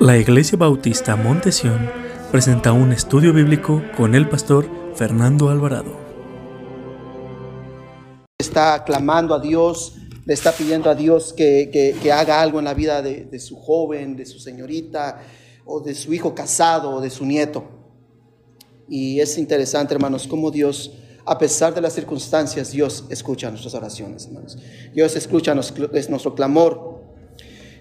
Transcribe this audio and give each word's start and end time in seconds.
La 0.00 0.16
Iglesia 0.16 0.56
Bautista 0.56 1.16
Montesión 1.16 1.90
presenta 2.30 2.72
un 2.72 2.92
estudio 2.92 3.32
bíblico 3.32 3.82
con 3.96 4.14
el 4.14 4.28
pastor 4.28 4.68
Fernando 4.94 5.48
Alvarado. 5.50 5.96
Está 8.38 8.84
clamando 8.84 9.34
a 9.34 9.40
Dios, 9.40 9.96
le 10.24 10.34
está 10.34 10.52
pidiendo 10.52 10.88
a 10.88 10.94
Dios 10.94 11.32
que, 11.32 11.70
que- 11.72 12.12
haga 12.12 12.40
algo 12.40 12.58
en 12.60 12.66
la 12.66 12.74
vida 12.74 13.02
de, 13.02 13.38
su 13.40 13.56
joven, 13.56 14.16
de 14.16 14.24
su 14.26 14.38
señorita, 14.38 15.20
o 15.64 15.80
de 15.80 15.94
su 15.94 16.14
hijo 16.14 16.34
casado, 16.34 16.90
o 16.90 17.00
de 17.00 17.10
su 17.10 17.26
nieto. 17.26 17.64
Y 18.88 19.20
es 19.20 19.36
interesante, 19.36 19.94
hermanos, 19.94 20.26
cómo 20.28 20.50
Dios, 20.50 20.92
a 21.26 21.36
pesar 21.36 21.74
de 21.74 21.80
las 21.80 21.92
circunstancias, 21.92 22.70
Dios 22.70 23.04
escucha 23.10 23.50
nuestras 23.50 23.74
oraciones, 23.74 24.26
hermanos. 24.26 24.56
Dios 24.94 25.14
escucha 25.16 25.54
es 25.92 26.08
nuestro 26.08 26.34
clamor. 26.34 26.97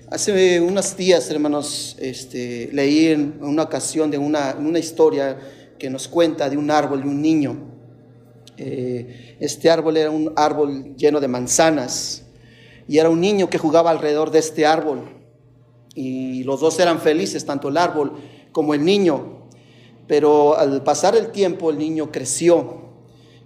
Hace 0.09 0.61
unos 0.61 0.95
días, 0.95 1.29
hermanos, 1.29 1.97
este, 1.99 2.69
leí 2.71 3.07
en 3.07 3.39
una 3.41 3.63
ocasión 3.63 4.09
de 4.09 4.17
una, 4.17 4.55
una 4.57 4.79
historia 4.79 5.37
que 5.77 5.89
nos 5.89 6.07
cuenta 6.07 6.49
de 6.49 6.55
un 6.55 6.71
árbol 6.71 7.01
y 7.03 7.07
un 7.09 7.21
niño. 7.21 7.57
Eh, 8.55 9.35
este 9.41 9.69
árbol 9.69 9.97
era 9.97 10.09
un 10.09 10.31
árbol 10.37 10.95
lleno 10.95 11.19
de 11.19 11.27
manzanas 11.27 12.23
y 12.87 12.99
era 12.99 13.09
un 13.09 13.19
niño 13.19 13.49
que 13.49 13.57
jugaba 13.57 13.91
alrededor 13.91 14.31
de 14.31 14.39
este 14.39 14.65
árbol. 14.65 15.09
Y 15.93 16.45
los 16.45 16.61
dos 16.61 16.79
eran 16.79 17.01
felices, 17.01 17.45
tanto 17.45 17.67
el 17.67 17.75
árbol 17.75 18.13
como 18.53 18.73
el 18.73 18.85
niño. 18.85 19.49
Pero 20.07 20.57
al 20.57 20.83
pasar 20.83 21.17
el 21.17 21.31
tiempo, 21.31 21.69
el 21.69 21.79
niño 21.79 22.13
creció 22.13 22.86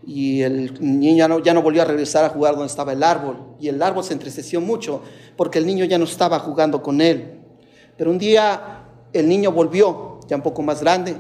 y 0.05 0.41
el 0.41 0.77
niño 0.79 1.15
ya 1.15 1.27
no, 1.27 1.39
ya 1.39 1.53
no 1.53 1.61
volvió 1.61 1.83
a 1.83 1.85
regresar 1.85 2.25
a 2.25 2.29
jugar 2.29 2.53
donde 2.53 2.67
estaba 2.67 2.93
el 2.93 3.03
árbol. 3.03 3.55
Y 3.59 3.67
el 3.67 3.81
árbol 3.81 4.03
se 4.03 4.13
entristeció 4.13 4.59
mucho 4.59 5.01
porque 5.37 5.59
el 5.59 5.65
niño 5.65 5.85
ya 5.85 5.97
no 5.97 6.05
estaba 6.05 6.39
jugando 6.39 6.81
con 6.81 7.01
él. 7.01 7.39
Pero 7.97 8.09
un 8.11 8.17
día 8.17 8.87
el 9.13 9.27
niño 9.27 9.51
volvió, 9.51 10.19
ya 10.27 10.35
un 10.35 10.41
poco 10.41 10.61
más 10.61 10.81
grande, 10.81 11.15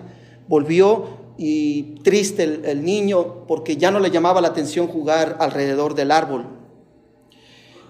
volvió 0.47 1.19
y 1.37 1.95
triste 2.03 2.43
el, 2.43 2.65
el 2.65 2.83
niño 2.83 3.45
porque 3.47 3.77
ya 3.77 3.91
no 3.91 3.99
le 3.99 4.09
llamaba 4.09 4.41
la 4.41 4.49
atención 4.49 4.87
jugar 4.87 5.37
alrededor 5.39 5.93
del 5.93 6.11
árbol. 6.11 6.47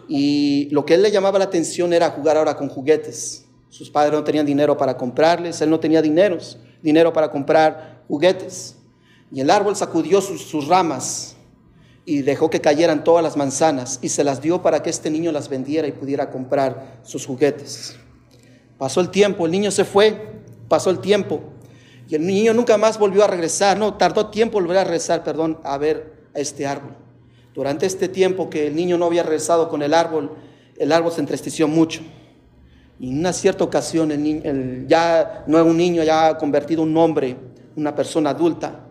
Y 0.10 0.68
lo 0.72 0.86
que 0.86 0.96
él 0.96 1.02
le 1.02 1.12
llamaba 1.12 1.40
la 1.40 1.46
atención 1.46 1.94
era 1.94 2.10
jugar 2.10 2.36
ahora 2.36 2.58
con 2.58 2.68
juguetes. 2.68 3.46
Sus 3.70 3.90
padres 3.90 4.12
no 4.12 4.26
tenían 4.26 4.46
dinero 4.46 4.76
para 4.76 4.98
comprarles, 4.98 5.62
él 5.62 5.70
no 5.70 5.80
tenía 5.80 6.02
dineros, 6.02 6.60
dinero 6.82 7.14
para 7.14 7.32
comprar 7.32 8.04
juguetes. 8.10 8.76
Y 9.32 9.40
el 9.40 9.50
árbol 9.50 9.76
sacudió 9.76 10.20
sus, 10.22 10.68
ramas 10.68 11.36
y 12.06 12.22
dejó 12.22 12.50
que 12.50 12.60
cayeran 12.60 13.04
todas 13.04 13.24
las 13.24 13.38
manzanas 13.38 14.00
y 14.02 14.10
se 14.10 14.24
las 14.24 14.42
dio 14.42 14.62
para 14.62 14.84
que 14.84 14.90
este 14.90 15.10
niño 15.10 15.32
las 15.32 15.48
vendiera 15.48 15.88
y 15.88 15.94
pudiera 15.94 16.30
comprar 16.30 17.00
sus 17.04 17.26
juguetes. 17.26 17.96
Pasó 18.78 19.00
el 19.00 19.10
tiempo, 19.10 19.46
el 19.46 19.52
niño 19.52 19.72
se 19.72 19.86
fue, 19.86 20.42
pasó 20.68 20.90
el 20.90 21.00
tiempo 21.00 21.42
y 22.10 22.16
el 22.16 22.26
niño 22.26 22.54
nunca 22.54 22.78
más 22.78 23.00
volvió 23.00 23.24
a 23.24 23.28
regresar, 23.28 23.78
no, 23.78 23.94
tardó 23.94 24.28
tiempo 24.28 24.60
volver 24.60 24.80
a 24.80 24.84
regresar, 24.84 25.24
perdón, 25.24 25.60
a 25.64 25.78
ver 25.78 26.12
a 26.36 26.40
este 26.40 26.68
árbol. 26.68 26.96
Durante 27.54 27.86
este 27.86 28.10
tiempo 28.10 28.50
que 28.50 28.68
el 28.68 28.76
niño 28.76 28.98
no 28.98 29.06
había 29.06 29.24
regresado 29.24 29.70
con 29.70 29.82
el 29.82 29.94
árbol, 29.94 30.32
el 30.78 30.92
árbol 30.92 31.14
se 31.14 31.22
entristeció 31.22 31.70
mucho. 31.70 32.02
Y 33.00 33.10
en 33.12 33.20
una 33.20 33.32
cierta 33.32 33.64
ocasión, 33.64 34.12
el 34.12 34.22
niño, 34.22 34.42
ya 34.88 35.46
no 35.48 35.58
era 35.58 35.70
un 35.70 35.78
niño, 35.78 36.04
ya 36.04 36.38
convertido 36.38 36.84
en 36.84 36.90
un 36.90 36.98
hombre, 36.98 37.38
una 37.76 37.96
persona 37.96 38.32
adulta, 38.32 38.88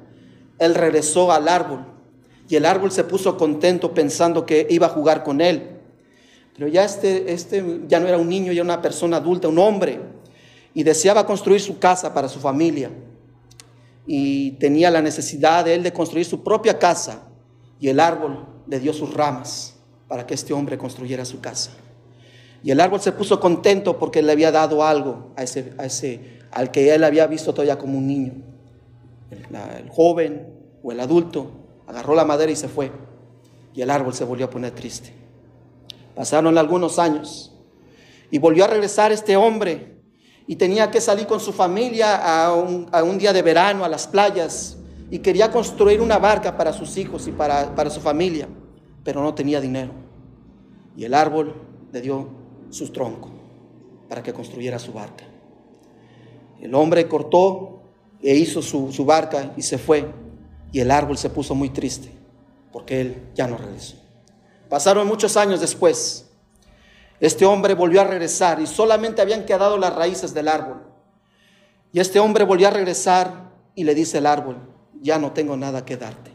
él 0.60 0.74
regresó 0.74 1.32
al 1.32 1.48
árbol 1.48 1.86
y 2.48 2.56
el 2.56 2.66
árbol 2.66 2.92
se 2.92 3.04
puso 3.04 3.36
contento 3.36 3.94
pensando 3.94 4.44
que 4.44 4.66
iba 4.70 4.86
a 4.86 4.90
jugar 4.90 5.24
con 5.24 5.40
él. 5.40 5.78
Pero 6.54 6.68
ya 6.68 6.84
este, 6.84 7.32
este 7.32 7.82
ya 7.88 7.98
no 8.00 8.08
era 8.08 8.18
un 8.18 8.28
niño, 8.28 8.52
ya 8.52 8.62
una 8.62 8.82
persona 8.82 9.16
adulta, 9.16 9.48
un 9.48 9.58
hombre, 9.58 10.00
y 10.74 10.82
deseaba 10.82 11.24
construir 11.24 11.60
su 11.60 11.78
casa 11.78 12.12
para 12.12 12.28
su 12.28 12.38
familia. 12.38 12.90
Y 14.06 14.52
tenía 14.52 14.90
la 14.90 15.00
necesidad 15.00 15.64
de 15.64 15.74
él 15.74 15.82
de 15.82 15.92
construir 15.92 16.26
su 16.26 16.42
propia 16.42 16.78
casa, 16.78 17.22
y 17.78 17.88
el 17.88 17.98
árbol 17.98 18.46
le 18.66 18.80
dio 18.80 18.92
sus 18.92 19.14
ramas 19.14 19.76
para 20.08 20.26
que 20.26 20.34
este 20.34 20.52
hombre 20.52 20.76
construyera 20.76 21.24
su 21.24 21.40
casa. 21.40 21.70
Y 22.62 22.72
el 22.72 22.80
árbol 22.80 23.00
se 23.00 23.12
puso 23.12 23.40
contento 23.40 23.98
porque 23.98 24.22
le 24.22 24.32
había 24.32 24.52
dado 24.52 24.84
algo 24.84 25.32
a 25.36 25.44
ese, 25.44 25.72
a 25.78 25.86
ese 25.86 26.40
al 26.50 26.70
que 26.72 26.92
él 26.92 27.04
había 27.04 27.26
visto 27.26 27.54
todavía 27.54 27.78
como 27.78 27.96
un 27.96 28.06
niño. 28.06 28.32
El, 29.30 29.88
joven 29.90 30.52
o 30.82 30.92
el 30.92 31.00
adulto 31.00 31.50
agarró 31.86 32.14
la 32.14 32.24
madera 32.24 32.50
y 32.50 32.56
se 32.56 32.68
fue. 32.68 32.90
Y 33.74 33.82
el 33.82 33.90
árbol 33.90 34.14
se 34.14 34.24
volvió 34.24 34.46
a 34.46 34.50
poner 34.50 34.72
triste. 34.72 35.14
Pasaron 36.14 36.58
algunos 36.58 36.98
años 36.98 37.54
y 38.30 38.38
volvió 38.38 38.64
a 38.64 38.68
regresar 38.68 39.12
este 39.12 39.36
hombre 39.36 40.00
y 40.46 40.56
tenía 40.56 40.90
que 40.90 41.00
salir 41.00 41.26
con 41.26 41.38
su 41.38 41.52
familia 41.52 42.16
a 42.16 42.54
un, 42.54 42.88
a 42.92 43.02
un 43.02 43.18
día 43.18 43.32
de 43.32 43.42
verano 43.42 43.84
a 43.84 43.88
las 43.88 44.06
playas 44.06 44.76
y 45.10 45.20
quería 45.20 45.50
construir 45.50 46.00
una 46.00 46.18
barca 46.18 46.56
para 46.56 46.72
sus 46.72 46.96
hijos 46.96 47.26
y 47.28 47.32
para, 47.32 47.74
para 47.74 47.90
su 47.90 48.00
familia, 48.00 48.48
pero 49.04 49.22
no 49.22 49.34
tenía 49.34 49.60
dinero. 49.60 49.92
Y 50.96 51.04
el 51.04 51.14
árbol 51.14 51.54
le 51.92 52.00
dio 52.00 52.28
su 52.70 52.90
tronco 52.90 53.30
para 54.08 54.22
que 54.22 54.32
construyera 54.32 54.78
su 54.78 54.92
barca. 54.92 55.24
El 56.60 56.74
hombre 56.74 57.08
cortó 57.08 57.79
e 58.22 58.34
hizo 58.34 58.62
su, 58.62 58.92
su 58.92 59.04
barca 59.04 59.52
y 59.56 59.62
se 59.62 59.78
fue. 59.78 60.10
Y 60.72 60.80
el 60.80 60.90
árbol 60.90 61.18
se 61.18 61.30
puso 61.30 61.54
muy 61.54 61.70
triste 61.70 62.10
porque 62.72 63.00
él 63.00 63.22
ya 63.34 63.46
no 63.46 63.56
regresó. 63.56 63.96
Pasaron 64.68 65.06
muchos 65.06 65.36
años 65.36 65.60
después. 65.60 66.26
Este 67.18 67.44
hombre 67.44 67.74
volvió 67.74 68.00
a 68.00 68.04
regresar 68.04 68.60
y 68.60 68.66
solamente 68.66 69.20
habían 69.20 69.44
quedado 69.44 69.76
las 69.76 69.94
raíces 69.94 70.32
del 70.32 70.48
árbol. 70.48 70.82
Y 71.92 72.00
este 72.00 72.20
hombre 72.20 72.44
volvió 72.44 72.68
a 72.68 72.70
regresar 72.70 73.50
y 73.74 73.84
le 73.84 73.94
dice 73.94 74.18
el 74.18 74.26
árbol, 74.26 74.58
ya 75.00 75.18
no 75.18 75.32
tengo 75.32 75.56
nada 75.56 75.84
que 75.84 75.96
darte. 75.96 76.30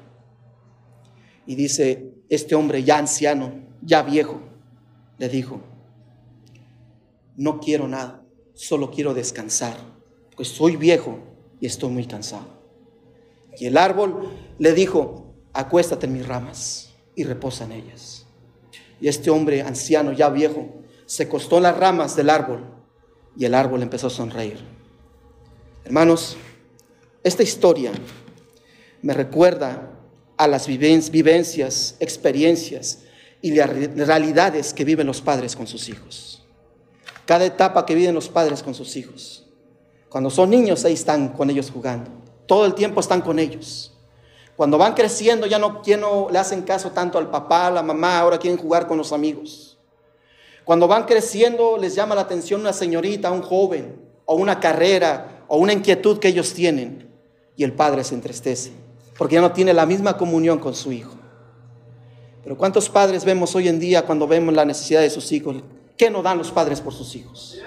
Y 1.45 1.55
dice, 1.55 2.13
este 2.29 2.55
hombre 2.55 2.83
ya 2.83 2.97
anciano, 2.97 3.53
ya 3.81 4.01
viejo, 4.01 4.41
le 5.17 5.29
dijo, 5.29 5.61
no 7.35 7.59
quiero 7.59 7.87
nada, 7.87 8.23
solo 8.53 8.91
quiero 8.91 9.13
descansar, 9.13 9.77
pues 10.35 10.49
soy 10.49 10.75
viejo 10.75 11.19
y 11.59 11.65
estoy 11.65 11.89
muy 11.89 12.05
cansado. 12.05 12.45
Y 13.57 13.67
el 13.67 13.77
árbol 13.77 14.29
le 14.59 14.73
dijo, 14.73 15.33
acuéstate 15.53 16.05
en 16.07 16.13
mis 16.13 16.27
ramas 16.27 16.89
y 17.15 17.23
reposa 17.23 17.63
en 17.65 17.71
ellas. 17.71 18.25
Y 18.99 19.07
este 19.07 19.29
hombre 19.29 19.61
anciano, 19.61 20.11
ya 20.11 20.29
viejo, 20.29 20.73
se 21.05 21.23
acostó 21.23 21.57
en 21.57 21.63
las 21.63 21.77
ramas 21.77 22.15
del 22.15 22.29
árbol 22.29 22.65
y 23.37 23.45
el 23.45 23.53
árbol 23.53 23.81
empezó 23.83 24.07
a 24.07 24.09
sonreír. 24.09 24.59
Hermanos, 25.83 26.35
esta 27.23 27.43
historia 27.43 27.91
me 29.01 29.13
recuerda 29.13 29.91
a 30.37 30.47
las 30.47 30.67
viven- 30.67 31.09
vivencias, 31.11 31.95
experiencias 31.99 32.99
y 33.41 33.51
las 33.51 33.69
re- 33.69 33.87
realidades 33.87 34.73
que 34.73 34.83
viven 34.83 35.07
los 35.07 35.21
padres 35.21 35.55
con 35.55 35.67
sus 35.67 35.87
hijos. 35.89 36.43
Cada 37.25 37.45
etapa 37.45 37.85
que 37.85 37.95
viven 37.95 38.15
los 38.15 38.29
padres 38.29 38.61
con 38.63 38.73
sus 38.73 38.95
hijos. 38.97 39.44
Cuando 40.15 40.29
son 40.29 40.49
niños, 40.49 40.85
ahí 40.85 40.93
están 40.93 41.27
con 41.27 41.49
ellos 41.49 41.69
jugando. 41.69 42.09
Todo 42.45 42.65
el 42.65 42.73
tiempo 42.73 43.01
están 43.01 43.19
con 43.19 43.37
ellos. 43.37 43.91
Cuando 44.55 44.77
van 44.77 44.93
creciendo, 44.93 45.45
ya 45.45 45.59
no, 45.59 46.29
le 46.31 46.39
hacen 46.39 46.61
caso 46.61 46.91
tanto 46.91 47.17
al 47.17 47.29
papá, 47.29 47.67
a 47.67 47.71
la 47.71 47.83
mamá, 47.83 48.19
ahora 48.19 48.37
quieren 48.37 48.57
jugar 48.57 48.87
con 48.87 48.97
los 48.97 49.11
amigos. 49.11 49.77
Cuando 50.63 50.87
van 50.87 51.03
creciendo, 51.03 51.77
les 51.77 51.95
llama 51.95 52.15
la 52.15 52.21
atención 52.21 52.61
una 52.61 52.71
señorita, 52.71 53.29
un 53.29 53.41
joven, 53.41 53.99
o 54.23 54.35
una 54.35 54.61
carrera, 54.61 55.43
o 55.49 55.57
una 55.57 55.73
inquietud 55.73 56.17
que 56.17 56.29
ellos 56.29 56.53
tienen. 56.53 57.09
Y 57.57 57.65
el 57.65 57.73
padre 57.73 58.05
se 58.05 58.15
entristece, 58.15 58.71
porque 59.17 59.35
ya 59.35 59.41
no 59.41 59.51
tiene 59.51 59.73
la 59.73 59.85
misma 59.85 60.15
comunión 60.15 60.59
con 60.59 60.75
su 60.75 60.93
hijo. 60.93 61.11
Pero 62.41 62.57
¿cuántos 62.57 62.87
padres 62.87 63.25
vemos 63.25 63.53
hoy 63.53 63.67
en 63.67 63.81
día 63.81 64.05
cuando 64.05 64.27
vemos 64.27 64.53
la 64.53 64.63
necesidad 64.63 65.01
de 65.01 65.09
sus 65.09 65.29
hijos? 65.33 65.57
¿Qué 65.97 66.09
no 66.09 66.23
dan 66.23 66.37
los 66.37 66.51
padres 66.51 66.79
por 66.79 66.93
sus 66.93 67.17
hijos? 67.17 67.57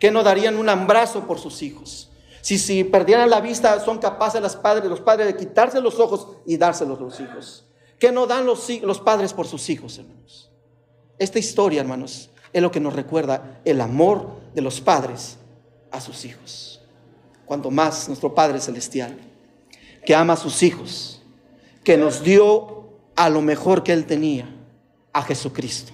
¿Qué 0.00 0.10
no 0.10 0.22
darían 0.22 0.56
un 0.56 0.68
abrazo 0.68 1.26
por 1.26 1.38
sus 1.38 1.62
hijos? 1.62 2.10
Si, 2.40 2.58
si 2.58 2.82
perdieran 2.84 3.28
la 3.28 3.40
vista, 3.40 3.78
son 3.80 3.98
capaces 3.98 4.40
los 4.40 4.56
padres, 4.56 4.88
los 4.88 5.00
padres 5.00 5.26
de 5.26 5.36
quitarse 5.36 5.80
los 5.80 6.00
ojos 6.00 6.28
y 6.46 6.56
dárselos 6.56 6.98
a 6.98 7.02
los 7.02 7.20
hijos. 7.20 7.66
¿Qué 7.98 8.10
no 8.10 8.26
dan 8.26 8.46
los, 8.46 8.68
los 8.80 8.98
padres 8.98 9.34
por 9.34 9.46
sus 9.46 9.68
hijos, 9.68 9.98
hermanos? 9.98 10.50
Esta 11.18 11.38
historia, 11.38 11.82
hermanos, 11.82 12.30
es 12.50 12.62
lo 12.62 12.70
que 12.70 12.80
nos 12.80 12.94
recuerda 12.94 13.60
el 13.66 13.78
amor 13.82 14.26
de 14.54 14.62
los 14.62 14.80
padres 14.80 15.36
a 15.90 16.00
sus 16.00 16.24
hijos. 16.24 16.80
Cuanto 17.44 17.70
más 17.70 18.08
nuestro 18.08 18.34
Padre 18.34 18.58
Celestial, 18.58 19.18
que 20.06 20.14
ama 20.14 20.32
a 20.32 20.36
sus 20.36 20.62
hijos, 20.62 21.20
que 21.84 21.98
nos 21.98 22.22
dio 22.22 22.88
a 23.16 23.28
lo 23.28 23.42
mejor 23.42 23.82
que 23.82 23.92
Él 23.92 24.06
tenía, 24.06 24.48
a 25.12 25.22
Jesucristo, 25.22 25.92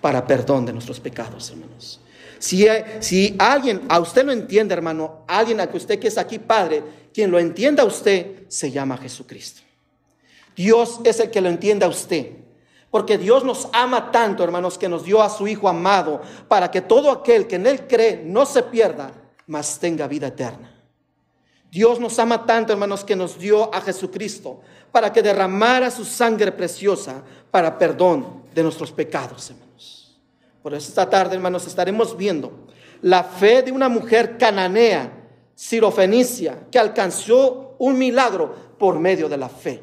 para 0.00 0.26
perdón 0.26 0.64
de 0.64 0.72
nuestros 0.72 1.00
pecados, 1.00 1.50
hermanos. 1.50 2.00
Si, 2.38 2.66
si 3.00 3.34
alguien, 3.38 3.82
a 3.88 3.98
usted 4.00 4.24
lo 4.24 4.32
entiende, 4.32 4.74
hermano, 4.74 5.24
alguien 5.26 5.60
a 5.60 5.66
que 5.66 5.76
usted 5.76 5.98
que 5.98 6.08
es 6.08 6.18
aquí 6.18 6.38
padre, 6.38 6.82
quien 7.12 7.30
lo 7.30 7.38
entienda 7.38 7.82
a 7.82 7.86
usted, 7.86 8.44
se 8.48 8.70
llama 8.70 8.96
Jesucristo. 8.96 9.62
Dios 10.54 11.00
es 11.04 11.20
el 11.20 11.30
que 11.30 11.40
lo 11.40 11.48
entiende 11.48 11.84
a 11.84 11.88
usted. 11.88 12.32
Porque 12.90 13.18
Dios 13.18 13.44
nos 13.44 13.68
ama 13.72 14.10
tanto, 14.10 14.42
hermanos, 14.42 14.78
que 14.78 14.88
nos 14.88 15.04
dio 15.04 15.22
a 15.22 15.28
su 15.28 15.46
Hijo 15.46 15.68
amado 15.68 16.22
para 16.48 16.70
que 16.70 16.80
todo 16.80 17.10
aquel 17.10 17.46
que 17.46 17.56
en 17.56 17.66
Él 17.66 17.86
cree 17.86 18.22
no 18.24 18.46
se 18.46 18.62
pierda, 18.62 19.12
mas 19.46 19.78
tenga 19.78 20.06
vida 20.06 20.28
eterna. 20.28 20.74
Dios 21.70 22.00
nos 22.00 22.18
ama 22.18 22.46
tanto, 22.46 22.72
hermanos, 22.72 23.04
que 23.04 23.14
nos 23.14 23.38
dio 23.38 23.72
a 23.74 23.80
Jesucristo 23.82 24.62
para 24.90 25.12
que 25.12 25.22
derramara 25.22 25.90
su 25.90 26.04
sangre 26.04 26.50
preciosa 26.50 27.22
para 27.50 27.76
perdón 27.76 28.42
de 28.54 28.62
nuestros 28.62 28.90
pecados, 28.90 29.50
hermanos. 29.50 29.67
Por 30.68 30.76
eso 30.76 30.88
esta 30.90 31.08
tarde, 31.08 31.34
hermanos, 31.34 31.66
estaremos 31.66 32.14
viendo 32.14 32.52
la 33.00 33.24
fe 33.24 33.62
de 33.62 33.72
una 33.72 33.88
mujer 33.88 34.36
cananea, 34.36 35.10
sirofenicia, 35.54 36.66
que 36.70 36.78
alcanzó 36.78 37.74
un 37.78 37.96
milagro 37.96 38.54
por 38.78 38.98
medio 38.98 39.30
de 39.30 39.38
la 39.38 39.48
fe. 39.48 39.82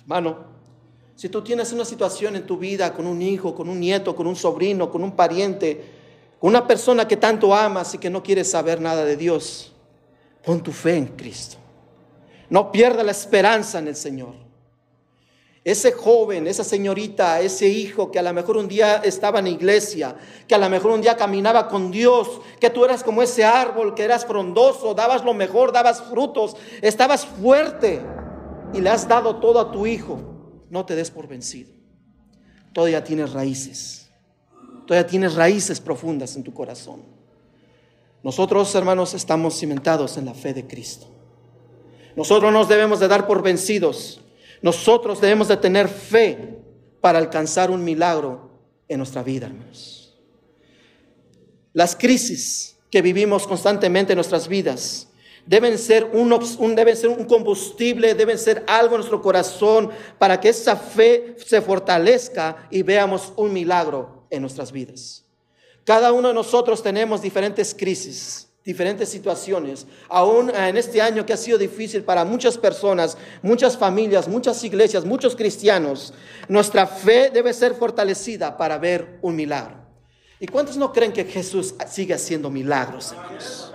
Hermano, 0.00 0.38
si 1.14 1.28
tú 1.28 1.40
tienes 1.42 1.72
una 1.72 1.84
situación 1.84 2.34
en 2.34 2.44
tu 2.44 2.56
vida 2.56 2.92
con 2.92 3.06
un 3.06 3.22
hijo, 3.22 3.54
con 3.54 3.68
un 3.68 3.78
nieto, 3.78 4.16
con 4.16 4.26
un 4.26 4.34
sobrino, 4.34 4.90
con 4.90 5.04
un 5.04 5.12
pariente, 5.12 5.84
con 6.40 6.50
una 6.50 6.66
persona 6.66 7.06
que 7.06 7.16
tanto 7.16 7.54
amas 7.54 7.94
y 7.94 7.98
que 7.98 8.10
no 8.10 8.24
quieres 8.24 8.50
saber 8.50 8.80
nada 8.80 9.04
de 9.04 9.16
Dios, 9.16 9.72
pon 10.44 10.64
tu 10.64 10.72
fe 10.72 10.96
en 10.96 11.06
Cristo. 11.06 11.58
No 12.50 12.72
pierda 12.72 13.04
la 13.04 13.12
esperanza 13.12 13.78
en 13.78 13.86
el 13.86 13.94
Señor. 13.94 14.34
Ese 15.64 15.92
joven, 15.92 16.48
esa 16.48 16.64
señorita, 16.64 17.40
ese 17.40 17.68
hijo 17.68 18.10
que 18.10 18.18
a 18.18 18.22
lo 18.22 18.32
mejor 18.32 18.56
un 18.56 18.66
día 18.66 18.96
estaba 18.96 19.38
en 19.38 19.46
iglesia, 19.46 20.16
que 20.48 20.56
a 20.56 20.58
lo 20.58 20.68
mejor 20.68 20.90
un 20.90 21.00
día 21.00 21.16
caminaba 21.16 21.68
con 21.68 21.92
Dios, 21.92 22.40
que 22.58 22.68
tú 22.68 22.84
eras 22.84 23.04
como 23.04 23.22
ese 23.22 23.44
árbol, 23.44 23.94
que 23.94 24.02
eras 24.02 24.26
frondoso, 24.26 24.92
dabas 24.94 25.24
lo 25.24 25.34
mejor, 25.34 25.70
dabas 25.70 26.02
frutos, 26.02 26.56
estabas 26.80 27.24
fuerte 27.24 28.02
y 28.74 28.80
le 28.80 28.90
has 28.90 29.06
dado 29.06 29.36
todo 29.36 29.60
a 29.60 29.70
tu 29.70 29.86
hijo, 29.86 30.18
no 30.68 30.84
te 30.84 30.96
des 30.96 31.12
por 31.12 31.28
vencido. 31.28 31.70
Todavía 32.72 33.04
tienes 33.04 33.32
raíces, 33.32 34.10
todavía 34.84 35.08
tienes 35.08 35.36
raíces 35.36 35.80
profundas 35.80 36.34
en 36.34 36.42
tu 36.42 36.52
corazón. 36.52 37.02
Nosotros, 38.24 38.74
hermanos, 38.74 39.14
estamos 39.14 39.58
cimentados 39.58 40.16
en 40.16 40.24
la 40.24 40.34
fe 40.34 40.54
de 40.54 40.66
Cristo. 40.66 41.06
Nosotros 42.16 42.52
nos 42.52 42.68
debemos 42.68 42.98
de 42.98 43.06
dar 43.06 43.28
por 43.28 43.42
vencidos 43.42 44.20
nosotros 44.62 45.20
debemos 45.20 45.48
de 45.48 45.56
tener 45.56 45.88
fe 45.88 46.58
para 47.00 47.18
alcanzar 47.18 47.70
un 47.70 47.82
milagro 47.82 48.50
en 48.88 48.98
nuestra 48.98 49.22
vida, 49.22 49.46
hermanos. 49.46 50.16
Las 51.72 51.96
crisis 51.96 52.76
que 52.90 53.02
vivimos 53.02 53.46
constantemente 53.46 54.12
en 54.12 54.16
nuestras 54.16 54.46
vidas 54.46 55.08
deben 55.46 55.78
ser 55.78 56.10
un, 56.12 56.74
deben 56.76 56.96
ser 56.96 57.08
un 57.08 57.24
combustible, 57.24 58.14
deben 58.14 58.38
ser 58.38 58.62
algo 58.68 58.94
en 58.94 59.00
nuestro 59.00 59.20
corazón 59.20 59.90
para 60.18 60.38
que 60.38 60.50
esa 60.50 60.76
fe 60.76 61.34
se 61.44 61.60
fortalezca 61.60 62.68
y 62.70 62.82
veamos 62.82 63.32
un 63.36 63.52
milagro 63.52 64.26
en 64.30 64.42
nuestras 64.42 64.70
vidas. 64.70 65.24
Cada 65.84 66.12
uno 66.12 66.28
de 66.28 66.34
nosotros 66.34 66.82
tenemos 66.82 67.20
diferentes 67.22 67.74
crisis 67.74 68.51
diferentes 68.64 69.08
situaciones, 69.08 69.86
aún 70.08 70.50
en 70.50 70.76
este 70.76 71.02
año 71.02 71.26
que 71.26 71.32
ha 71.32 71.36
sido 71.36 71.58
difícil 71.58 72.04
para 72.04 72.24
muchas 72.24 72.56
personas, 72.56 73.16
muchas 73.42 73.76
familias, 73.76 74.28
muchas 74.28 74.62
iglesias, 74.62 75.04
muchos 75.04 75.34
cristianos, 75.34 76.14
nuestra 76.48 76.86
fe 76.86 77.30
debe 77.30 77.52
ser 77.52 77.74
fortalecida 77.74 78.56
para 78.56 78.78
ver 78.78 79.18
un 79.20 79.34
milagro. 79.34 79.82
¿Y 80.38 80.46
cuántos 80.46 80.76
no 80.76 80.92
creen 80.92 81.12
que 81.12 81.24
Jesús 81.24 81.74
sigue 81.88 82.14
haciendo 82.14 82.50
milagros, 82.50 83.12
hermanos? 83.12 83.72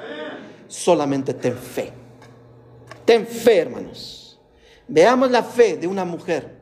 Solamente 0.68 1.34
ten 1.34 1.58
fe. 1.58 1.94
Ten 3.06 3.26
fe, 3.26 3.58
hermanos. 3.60 4.40
Veamos 4.88 5.32
la 5.32 5.44
fe 5.44 5.78
de 5.78 5.88
una 5.88 6.04
mujer 6.06 6.62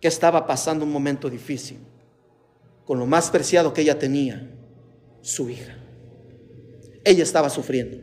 que 0.00 0.08
estaba 0.08 0.46
pasando 0.46 0.84
un 0.84 0.92
momento 0.92 1.28
difícil, 1.28 1.78
con 2.84 2.98
lo 2.98 3.06
más 3.06 3.30
preciado 3.30 3.72
que 3.72 3.82
ella 3.82 3.98
tenía, 3.98 4.50
su 5.22 5.48
hija 5.50 5.85
ella 7.06 7.22
estaba 7.22 7.48
sufriendo. 7.48 7.98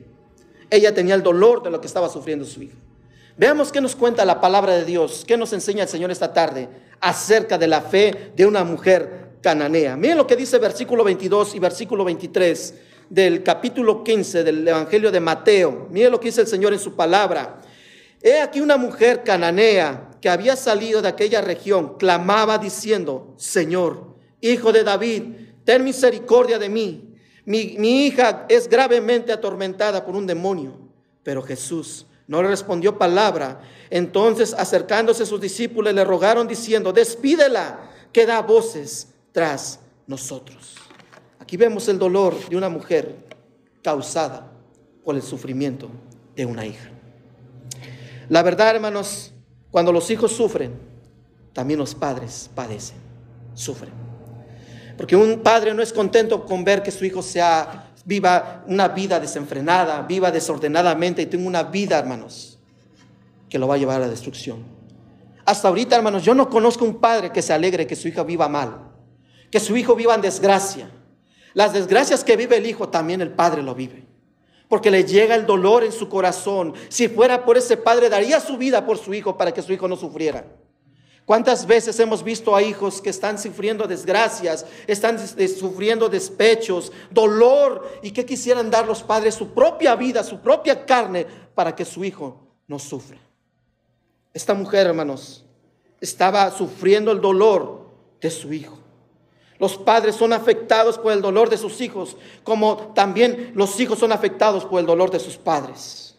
Ella 0.69 0.93
tenía 0.93 1.13
el 1.13 1.21
dolor 1.21 1.61
de 1.61 1.69
lo 1.69 1.81
que 1.81 1.87
estaba 1.87 2.07
sufriendo 2.07 2.45
su 2.45 2.63
hija. 2.63 2.77
Veamos 3.35 3.69
qué 3.69 3.81
nos 3.81 3.97
cuenta 3.97 4.23
la 4.23 4.39
palabra 4.39 4.75
de 4.75 4.85
Dios, 4.85 5.25
qué 5.27 5.35
nos 5.35 5.51
enseña 5.51 5.83
el 5.83 5.89
Señor 5.89 6.09
esta 6.09 6.31
tarde 6.31 6.69
acerca 7.01 7.57
de 7.57 7.67
la 7.67 7.81
fe 7.81 8.31
de 8.33 8.45
una 8.45 8.63
mujer 8.63 9.33
cananea. 9.41 9.97
Miren 9.97 10.17
lo 10.17 10.25
que 10.25 10.37
dice 10.37 10.57
versículo 10.57 11.03
22 11.03 11.53
y 11.55 11.59
versículo 11.59 12.05
23 12.05 12.75
del 13.09 13.43
capítulo 13.43 14.05
15 14.05 14.45
del 14.45 14.65
Evangelio 14.65 15.11
de 15.11 15.19
Mateo. 15.19 15.89
Miren 15.91 16.13
lo 16.13 16.19
que 16.21 16.29
dice 16.29 16.41
el 16.41 16.47
Señor 16.47 16.71
en 16.71 16.79
su 16.79 16.95
palabra. 16.95 17.59
He 18.21 18.39
aquí 18.39 18.61
una 18.61 18.77
mujer 18.77 19.23
cananea 19.25 20.11
que 20.21 20.29
había 20.29 20.55
salido 20.55 21.01
de 21.01 21.09
aquella 21.09 21.41
región, 21.41 21.97
clamaba 21.97 22.57
diciendo, 22.57 23.33
Señor, 23.35 24.15
hijo 24.39 24.71
de 24.71 24.85
David, 24.85 25.23
ten 25.65 25.83
misericordia 25.83 26.57
de 26.57 26.69
mí 26.69 27.12
mi, 27.45 28.05
hija 28.05 28.45
es 28.49 28.69
gravemente 28.69 29.31
atormentada 29.31 30.05
por 30.05 30.15
un 30.15 30.25
demonio. 30.25 30.77
Pero 31.23 31.41
Jesús 31.41 32.05
no 32.27 32.41
le 32.41 32.49
respondió 32.49 32.97
palabra. 32.97 33.61
Entonces, 33.89 34.53
acercándose 34.53 35.23
a 35.23 35.25
sus 35.25 35.41
discípulos, 35.41 35.93
le 35.93 36.03
rogaron 36.03 36.47
diciendo, 36.47 36.93
despídela, 36.93 37.89
que 38.11 38.25
da 38.25 38.41
voces 38.41 39.07
tras 39.31 39.79
nosotros. 40.07 40.75
Aquí 41.39 41.57
vemos 41.57 41.87
el 41.87 41.97
dolor 41.97 42.47
de 42.47 42.55
una 42.55 42.69
mujer 42.69 43.15
causada 43.81 44.51
por 45.03 45.15
el 45.15 45.21
sufrimiento 45.21 45.89
de 46.35 46.45
una 46.45 46.65
hija. 46.65 46.89
La 48.29 48.41
verdad, 48.43 48.75
hermanos, 48.75 49.33
cuando 49.71 49.91
los 49.91 50.09
hijos 50.09 50.31
sufren, 50.31 50.71
también 51.51 51.79
los 51.79 51.93
padres 51.93 52.49
padecen, 52.55 52.97
sufren. 53.53 54.02
Porque 54.97 55.15
un 55.15 55.41
padre 55.41 55.73
no 55.73 55.81
es 55.81 55.91
contento 55.91 56.45
con 56.45 56.63
ver 56.63 56.83
que 56.83 56.91
su 56.91 57.05
hijo 57.05 57.21
sea, 57.21 57.91
viva 58.05 58.63
una 58.67 58.89
vida 58.89 59.19
desenfrenada, 59.19 60.01
viva 60.01 60.31
desordenadamente 60.31 61.21
y 61.21 61.25
tenga 61.25 61.47
una 61.47 61.63
vida, 61.63 61.97
hermanos, 61.99 62.59
que 63.49 63.57
lo 63.57 63.67
va 63.67 63.75
a 63.75 63.77
llevar 63.77 63.97
a 63.97 64.05
la 64.05 64.09
destrucción. 64.09 64.63
Hasta 65.45 65.67
ahorita, 65.67 65.95
hermanos, 65.95 66.23
yo 66.23 66.33
no 66.33 66.49
conozco 66.49 66.85
un 66.85 66.99
padre 66.99 67.31
que 67.31 67.41
se 67.41 67.53
alegre 67.53 67.87
que 67.87 67.95
su 67.95 68.07
hija 68.07 68.23
viva 68.23 68.47
mal, 68.47 68.91
que 69.51 69.59
su 69.59 69.75
hijo 69.75 69.95
viva 69.95 70.15
en 70.15 70.21
desgracia. 70.21 70.89
Las 71.53 71.73
desgracias 71.73 72.23
que 72.23 72.37
vive 72.37 72.57
el 72.57 72.65
hijo, 72.65 72.89
también 72.89 73.21
el 73.21 73.31
padre 73.31 73.61
lo 73.61 73.75
vive. 73.75 74.05
Porque 74.67 74.89
le 74.89 75.03
llega 75.03 75.35
el 75.35 75.45
dolor 75.45 75.83
en 75.83 75.91
su 75.91 76.09
corazón. 76.09 76.73
Si 76.89 77.07
fuera 77.07 77.45
por 77.45 77.57
ese 77.57 77.77
padre, 77.77 78.09
daría 78.09 78.39
su 78.39 78.57
vida 78.57 78.85
por 78.85 78.97
su 78.97 79.13
hijo 79.13 79.37
para 79.37 79.51
que 79.51 79.61
su 79.61 79.71
hijo 79.71 79.87
no 79.87 79.95
sufriera. 79.95 80.45
¿Cuántas 81.25 81.65
veces 81.65 81.97
hemos 81.99 82.21
visto 82.21 82.53
a 82.53 82.61
hijos 82.61 83.01
que 83.01 83.09
están 83.09 83.39
sufriendo 83.39 83.87
desgracias, 83.87 84.65
están 84.87 85.17
sufriendo 85.17 86.09
despechos, 86.09 86.91
dolor 87.11 87.99
y 88.01 88.11
que 88.11 88.25
quisieran 88.25 88.69
dar 88.69 88.85
los 88.85 89.03
padres 89.03 89.35
su 89.35 89.53
propia 89.53 89.95
vida, 89.95 90.23
su 90.23 90.39
propia 90.39 90.85
carne 90.85 91.25
para 91.55 91.73
que 91.75 91.85
su 91.85 92.03
hijo 92.03 92.41
no 92.67 92.77
sufra? 92.77 93.17
Esta 94.33 94.53
mujer, 94.53 94.87
hermanos, 94.87 95.45
estaba 96.01 96.51
sufriendo 96.51 97.11
el 97.11 97.21
dolor 97.21 97.87
de 98.19 98.29
su 98.29 98.51
hijo. 98.51 98.77
Los 99.59 99.77
padres 99.77 100.15
son 100.15 100.33
afectados 100.33 100.97
por 100.97 101.13
el 101.13 101.21
dolor 101.21 101.49
de 101.49 101.57
sus 101.57 101.79
hijos, 101.79 102.17
como 102.43 102.91
también 102.93 103.53
los 103.55 103.79
hijos 103.79 103.99
son 103.99 104.11
afectados 104.11 104.65
por 104.65 104.81
el 104.81 104.85
dolor 104.85 105.09
de 105.09 105.19
sus 105.19 105.37
padres. 105.37 106.17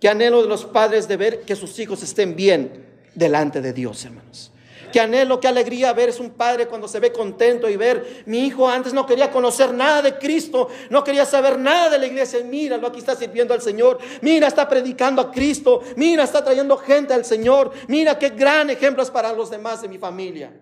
Qué 0.00 0.08
anhelo 0.08 0.40
de 0.42 0.48
los 0.48 0.64
padres 0.64 1.06
de 1.06 1.18
ver 1.18 1.42
que 1.42 1.54
sus 1.54 1.78
hijos 1.78 2.02
estén 2.02 2.34
bien, 2.34 2.87
delante 3.18 3.60
de 3.60 3.72
Dios, 3.72 4.04
hermanos. 4.04 4.52
Qué 4.92 5.00
anhelo, 5.00 5.38
qué 5.38 5.48
alegría 5.48 5.92
ver 5.92 6.08
es 6.08 6.18
un 6.18 6.30
padre 6.30 6.66
cuando 6.66 6.88
se 6.88 6.98
ve 6.98 7.12
contento 7.12 7.68
y 7.68 7.76
ver, 7.76 8.22
mi 8.24 8.46
hijo 8.46 8.66
antes 8.68 8.94
no 8.94 9.04
quería 9.04 9.30
conocer 9.30 9.74
nada 9.74 10.00
de 10.00 10.16
Cristo, 10.16 10.68
no 10.88 11.04
quería 11.04 11.26
saber 11.26 11.58
nada 11.58 11.90
de 11.90 11.98
la 11.98 12.06
iglesia. 12.06 12.42
Míralo, 12.42 12.86
aquí 12.86 13.00
está 13.00 13.14
sirviendo 13.14 13.52
al 13.52 13.60
Señor. 13.60 13.98
Mira, 14.22 14.46
está 14.46 14.66
predicando 14.66 15.20
a 15.20 15.30
Cristo. 15.30 15.82
Mira, 15.96 16.24
está 16.24 16.42
trayendo 16.42 16.76
gente 16.78 17.12
al 17.12 17.24
Señor. 17.24 17.72
Mira 17.86 18.18
qué 18.18 18.30
gran 18.30 18.70
ejemplo 18.70 19.02
es 19.02 19.10
para 19.10 19.32
los 19.32 19.50
demás 19.50 19.82
de 19.82 19.88
mi 19.88 19.98
familia. 19.98 20.58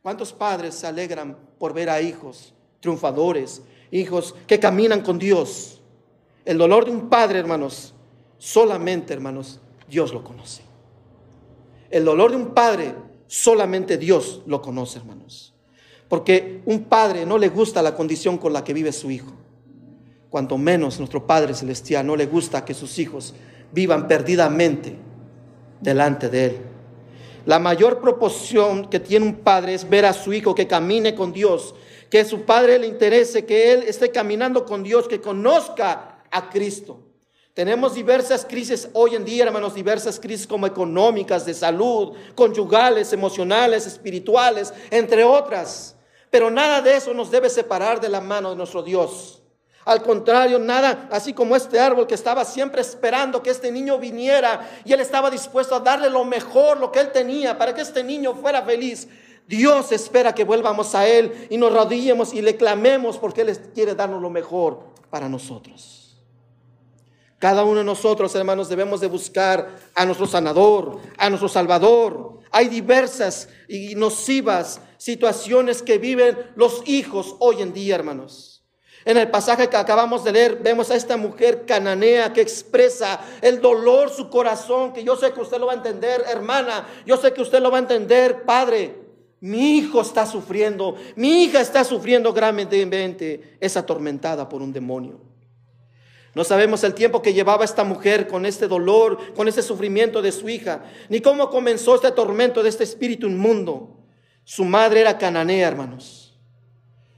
¿Cuántos 0.00 0.32
padres 0.32 0.74
se 0.74 0.86
alegran 0.86 1.36
por 1.58 1.74
ver 1.74 1.90
a 1.90 2.00
hijos 2.00 2.54
triunfadores, 2.80 3.62
hijos 3.90 4.34
que 4.46 4.58
caminan 4.58 5.02
con 5.02 5.18
Dios? 5.18 5.82
El 6.44 6.56
dolor 6.58 6.86
de 6.86 6.90
un 6.90 7.08
padre, 7.10 7.38
hermanos, 7.38 7.94
solamente, 8.38 9.12
hermanos, 9.12 9.60
Dios 9.86 10.12
lo 10.12 10.24
conoce. 10.24 10.71
El 11.92 12.06
dolor 12.06 12.30
de 12.30 12.38
un 12.38 12.54
padre 12.54 12.94
solamente 13.26 13.98
Dios 13.98 14.40
lo 14.46 14.62
conoce, 14.62 14.98
hermanos. 14.98 15.54
Porque 16.08 16.62
un 16.64 16.84
padre 16.84 17.26
no 17.26 17.36
le 17.36 17.50
gusta 17.50 17.82
la 17.82 17.94
condición 17.94 18.38
con 18.38 18.52
la 18.52 18.64
que 18.64 18.72
vive 18.72 18.92
su 18.92 19.10
hijo. 19.10 19.32
Cuanto 20.30 20.56
menos 20.56 20.98
nuestro 20.98 21.26
Padre 21.26 21.52
Celestial 21.54 22.06
no 22.06 22.16
le 22.16 22.24
gusta 22.24 22.64
que 22.64 22.72
sus 22.72 22.98
hijos 22.98 23.34
vivan 23.72 24.08
perdidamente 24.08 24.96
delante 25.82 26.30
de 26.30 26.44
Él. 26.46 26.56
La 27.44 27.58
mayor 27.58 28.00
proporción 28.00 28.88
que 28.88 28.98
tiene 28.98 29.26
un 29.26 29.36
padre 29.36 29.74
es 29.74 29.88
ver 29.88 30.06
a 30.06 30.14
su 30.14 30.32
hijo 30.32 30.54
que 30.54 30.66
camine 30.66 31.14
con 31.14 31.32
Dios, 31.32 31.74
que 32.08 32.24
su 32.24 32.42
padre 32.42 32.78
le 32.78 32.86
interese, 32.86 33.44
que 33.44 33.72
él 33.72 33.82
esté 33.82 34.10
caminando 34.10 34.64
con 34.64 34.82
Dios, 34.82 35.08
que 35.08 35.20
conozca 35.20 36.22
a 36.30 36.50
Cristo. 36.50 37.00
Tenemos 37.54 37.94
diversas 37.94 38.46
crisis 38.46 38.88
hoy 38.94 39.14
en 39.14 39.26
día, 39.26 39.44
hermanos, 39.44 39.74
diversas 39.74 40.18
crisis 40.18 40.46
como 40.46 40.66
económicas, 40.66 41.44
de 41.44 41.52
salud, 41.52 42.14
conyugales, 42.34 43.12
emocionales, 43.12 43.86
espirituales, 43.86 44.72
entre 44.90 45.22
otras. 45.22 45.94
Pero 46.30 46.50
nada 46.50 46.80
de 46.80 46.96
eso 46.96 47.12
nos 47.12 47.30
debe 47.30 47.50
separar 47.50 48.00
de 48.00 48.08
la 48.08 48.22
mano 48.22 48.50
de 48.50 48.56
nuestro 48.56 48.82
Dios. 48.82 49.42
Al 49.84 50.02
contrario, 50.02 50.58
nada, 50.58 51.08
así 51.10 51.34
como 51.34 51.54
este 51.54 51.78
árbol 51.78 52.06
que 52.06 52.14
estaba 52.14 52.44
siempre 52.46 52.80
esperando 52.80 53.42
que 53.42 53.50
este 53.50 53.70
niño 53.70 53.98
viniera 53.98 54.70
y 54.84 54.92
él 54.94 55.00
estaba 55.00 55.28
dispuesto 55.28 55.74
a 55.74 55.80
darle 55.80 56.08
lo 56.08 56.24
mejor, 56.24 56.78
lo 56.78 56.90
que 56.90 57.00
él 57.00 57.12
tenía, 57.12 57.58
para 57.58 57.74
que 57.74 57.82
este 57.82 58.02
niño 58.02 58.34
fuera 58.34 58.62
feliz. 58.62 59.08
Dios 59.46 59.92
espera 59.92 60.34
que 60.34 60.44
vuelvamos 60.44 60.94
a 60.94 61.06
Él 61.06 61.48
y 61.50 61.58
nos 61.58 61.72
rodillemos 61.74 62.32
y 62.32 62.40
le 62.40 62.56
clamemos 62.56 63.18
porque 63.18 63.42
Él 63.42 63.58
quiere 63.74 63.94
darnos 63.94 64.22
lo 64.22 64.30
mejor 64.30 64.84
para 65.10 65.28
nosotros. 65.28 66.11
Cada 67.42 67.64
uno 67.64 67.78
de 67.78 67.84
nosotros, 67.84 68.32
hermanos, 68.36 68.68
debemos 68.68 69.00
de 69.00 69.08
buscar 69.08 69.76
a 69.96 70.06
nuestro 70.06 70.28
sanador, 70.28 71.00
a 71.18 71.28
nuestro 71.28 71.48
salvador. 71.48 72.38
Hay 72.52 72.68
diversas 72.68 73.48
y 73.66 73.96
nocivas 73.96 74.80
situaciones 74.96 75.82
que 75.82 75.98
viven 75.98 76.38
los 76.54 76.84
hijos 76.86 77.34
hoy 77.40 77.60
en 77.60 77.72
día, 77.72 77.96
hermanos. 77.96 78.62
En 79.04 79.16
el 79.16 79.28
pasaje 79.28 79.68
que 79.68 79.76
acabamos 79.76 80.22
de 80.22 80.30
leer, 80.30 80.60
vemos 80.62 80.92
a 80.92 80.94
esta 80.94 81.16
mujer 81.16 81.64
cananea 81.66 82.32
que 82.32 82.42
expresa 82.42 83.18
el 83.40 83.60
dolor, 83.60 84.10
su 84.10 84.30
corazón, 84.30 84.92
que 84.92 85.02
yo 85.02 85.16
sé 85.16 85.32
que 85.32 85.40
usted 85.40 85.58
lo 85.58 85.66
va 85.66 85.72
a 85.72 85.76
entender, 85.78 86.22
hermana, 86.30 86.86
yo 87.04 87.16
sé 87.16 87.32
que 87.32 87.42
usted 87.42 87.60
lo 87.60 87.72
va 87.72 87.78
a 87.78 87.80
entender, 87.80 88.44
padre. 88.44 88.94
Mi 89.40 89.78
hijo 89.78 90.00
está 90.00 90.26
sufriendo, 90.26 90.94
mi 91.16 91.42
hija 91.42 91.60
está 91.60 91.82
sufriendo 91.82 92.32
gravemente, 92.32 93.56
es 93.58 93.76
atormentada 93.76 94.48
por 94.48 94.62
un 94.62 94.72
demonio. 94.72 95.31
No 96.34 96.44
sabemos 96.44 96.82
el 96.82 96.94
tiempo 96.94 97.20
que 97.20 97.34
llevaba 97.34 97.64
esta 97.64 97.84
mujer 97.84 98.26
con 98.26 98.46
este 98.46 98.66
dolor, 98.66 99.34
con 99.34 99.48
este 99.48 99.62
sufrimiento 99.62 100.22
de 100.22 100.32
su 100.32 100.48
hija, 100.48 100.82
ni 101.10 101.20
cómo 101.20 101.50
comenzó 101.50 101.94
este 101.94 102.10
tormento 102.10 102.62
de 102.62 102.70
este 102.70 102.84
espíritu 102.84 103.26
inmundo. 103.26 103.98
Su 104.44 104.64
madre 104.64 105.02
era 105.02 105.18
cananea, 105.18 105.68
hermanos. 105.68 106.34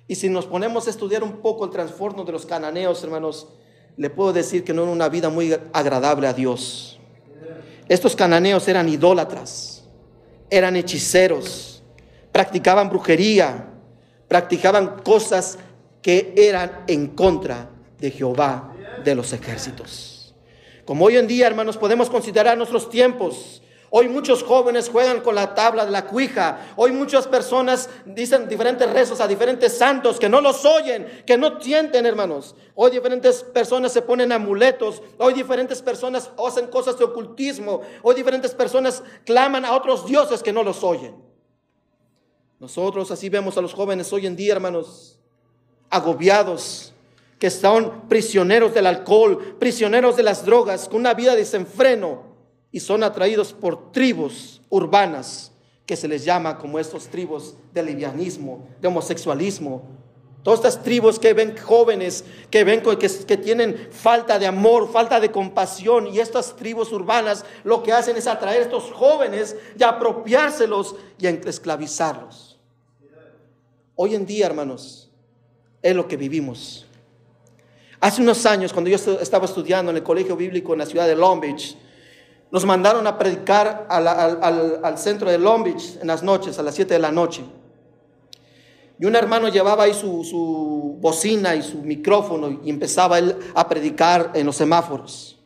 Y 0.08 0.16
si 0.16 0.28
nos 0.28 0.46
ponemos 0.46 0.86
a 0.86 0.90
estudiar 0.90 1.22
un 1.22 1.40
poco 1.40 1.64
el 1.64 1.70
trastorno 1.70 2.24
de 2.24 2.32
los 2.32 2.44
cananeos, 2.44 3.02
hermanos, 3.04 3.48
le 3.96 4.10
puedo 4.10 4.32
decir 4.32 4.64
que 4.64 4.74
no 4.74 4.82
era 4.82 4.90
una 4.90 5.08
vida 5.08 5.30
muy 5.30 5.56
agradable 5.72 6.26
a 6.26 6.32
Dios. 6.32 6.98
Estos 7.88 8.16
cananeos 8.16 8.66
eran 8.66 8.88
idólatras, 8.88 9.84
eran 10.50 10.74
hechiceros, 10.74 11.84
practicaban 12.32 12.88
brujería, 12.88 13.70
practicaban 14.26 15.02
cosas 15.04 15.58
que 16.02 16.34
eran 16.36 16.82
en 16.88 17.08
contra 17.08 17.70
de 17.98 18.10
Jehová 18.10 18.73
de 19.02 19.14
los 19.14 19.32
ejércitos. 19.32 20.34
Como 20.84 21.06
hoy 21.06 21.16
en 21.16 21.26
día, 21.26 21.46
hermanos, 21.46 21.76
podemos 21.76 22.10
considerar 22.10 22.56
nuestros 22.56 22.90
tiempos 22.90 23.62
Hoy 23.96 24.08
muchos 24.08 24.42
jóvenes 24.42 24.88
juegan 24.88 25.20
con 25.20 25.36
la 25.36 25.54
tabla 25.54 25.86
de 25.86 25.92
la 25.92 26.04
cuija. 26.06 26.72
Hoy 26.74 26.90
muchas 26.90 27.28
personas 27.28 27.88
dicen 28.04 28.48
diferentes 28.48 28.92
rezos 28.92 29.20
a 29.20 29.28
diferentes 29.28 29.78
santos 29.78 30.18
que 30.18 30.28
no 30.28 30.40
los 30.40 30.64
oyen, 30.64 31.22
que 31.24 31.38
no 31.38 31.58
tienten, 31.58 32.04
hermanos. 32.04 32.56
Hoy 32.74 32.90
diferentes 32.90 33.44
personas 33.44 33.92
se 33.92 34.02
ponen 34.02 34.32
amuletos. 34.32 35.00
Hoy 35.18 35.32
diferentes 35.34 35.80
personas 35.80 36.28
hacen 36.44 36.66
cosas 36.66 36.98
de 36.98 37.04
ocultismo. 37.04 37.82
Hoy 38.02 38.16
diferentes 38.16 38.52
personas 38.52 39.00
claman 39.24 39.64
a 39.64 39.76
otros 39.76 40.04
dioses 40.06 40.42
que 40.42 40.52
no 40.52 40.64
los 40.64 40.82
oyen. 40.82 41.14
Nosotros 42.58 43.12
así 43.12 43.28
vemos 43.28 43.56
a 43.56 43.60
los 43.60 43.74
jóvenes 43.74 44.12
hoy 44.12 44.26
en 44.26 44.34
día, 44.34 44.54
hermanos, 44.54 45.20
agobiados, 45.88 46.93
que 47.38 47.50
son 47.50 48.08
prisioneros 48.08 48.74
del 48.74 48.86
alcohol, 48.86 49.56
prisioneros 49.58 50.16
de 50.16 50.22
las 50.22 50.44
drogas, 50.44 50.88
con 50.88 51.00
una 51.00 51.14
vida 51.14 51.32
de 51.32 51.38
desenfreno 51.38 52.34
y 52.70 52.80
son 52.80 53.02
atraídos 53.02 53.52
por 53.52 53.92
tribus 53.92 54.60
urbanas 54.68 55.52
que 55.86 55.96
se 55.96 56.08
les 56.08 56.24
llama 56.24 56.58
como 56.58 56.78
estos 56.78 57.08
tribus 57.08 57.54
de 57.72 57.82
livianismo, 57.82 58.66
de 58.80 58.88
homosexualismo. 58.88 59.82
Todas 60.42 60.60
estas 60.60 60.82
tribus 60.82 61.18
que 61.18 61.32
ven 61.32 61.56
jóvenes, 61.56 62.24
que 62.50 62.64
ven 62.64 62.82
que, 62.82 62.96
que 62.98 63.36
tienen 63.36 63.88
falta 63.90 64.38
de 64.38 64.46
amor, 64.46 64.90
falta 64.92 65.18
de 65.18 65.30
compasión, 65.30 66.06
y 66.06 66.18
estas 66.20 66.54
tribus 66.56 66.92
urbanas 66.92 67.44
lo 67.64 67.82
que 67.82 67.92
hacen 67.92 68.16
es 68.16 68.26
atraer 68.26 68.60
a 68.60 68.64
estos 68.64 68.92
jóvenes 68.92 69.56
y 69.78 69.82
apropiárselos 69.82 70.96
y 71.18 71.26
esclavizarlos. 71.26 72.58
Hoy 73.94 74.14
en 74.14 74.26
día, 74.26 74.46
hermanos, 74.46 75.10
es 75.80 75.94
lo 75.94 76.08
que 76.08 76.16
vivimos. 76.16 76.83
Hace 78.04 78.20
unos 78.20 78.44
años, 78.44 78.70
cuando 78.70 78.90
yo 78.90 78.96
estaba 78.96 79.46
estudiando 79.46 79.90
en 79.90 79.96
el 79.96 80.02
colegio 80.02 80.36
bíblico 80.36 80.74
en 80.74 80.80
la 80.80 80.84
ciudad 80.84 81.06
de 81.06 81.16
Long 81.16 81.40
Beach, 81.40 81.74
nos 82.50 82.66
mandaron 82.66 83.06
a 83.06 83.16
predicar 83.16 83.86
al, 83.88 84.98
centro 84.98 85.30
de 85.30 85.38
Long 85.38 85.64
Beach 85.64 85.96
en 86.02 86.08
las 86.08 86.22
noches, 86.22 86.58
a 86.58 86.62
las 86.62 86.74
7 86.74 86.92
de 86.92 87.00
la 87.00 87.10
noche. 87.10 87.42
Y 89.00 89.06
un 89.06 89.16
hermano 89.16 89.48
llevaba 89.48 89.84
ahí 89.84 89.94
su, 89.94 90.98
bocina 91.00 91.54
y 91.54 91.62
su 91.62 91.78
micrófono 91.78 92.60
y 92.62 92.68
empezaba 92.68 93.18
él 93.18 93.36
a 93.54 93.66
predicar 93.66 94.32
en 94.34 94.44
los 94.44 94.56
semáforos. 94.56 95.40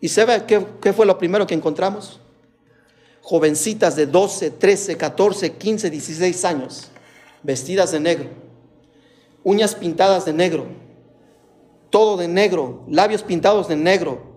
¿Y 0.00 0.08
sabe 0.08 0.42
qué, 0.44 0.66
qué 0.80 0.92
fue 0.92 1.06
lo 1.06 1.16
primero 1.16 1.46
que 1.46 1.54
encontramos? 1.54 2.20
Jovencitas 3.20 3.94
de 3.94 4.06
12, 4.08 4.50
13, 4.50 4.96
14, 4.96 5.52
15, 5.52 5.88
16 5.88 6.44
años, 6.46 6.90
vestidas 7.44 7.92
de 7.92 8.00
negro, 8.00 8.28
uñas 9.44 9.76
pintadas 9.76 10.24
de 10.24 10.32
negro, 10.32 10.82
todo 11.92 12.16
de 12.16 12.26
negro, 12.26 12.86
labios 12.88 13.22
pintados 13.22 13.68
de 13.68 13.76
negro, 13.76 14.32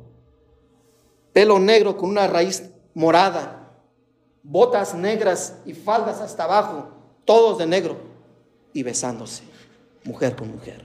pelo 1.31 1.57
negro 1.57 1.95
con 1.95 2.09
una 2.09 2.27
raíz 2.27 2.69
morada, 2.93 3.71
botas 4.43 4.93
negras 4.93 5.55
y 5.65 5.73
faldas 5.73 6.19
hasta 6.19 6.43
abajo, 6.43 6.89
todos 7.23 7.57
de 7.57 7.65
negro, 7.65 7.97
y 8.73 8.83
besándose, 8.83 9.43
mujer 10.03 10.35
con 10.35 10.51
mujer. 10.51 10.83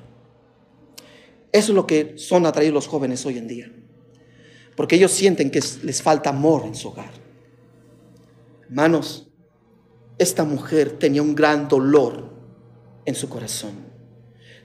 Eso 1.50 1.72
es 1.72 1.74
lo 1.74 1.88
que 1.88 2.16
son 2.16 2.46
atraídos 2.46 2.74
los 2.74 2.86
jóvenes 2.86 3.26
hoy 3.26 3.36
en 3.36 3.48
día, 3.48 3.72
porque 4.76 4.94
ellos 4.94 5.10
sienten 5.10 5.50
que 5.50 5.60
les 5.82 6.00
falta 6.00 6.30
amor 6.30 6.62
en 6.66 6.76
su 6.76 6.88
hogar. 6.88 7.10
Hermanos, 8.62 9.28
esta 10.18 10.44
mujer 10.44 10.98
tenía 11.00 11.20
un 11.20 11.34
gran 11.34 11.66
dolor 11.66 12.30
en 13.04 13.16
su 13.16 13.28
corazón. 13.28 13.89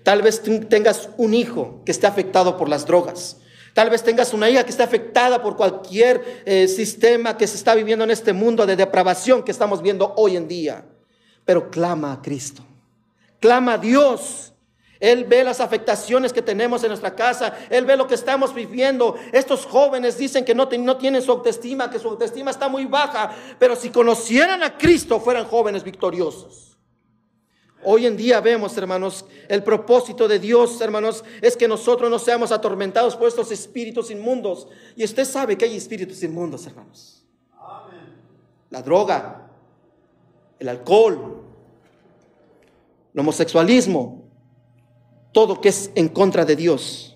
Tal 0.05 0.21
vez 0.21 0.43
tengas 0.69 1.09
un 1.17 1.33
hijo 1.33 1.81
que 1.83 1.91
esté 1.91 2.05
afectado 2.05 2.57
por 2.57 2.69
las 2.69 2.85
drogas. 2.85 3.37
Tal 3.73 3.89
vez 3.89 4.03
tengas 4.03 4.35
una 4.35 4.47
hija 4.47 4.63
que 4.63 4.69
está 4.69 4.83
afectada 4.83 5.41
por 5.41 5.57
cualquier 5.57 6.43
eh, 6.45 6.67
sistema 6.67 7.35
que 7.35 7.47
se 7.47 7.57
está 7.57 7.73
viviendo 7.73 8.03
en 8.03 8.11
este 8.11 8.31
mundo 8.31 8.67
de 8.67 8.75
depravación 8.75 9.41
que 9.41 9.49
estamos 9.49 9.81
viendo 9.81 10.13
hoy 10.15 10.37
en 10.37 10.47
día. 10.47 10.85
Pero 11.43 11.71
clama 11.71 12.13
a 12.13 12.21
Cristo. 12.21 12.63
Clama 13.39 13.73
a 13.73 13.77
Dios. 13.79 14.53
Él 14.99 15.23
ve 15.23 15.43
las 15.43 15.59
afectaciones 15.59 16.31
que 16.31 16.43
tenemos 16.43 16.83
en 16.83 16.89
nuestra 16.89 17.15
casa. 17.15 17.57
Él 17.71 17.85
ve 17.85 17.97
lo 17.97 18.05
que 18.05 18.13
estamos 18.13 18.53
viviendo. 18.53 19.15
Estos 19.31 19.65
jóvenes 19.65 20.19
dicen 20.19 20.45
que 20.45 20.53
no, 20.53 20.69
no 20.71 20.97
tienen 20.97 21.23
su 21.23 21.31
autoestima, 21.31 21.89
que 21.89 21.97
su 21.97 22.09
autoestima 22.09 22.51
está 22.51 22.69
muy 22.69 22.85
baja. 22.85 23.31
Pero 23.57 23.75
si 23.75 23.89
conocieran 23.89 24.61
a 24.61 24.77
Cristo, 24.77 25.19
fueran 25.19 25.45
jóvenes 25.45 25.83
victoriosos. 25.83 26.74
Hoy 27.87 28.07
en 28.07 28.17
día 28.17 28.41
vemos, 28.41 28.75
hermanos, 28.77 29.25
el 29.47 29.63
propósito 29.63 30.27
de 30.27 30.39
Dios, 30.39 30.81
hermanos, 30.81 31.23
es 31.39 31.55
que 31.55 31.67
nosotros 31.67 32.09
no 32.09 32.17
seamos 32.17 32.51
atormentados 32.51 33.15
por 33.15 33.27
estos 33.27 33.51
espíritus 33.51 34.09
inmundos. 34.09 34.67
Y 34.95 35.03
usted 35.03 35.23
sabe 35.23 35.55
que 35.55 35.65
hay 35.65 35.77
espíritus 35.77 36.23
inmundos, 36.23 36.65
hermanos. 36.65 37.23
La 38.71 38.81
droga, 38.81 39.51
el 40.57 40.67
alcohol, 40.67 41.43
el 43.13 43.19
homosexualismo, 43.19 44.23
todo 45.31 45.61
que 45.61 45.69
es 45.69 45.91
en 45.93 46.09
contra 46.09 46.43
de 46.43 46.55
Dios. 46.55 47.15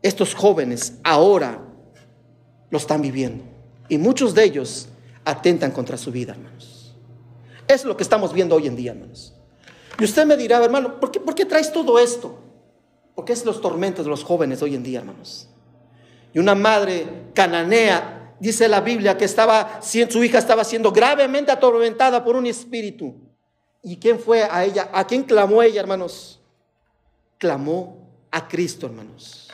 Estos 0.00 0.32
jóvenes 0.32 0.94
ahora 1.02 1.60
lo 2.70 2.78
están 2.78 3.02
viviendo. 3.02 3.42
Y 3.88 3.98
muchos 3.98 4.32
de 4.32 4.44
ellos 4.44 4.88
atentan 5.24 5.72
contra 5.72 5.98
su 5.98 6.12
vida, 6.12 6.34
hermanos. 6.34 6.94
Es 7.66 7.84
lo 7.84 7.96
que 7.96 8.04
estamos 8.04 8.32
viendo 8.32 8.54
hoy 8.54 8.68
en 8.68 8.76
día, 8.76 8.92
hermanos. 8.92 9.35
Y 9.98 10.04
usted 10.04 10.26
me 10.26 10.36
dirá, 10.36 10.62
hermano, 10.62 11.00
¿por 11.00 11.10
qué, 11.10 11.20
¿por 11.20 11.34
qué 11.34 11.44
traes 11.44 11.72
todo 11.72 11.98
esto? 11.98 12.38
Porque 13.14 13.32
es 13.32 13.44
los 13.44 13.60
tormentos 13.60 14.04
de 14.04 14.10
los 14.10 14.24
jóvenes 14.24 14.60
hoy 14.62 14.74
en 14.74 14.82
día, 14.82 14.98
hermanos. 14.98 15.48
Y 16.34 16.38
una 16.38 16.54
madre 16.54 17.06
cananea, 17.32 18.34
dice 18.38 18.68
la 18.68 18.82
Biblia, 18.82 19.16
que 19.16 19.24
estaba, 19.24 19.80
su 19.80 20.22
hija 20.22 20.38
estaba 20.38 20.64
siendo 20.64 20.92
gravemente 20.92 21.50
atormentada 21.50 22.22
por 22.22 22.36
un 22.36 22.46
espíritu. 22.46 23.14
¿Y 23.82 23.96
quién 23.96 24.18
fue 24.18 24.42
a 24.42 24.64
ella? 24.64 24.90
¿A 24.92 25.06
quién 25.06 25.22
clamó 25.22 25.62
ella, 25.62 25.80
hermanos? 25.80 26.40
Clamó 27.38 28.06
a 28.30 28.46
Cristo, 28.48 28.86
hermanos. 28.86 29.48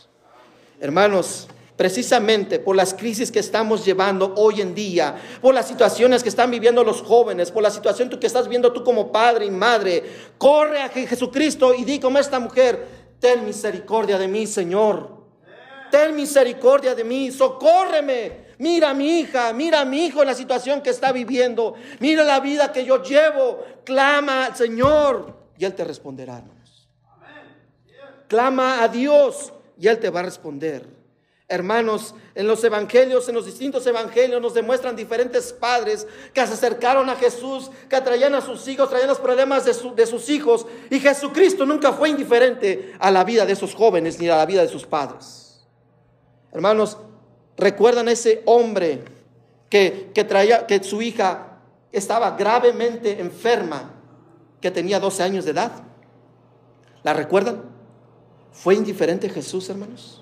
Hermanos, 0.80 1.46
precisamente 1.76 2.58
por 2.58 2.76
las 2.76 2.94
crisis 2.94 3.32
que 3.32 3.38
estamos 3.38 3.84
llevando 3.84 4.34
hoy 4.36 4.60
en 4.60 4.74
día, 4.74 5.16
por 5.40 5.54
las 5.54 5.66
situaciones 5.66 6.22
que 6.22 6.28
están 6.28 6.50
viviendo 6.50 6.84
los 6.84 7.02
jóvenes, 7.02 7.50
por 7.50 7.62
la 7.62 7.70
situación 7.70 8.08
que 8.08 8.26
estás 8.26 8.48
viendo 8.48 8.72
tú 8.72 8.84
como 8.84 9.10
padre 9.10 9.46
y 9.46 9.50
madre. 9.50 10.04
Corre 10.38 10.82
a 10.82 10.88
Jesucristo 10.88 11.74
y 11.74 11.84
di 11.84 11.98
como 11.98 12.18
esta 12.18 12.38
mujer, 12.38 12.86
ten 13.18 13.44
misericordia 13.44 14.18
de 14.18 14.28
mí, 14.28 14.46
Señor. 14.46 15.22
Ten 15.90 16.16
misericordia 16.16 16.94
de 16.94 17.04
mí, 17.04 17.30
socórreme. 17.30 18.52
Mira 18.58 18.90
a 18.90 18.94
mi 18.94 19.20
hija, 19.20 19.52
mira 19.52 19.80
a 19.80 19.84
mi 19.84 20.06
hijo 20.06 20.22
en 20.22 20.28
la 20.28 20.34
situación 20.34 20.80
que 20.80 20.90
está 20.90 21.12
viviendo. 21.12 21.74
Mira 22.00 22.24
la 22.24 22.40
vida 22.40 22.72
que 22.72 22.84
yo 22.84 23.02
llevo. 23.02 23.62
Clama 23.84 24.46
al 24.46 24.56
Señor 24.56 25.42
y 25.58 25.64
Él 25.64 25.74
te 25.74 25.84
responderá, 25.84 26.42
clama 28.26 28.82
a 28.82 28.88
Dios 28.88 29.52
y 29.78 29.86
Él 29.86 29.98
te 29.98 30.10
va 30.10 30.20
a 30.20 30.22
responder. 30.24 31.01
Hermanos, 31.52 32.14
en 32.34 32.46
los 32.46 32.64
evangelios, 32.64 33.28
en 33.28 33.34
los 33.34 33.44
distintos 33.44 33.86
evangelios 33.86 34.40
nos 34.40 34.54
demuestran 34.54 34.96
diferentes 34.96 35.52
padres 35.52 36.06
que 36.32 36.46
se 36.46 36.54
acercaron 36.54 37.10
a 37.10 37.16
Jesús, 37.16 37.70
que 37.90 38.00
traían 38.00 38.34
a 38.34 38.40
sus 38.40 38.66
hijos, 38.68 38.88
traían 38.88 39.08
los 39.08 39.18
problemas 39.18 39.66
de, 39.66 40.06
sus 40.06 40.30
hijos. 40.30 40.64
Y 40.88 40.98
Jesucristo 40.98 41.66
nunca 41.66 41.92
fue 41.92 42.08
indiferente 42.08 42.94
a 42.98 43.10
la 43.10 43.22
vida 43.22 43.44
de 43.44 43.52
esos 43.52 43.74
jóvenes 43.74 44.18
ni 44.18 44.30
a 44.30 44.36
la 44.38 44.46
vida 44.46 44.62
de 44.62 44.68
sus 44.68 44.86
padres. 44.86 45.62
Hermanos, 46.52 46.96
¿recuerdan 47.58 48.08
ese 48.08 48.42
hombre 48.46 49.04
que, 49.68 50.10
que 50.14 50.24
traía, 50.24 50.66
que 50.66 50.82
su 50.82 51.02
hija 51.02 51.58
estaba 51.92 52.30
gravemente 52.30 53.20
enferma, 53.20 53.90
que 54.58 54.70
tenía 54.70 54.98
12 54.98 55.22
años 55.22 55.44
de 55.44 55.50
edad? 55.50 55.72
¿La 57.02 57.12
recuerdan? 57.12 57.62
¿Fue 58.52 58.74
indiferente 58.74 59.28
Jesús, 59.28 59.68
hermanos? 59.68 60.21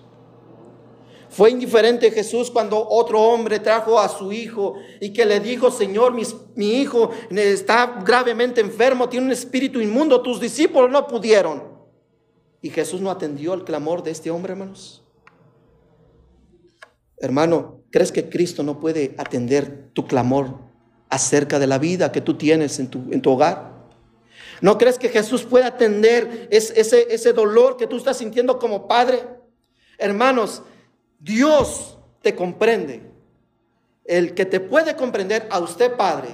Fue 1.31 1.51
indiferente 1.51 2.11
Jesús 2.11 2.51
cuando 2.51 2.85
otro 2.89 3.21
hombre 3.23 3.61
trajo 3.61 4.01
a 4.01 4.09
su 4.09 4.33
hijo 4.33 4.75
y 5.01 5.13
que 5.13 5.25
le 5.25 5.39
dijo, 5.39 5.71
Señor, 5.71 6.13
mi, 6.13 6.73
hijo 6.73 7.11
está 7.31 8.03
gravemente 8.05 8.61
enfermo, 8.61 9.09
tiene 9.09 9.27
un 9.27 9.33
espíritu 9.33 9.81
inmundo, 9.81 10.23
tus 10.23 10.41
discípulos 10.41 10.91
no 10.91 11.07
pudieron. 11.07 11.63
Y 12.61 12.71
Jesús 12.71 13.01
no 13.01 13.13
atendió 13.13 13.55
el 13.55 13.63
clamor 13.63 14.03
de 14.03 14.11
este 14.11 14.29
hombre, 14.33 14.53
hermanos. 14.53 15.05
Hermano, 17.17 17.85
¿crees 17.93 18.11
que 18.11 18.29
Cristo 18.29 18.65
no 18.65 18.81
puede 18.81 19.15
atender 19.17 19.91
tu 19.93 20.09
clamor 20.09 20.59
acerca 21.09 21.61
de 21.61 21.69
la 21.69 21.79
vida 21.79 22.11
que 22.11 22.21
tú 22.21 22.37
tienes 22.37 22.81
en 22.81 22.89
tu, 22.89 23.05
en 23.13 23.23
tu 23.23 23.31
hogar? 23.31 23.89
¿No 24.61 24.79
crees 24.79 24.99
que 24.99 25.09
Jesús 25.09 25.45
puede 25.45 25.65
atender 25.65 26.49
ese, 26.51 26.81
ese, 26.81 27.07
ese 27.15 27.33
dolor 27.33 27.77
que 27.77 27.87
tú 27.87 27.97
estás 27.99 28.17
sintiendo 28.17 28.59
como 28.59 28.89
padre? 28.89 29.21
Hermanos, 29.97 30.63
Dios 31.21 31.99
te 32.23 32.35
comprende. 32.35 33.03
El 34.05 34.35
que 34.35 34.45
te 34.45 34.59
puede 34.59 34.97
comprender 34.97 35.47
a 35.51 35.61
usted, 35.61 35.97
Padre, 35.97 36.31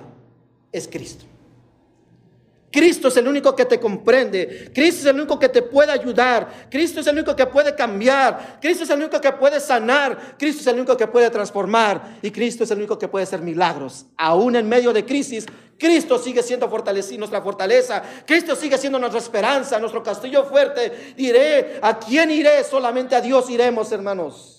es 0.73 0.89
Cristo. 0.89 1.27
Cristo 2.71 3.09
es 3.09 3.17
el 3.17 3.27
único 3.27 3.57
que 3.57 3.65
te 3.65 3.81
comprende. 3.81 4.71
Cristo 4.75 5.01
es 5.01 5.07
el 5.07 5.17
único 5.17 5.39
que 5.39 5.49
te 5.49 5.63
puede 5.63 5.93
ayudar. 5.93 6.69
Cristo 6.71 7.01
es 7.01 7.07
el 7.07 7.15
único 7.15 7.35
que 7.35 7.47
puede 7.47 7.75
cambiar. 7.75 8.59
Cristo 8.61 8.85
es 8.85 8.91
el 8.91 8.99
único 8.99 9.21
que 9.21 9.33
puede 9.33 9.61
sanar. 9.61 10.37
Cristo 10.39 10.61
es 10.61 10.67
el 10.67 10.77
único 10.77 10.97
que 10.97 11.07
puede 11.07 11.31
transformar. 11.31 12.19
Y 12.23 12.31
Cristo 12.31 12.65
es 12.65 12.71
el 12.71 12.79
único 12.79 12.99
que 12.99 13.09
puede 13.09 13.23
hacer 13.23 13.41
milagros. 13.41 14.07
Aún 14.17 14.57
en 14.57 14.69
medio 14.69 14.93
de 14.93 15.05
crisis, 15.05 15.47
Cristo 15.79 16.19
sigue 16.19 16.43
siendo 16.43 16.69
fortalecido, 16.69 17.21
nuestra 17.21 17.41
fortaleza. 17.41 18.03
Cristo 18.27 18.55
sigue 18.55 18.79
siendo 18.79 18.99
nuestra 18.99 19.21
esperanza, 19.21 19.79
nuestro 19.79 20.03
castillo 20.03 20.45
fuerte. 20.45 21.15
Diré, 21.17 21.79
¿a 21.81 21.99
quién 21.99 22.31
iré? 22.31 22.63
Solamente 22.65 23.15
a 23.15 23.21
Dios 23.21 23.49
iremos, 23.49 23.91
hermanos. 23.93 24.56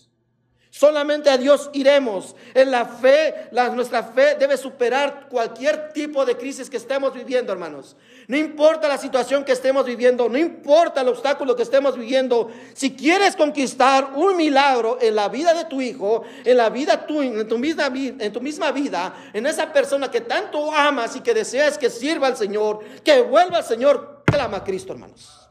Solamente 0.78 1.28
a 1.32 1.40
Dios 1.40 1.72
iremos. 1.74 2.36
En 2.54 2.70
la 2.70 2.86
fe, 2.86 3.48
la, 3.50 3.70
nuestra 3.70 4.04
fe 4.04 4.36
debe 4.36 4.58
superar 4.58 5.28
cualquier 5.28 5.92
tipo 5.92 6.24
de 6.24 6.38
crisis 6.38 6.70
que 6.70 6.78
estemos 6.78 7.16
viviendo, 7.16 7.52
hermanos. 7.52 7.96
No 8.28 8.38
importa 8.38 8.88
la 8.88 9.00
situación 9.00 9.44
que 9.44 9.54
estemos 9.54 9.88
viviendo, 9.88 10.30
no 10.30 10.38
importa 10.38 11.02
el 11.02 11.08
obstáculo 11.08 11.56
que 11.56 11.64
estemos 11.64 11.98
viviendo. 11.98 12.52
Si 12.76 12.96
quieres 12.96 13.36
conquistar 13.36 14.12
un 14.14 14.38
milagro 14.38 15.00
en 15.02 15.16
la 15.16 15.30
vida 15.30 15.56
de 15.56 15.66
tu 15.66 15.82
hijo, 15.82 16.22
en 16.46 16.58
la 16.58 16.70
vida 16.70 17.08
tu, 17.08 17.24
en 17.24 17.48
tu 17.48 17.58
misma, 17.58 17.88
en 17.88 18.32
tu 18.32 18.40
misma 18.40 18.72
vida, 18.72 19.32
en 19.34 19.48
esa 19.48 19.74
persona 19.74 20.12
que 20.12 20.22
tanto 20.22 20.72
amas 20.72 21.16
y 21.16 21.22
que 21.22 21.34
deseas 21.34 21.80
que 21.80 21.90
sirva 21.90 22.28
al 22.28 22.38
Señor, 22.38 22.82
que 23.04 23.24
vuelva 23.24 23.58
al 23.58 23.66
Señor, 23.66 24.22
clama 24.26 24.58
a 24.58 24.64
Cristo, 24.64 24.94
hermanos. 24.94 25.47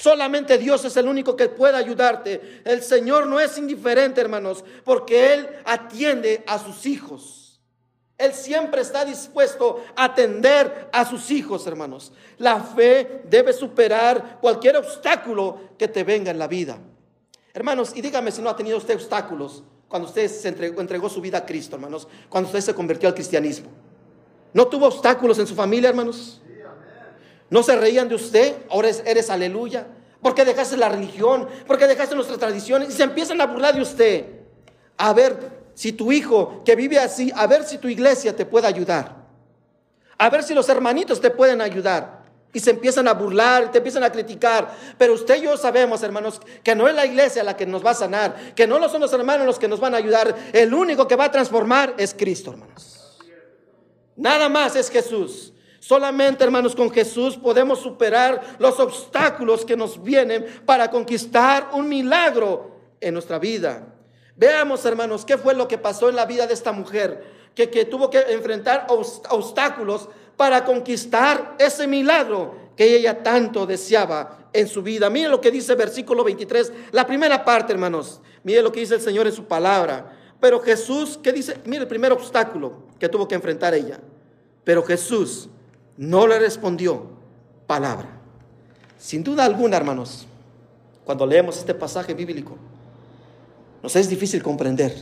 Solamente 0.00 0.58
Dios 0.58 0.84
es 0.84 0.96
el 0.96 1.08
único 1.08 1.34
que 1.34 1.48
puede 1.48 1.76
ayudarte. 1.76 2.62
El 2.64 2.82
Señor 2.82 3.26
no 3.26 3.40
es 3.40 3.58
indiferente, 3.58 4.20
hermanos, 4.20 4.64
porque 4.84 5.34
Él 5.34 5.48
atiende 5.64 6.44
a 6.46 6.58
sus 6.60 6.86
hijos. 6.86 7.60
Él 8.16 8.32
siempre 8.32 8.82
está 8.82 9.04
dispuesto 9.04 9.84
a 9.96 10.04
atender 10.04 10.88
a 10.92 11.04
sus 11.04 11.32
hijos, 11.32 11.66
hermanos. 11.66 12.12
La 12.36 12.60
fe 12.60 13.22
debe 13.28 13.52
superar 13.52 14.38
cualquier 14.40 14.76
obstáculo 14.76 15.70
que 15.76 15.88
te 15.88 16.04
venga 16.04 16.30
en 16.30 16.38
la 16.38 16.46
vida. 16.46 16.78
Hermanos, 17.52 17.92
y 17.94 18.00
dígame 18.00 18.30
si 18.30 18.40
no 18.40 18.50
ha 18.50 18.56
tenido 18.56 18.78
usted 18.78 18.94
obstáculos 18.94 19.64
cuando 19.88 20.06
usted 20.06 20.28
se 20.28 20.48
entregó, 20.48 20.80
entregó 20.80 21.08
su 21.08 21.20
vida 21.20 21.38
a 21.38 21.46
Cristo, 21.46 21.74
hermanos, 21.74 22.06
cuando 22.28 22.48
usted 22.48 22.60
se 22.60 22.74
convirtió 22.74 23.08
al 23.08 23.14
cristianismo. 23.14 23.70
¿No 24.52 24.68
tuvo 24.68 24.86
obstáculos 24.86 25.38
en 25.40 25.46
su 25.46 25.56
familia, 25.56 25.88
hermanos? 25.88 26.40
¿No 27.50 27.62
se 27.62 27.76
reían 27.76 28.08
de 28.08 28.14
usted? 28.14 28.56
Ahora 28.70 28.90
eres, 29.04 29.30
aleluya. 29.30 29.86
¿Por 30.22 30.34
qué 30.34 30.44
dejaste 30.44 30.76
la 30.76 30.88
religión? 30.88 31.48
¿Por 31.66 31.78
qué 31.78 31.86
dejaste 31.86 32.14
nuestras 32.14 32.38
tradiciones? 32.38 32.90
Y 32.90 32.92
se 32.92 33.04
empiezan 33.04 33.40
a 33.40 33.46
burlar 33.46 33.74
de 33.74 33.82
usted. 33.82 34.24
A 34.96 35.12
ver 35.12 35.58
si 35.74 35.92
tu 35.92 36.10
hijo 36.10 36.62
que 36.64 36.74
vive 36.74 36.98
así, 36.98 37.32
a 37.34 37.46
ver 37.46 37.64
si 37.64 37.78
tu 37.78 37.88
iglesia 37.88 38.34
te 38.34 38.44
puede 38.44 38.66
ayudar. 38.66 39.16
A 40.18 40.28
ver 40.28 40.42
si 40.42 40.52
los 40.52 40.68
hermanitos 40.68 41.20
te 41.20 41.30
pueden 41.30 41.60
ayudar. 41.60 42.18
Y 42.52 42.60
se 42.60 42.70
empiezan 42.70 43.06
a 43.06 43.12
burlar, 43.12 43.70
te 43.70 43.78
empiezan 43.78 44.02
a 44.02 44.10
criticar. 44.10 44.74
Pero 44.98 45.14
usted 45.14 45.36
y 45.36 45.42
yo 45.42 45.56
sabemos, 45.56 46.02
hermanos, 46.02 46.40
que 46.64 46.74
no 46.74 46.88
es 46.88 46.94
la 46.94 47.06
iglesia 47.06 47.44
la 47.44 47.56
que 47.56 47.66
nos 47.66 47.84
va 47.84 47.90
a 47.90 47.94
sanar, 47.94 48.54
que 48.54 48.66
no 48.66 48.86
son 48.88 49.00
los 49.00 49.12
hermanos 49.12 49.46
los 49.46 49.58
que 49.58 49.68
nos 49.68 49.78
van 49.78 49.94
a 49.94 49.98
ayudar. 49.98 50.34
El 50.52 50.74
único 50.74 51.06
que 51.06 51.14
va 51.14 51.26
a 51.26 51.30
transformar 51.30 51.94
es 51.98 52.12
Cristo, 52.12 52.50
hermanos. 52.50 53.18
Nada 54.16 54.48
más 54.48 54.74
es 54.74 54.90
Jesús. 54.90 55.52
Solamente, 55.80 56.44
hermanos, 56.44 56.74
con 56.74 56.90
Jesús 56.90 57.36
podemos 57.36 57.78
superar 57.80 58.56
los 58.58 58.80
obstáculos 58.80 59.64
que 59.64 59.76
nos 59.76 60.02
vienen 60.02 60.44
para 60.66 60.90
conquistar 60.90 61.70
un 61.72 61.88
milagro 61.88 62.72
en 63.00 63.14
nuestra 63.14 63.38
vida. 63.38 63.86
Veamos, 64.36 64.84
hermanos, 64.84 65.24
qué 65.24 65.38
fue 65.38 65.54
lo 65.54 65.68
que 65.68 65.78
pasó 65.78 66.08
en 66.08 66.16
la 66.16 66.26
vida 66.26 66.46
de 66.46 66.54
esta 66.54 66.72
mujer, 66.72 67.24
que, 67.54 67.66
tuvo 67.84 68.10
que 68.10 68.20
enfrentar 68.28 68.86
obstáculos 68.88 70.08
para 70.36 70.64
conquistar 70.64 71.56
ese 71.58 71.86
milagro 71.86 72.54
que 72.76 72.96
ella 72.96 73.22
tanto 73.22 73.66
deseaba 73.66 74.48
en 74.52 74.68
su 74.68 74.82
vida. 74.82 75.10
Mire 75.10 75.28
lo 75.28 75.40
que 75.40 75.50
dice 75.50 75.74
versículo 75.74 76.22
23, 76.22 76.72
la 76.92 77.06
primera 77.06 77.44
parte, 77.44 77.72
hermanos. 77.72 78.20
Mire 78.44 78.62
lo 78.62 78.70
que 78.70 78.80
dice 78.80 78.94
el 78.94 79.00
Señor 79.00 79.26
en 79.26 79.32
su 79.32 79.44
palabra. 79.44 80.16
Pero 80.40 80.60
Jesús, 80.60 81.18
¿qué 81.20 81.32
dice? 81.32 81.58
Mire 81.64 81.82
el 81.82 81.88
primer 81.88 82.12
obstáculo 82.12 82.84
que 83.00 83.08
tuvo 83.08 83.26
que 83.26 83.34
enfrentar 83.34 83.74
ella. 83.74 83.98
Pero 84.62 84.84
Jesús 84.84 85.48
no 85.98 86.26
le 86.26 86.38
respondió 86.38 87.10
palabra. 87.66 88.08
Sin 88.96 89.22
duda 89.22 89.44
alguna, 89.44 89.76
hermanos, 89.76 90.26
cuando 91.04 91.26
leemos 91.26 91.58
este 91.58 91.74
pasaje 91.74 92.14
bíblico, 92.14 92.56
nos 93.82 93.94
es 93.96 94.08
difícil 94.08 94.42
comprender 94.42 94.94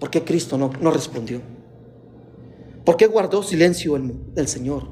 por 0.00 0.10
qué 0.10 0.24
Cristo 0.24 0.58
no, 0.58 0.70
no 0.80 0.90
respondió. 0.90 1.40
¿Por 2.84 2.96
qué 2.96 3.06
guardó 3.06 3.42
silencio 3.42 3.94
el, 3.96 4.14
el 4.34 4.48
Señor? 4.48 4.88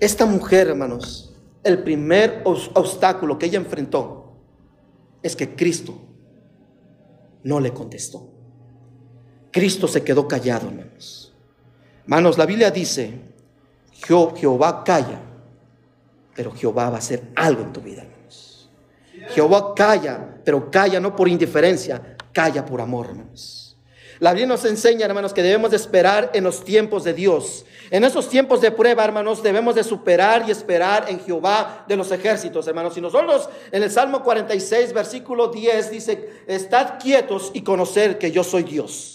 Esta 0.00 0.26
mujer, 0.26 0.68
hermanos, 0.68 1.34
el 1.62 1.82
primer 1.82 2.42
obstáculo 2.44 3.38
que 3.38 3.46
ella 3.46 3.58
enfrentó 3.58 4.34
es 5.22 5.36
que 5.36 5.54
Cristo 5.54 5.94
no 7.42 7.60
le 7.60 7.72
contestó. 7.72 8.28
Cristo 9.50 9.86
se 9.86 10.02
quedó 10.02 10.26
callado, 10.26 10.68
hermanos. 10.68 11.23
Manos, 12.06 12.36
la 12.36 12.46
Biblia 12.46 12.70
dice, 12.70 13.12
Jehová 14.06 14.84
calla, 14.84 15.20
pero 16.34 16.52
Jehová 16.52 16.90
va 16.90 16.96
a 16.96 16.98
hacer 16.98 17.22
algo 17.34 17.62
en 17.62 17.72
tu 17.72 17.80
vida, 17.80 18.02
hermanos. 18.02 18.68
Jehová 19.30 19.74
calla, 19.74 20.36
pero 20.44 20.70
calla 20.70 21.00
no 21.00 21.16
por 21.16 21.28
indiferencia, 21.28 22.16
calla 22.32 22.64
por 22.64 22.80
amor, 22.80 23.06
hermanos. 23.06 23.76
La 24.20 24.32
Biblia 24.32 24.46
nos 24.46 24.64
enseña, 24.64 25.06
hermanos, 25.06 25.32
que 25.32 25.42
debemos 25.42 25.70
de 25.70 25.76
esperar 25.76 26.30
en 26.34 26.44
los 26.44 26.64
tiempos 26.64 27.04
de 27.04 27.14
Dios. 27.14 27.64
En 27.90 28.04
esos 28.04 28.28
tiempos 28.28 28.60
de 28.60 28.70
prueba, 28.70 29.04
hermanos, 29.04 29.42
debemos 29.42 29.74
de 29.74 29.82
superar 29.82 30.44
y 30.46 30.50
esperar 30.50 31.06
en 31.08 31.20
Jehová 31.20 31.84
de 31.88 31.96
los 31.96 32.10
ejércitos, 32.12 32.66
hermanos. 32.66 32.96
Y 32.96 33.00
nosotros 33.00 33.48
en 33.72 33.82
el 33.82 33.90
Salmo 33.90 34.22
46, 34.22 34.92
versículo 34.92 35.48
10 35.48 35.90
dice, 35.90 36.42
estad 36.46 36.98
quietos 37.00 37.50
y 37.54 37.62
conocer 37.62 38.18
que 38.18 38.30
yo 38.30 38.44
soy 38.44 38.62
Dios. 38.62 39.13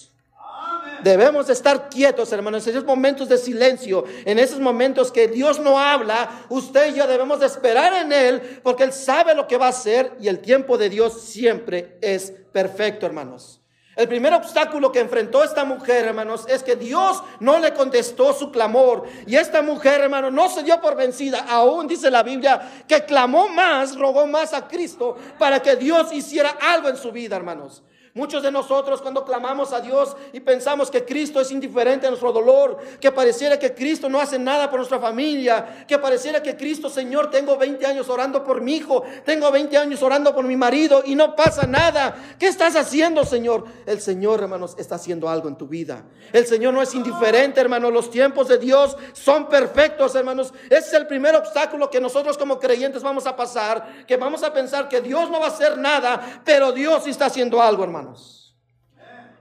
Debemos 1.03 1.49
estar 1.49 1.89
quietos, 1.89 2.31
hermanos, 2.31 2.65
en 2.67 2.71
esos 2.71 2.85
momentos 2.85 3.29
de 3.29 3.37
silencio, 3.37 4.03
en 4.25 4.39
esos 4.39 4.59
momentos 4.59 5.11
que 5.11 5.27
Dios 5.27 5.59
no 5.59 5.79
habla, 5.79 6.45
usted 6.49 6.93
y 6.93 6.97
yo 6.97 7.07
debemos 7.07 7.39
de 7.39 7.45
esperar 7.45 7.93
en 7.93 8.11
Él, 8.11 8.61
porque 8.63 8.83
Él 8.83 8.93
sabe 8.93 9.35
lo 9.35 9.47
que 9.47 9.57
va 9.57 9.67
a 9.67 9.69
hacer 9.69 10.13
y 10.19 10.27
el 10.27 10.39
tiempo 10.39 10.77
de 10.77 10.89
Dios 10.89 11.21
siempre 11.21 11.97
es 12.01 12.33
perfecto, 12.51 13.05
hermanos. 13.05 13.59
El 13.99 14.07
primer 14.07 14.33
obstáculo 14.33 14.93
que 14.93 15.01
enfrentó 15.01 15.43
esta 15.43 15.65
mujer, 15.65 16.05
hermanos, 16.05 16.45
es 16.47 16.63
que 16.63 16.77
Dios 16.77 17.21
no 17.41 17.59
le 17.59 17.73
contestó 17.73 18.31
su 18.31 18.49
clamor. 18.49 19.03
Y 19.27 19.35
esta 19.35 19.61
mujer, 19.61 19.99
hermano, 19.99 20.31
no 20.31 20.47
se 20.47 20.63
dio 20.63 20.79
por 20.79 20.95
vencida. 20.95 21.45
Aún 21.49 21.85
dice 21.85 22.09
la 22.09 22.23
Biblia 22.23 22.85
que 22.87 23.03
clamó 23.03 23.49
más, 23.49 23.97
rogó 23.97 24.25
más 24.25 24.53
a 24.53 24.69
Cristo 24.69 25.17
para 25.37 25.61
que 25.61 25.75
Dios 25.75 26.13
hiciera 26.13 26.55
algo 26.61 26.87
en 26.87 26.95
su 26.95 27.11
vida, 27.11 27.35
hermanos. 27.35 27.83
Muchos 28.15 28.41
de 28.41 28.51
nosotros 28.51 29.01
cuando 29.01 29.23
clamamos 29.23 29.71
a 29.71 29.81
Dios 29.81 30.15
y 30.33 30.39
pensamos 30.39 30.89
que 30.89 31.05
Cristo 31.05 31.39
es 31.39 31.51
indiferente 31.51 32.07
a 32.07 32.09
nuestro 32.09 32.31
dolor, 32.31 32.77
que 32.99 33.11
pareciera 33.11 33.59
que 33.59 33.73
Cristo 33.75 34.09
no 34.09 34.19
hace 34.19 34.39
nada 34.39 34.69
por 34.69 34.79
nuestra 34.79 34.99
familia, 34.99 35.85
que 35.87 35.99
pareciera 35.99 36.41
que 36.41 36.57
Cristo, 36.57 36.89
Señor, 36.89 37.29
tengo 37.29 37.55
20 37.57 37.85
años 37.85 38.09
orando 38.09 38.43
por 38.43 38.61
mi 38.61 38.77
hijo, 38.77 39.03
tengo 39.25 39.51
20 39.51 39.77
años 39.77 40.01
orando 40.01 40.33
por 40.33 40.43
mi 40.43 40.55
marido 40.55 41.03
y 41.05 41.13
no 41.13 41.35
pasa 41.35 41.67
nada. 41.67 42.15
¿Qué 42.39 42.47
estás 42.47 42.75
haciendo, 42.75 43.23
Señor? 43.25 43.65
El 43.85 44.01
Señor, 44.01 44.41
hermanos, 44.41 44.75
está 44.79 44.95
haciendo 44.95 45.29
algo 45.29 45.47
en 45.47 45.57
tu 45.57 45.67
vida. 45.67 46.03
El 46.33 46.47
Señor 46.47 46.73
no 46.73 46.81
es 46.81 46.95
indiferente, 46.95 47.61
hermanos. 47.61 47.93
Los 47.93 48.09
tiempos 48.09 48.47
de 48.47 48.57
Dios 48.57 48.97
son 49.13 49.47
perfectos, 49.47 50.15
hermanos. 50.15 50.53
Ese 50.65 50.77
es 50.77 50.93
el 50.93 51.05
primer 51.05 51.35
obstáculo 51.35 51.89
que 51.89 52.01
nosotros 52.01 52.37
como 52.37 52.59
creyentes 52.59 53.03
vamos 53.03 53.27
a 53.27 53.35
pasar, 53.35 54.05
que 54.07 54.17
vamos 54.17 54.41
a 54.43 54.51
pensar 54.51 54.89
que 54.89 55.01
Dios 55.01 55.29
no 55.29 55.39
va 55.39 55.45
a 55.45 55.49
hacer 55.49 55.77
nada, 55.77 56.41
pero 56.43 56.71
Dios 56.71 57.05
está 57.07 57.27
haciendo 57.27 57.61
algo, 57.61 57.83
hermano. 57.99 58.17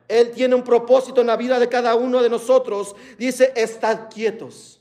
Él 0.08 0.30
tiene 0.30 0.54
un 0.54 0.62
propósito 0.62 1.20
en 1.20 1.26
la 1.26 1.36
vida 1.36 1.58
de 1.58 1.68
cada 1.68 1.94
uno 1.94 2.22
de 2.22 2.30
nosotros. 2.30 2.96
Dice, 3.18 3.52
estad 3.54 4.08
quietos 4.08 4.80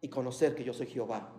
y 0.00 0.08
conocer 0.08 0.54
que 0.54 0.64
yo 0.64 0.72
soy 0.72 0.86
Jehová. 0.86 1.30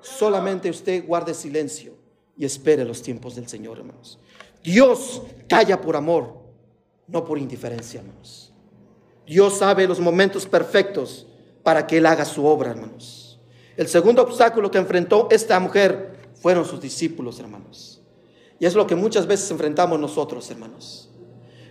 Solamente 0.00 0.70
usted 0.70 1.04
guarde 1.04 1.34
silencio 1.34 1.94
y 2.36 2.44
espere 2.44 2.84
los 2.84 3.02
tiempos 3.02 3.34
del 3.34 3.48
Señor, 3.48 3.78
hermanos. 3.78 4.20
Dios 4.62 5.22
calla 5.48 5.80
por 5.80 5.96
amor, 5.96 6.34
no 7.08 7.24
por 7.24 7.38
indiferencia, 7.38 8.00
hermanos. 8.00 8.52
Dios 9.26 9.58
sabe 9.58 9.88
los 9.88 9.98
momentos 9.98 10.46
perfectos 10.46 11.26
para 11.64 11.86
que 11.86 11.98
Él 11.98 12.06
haga 12.06 12.24
su 12.24 12.46
obra, 12.46 12.70
hermanos. 12.70 13.40
El 13.76 13.88
segundo 13.88 14.22
obstáculo 14.22 14.70
que 14.70 14.78
enfrentó 14.78 15.26
esta 15.30 15.58
mujer 15.58 16.16
fueron 16.40 16.64
sus 16.64 16.80
discípulos, 16.80 17.40
hermanos. 17.40 18.00
Y 18.58 18.66
es 18.66 18.74
lo 18.74 18.86
que 18.86 18.94
muchas 18.94 19.26
veces 19.26 19.50
enfrentamos 19.50 19.98
nosotros, 19.98 20.50
hermanos. 20.50 21.10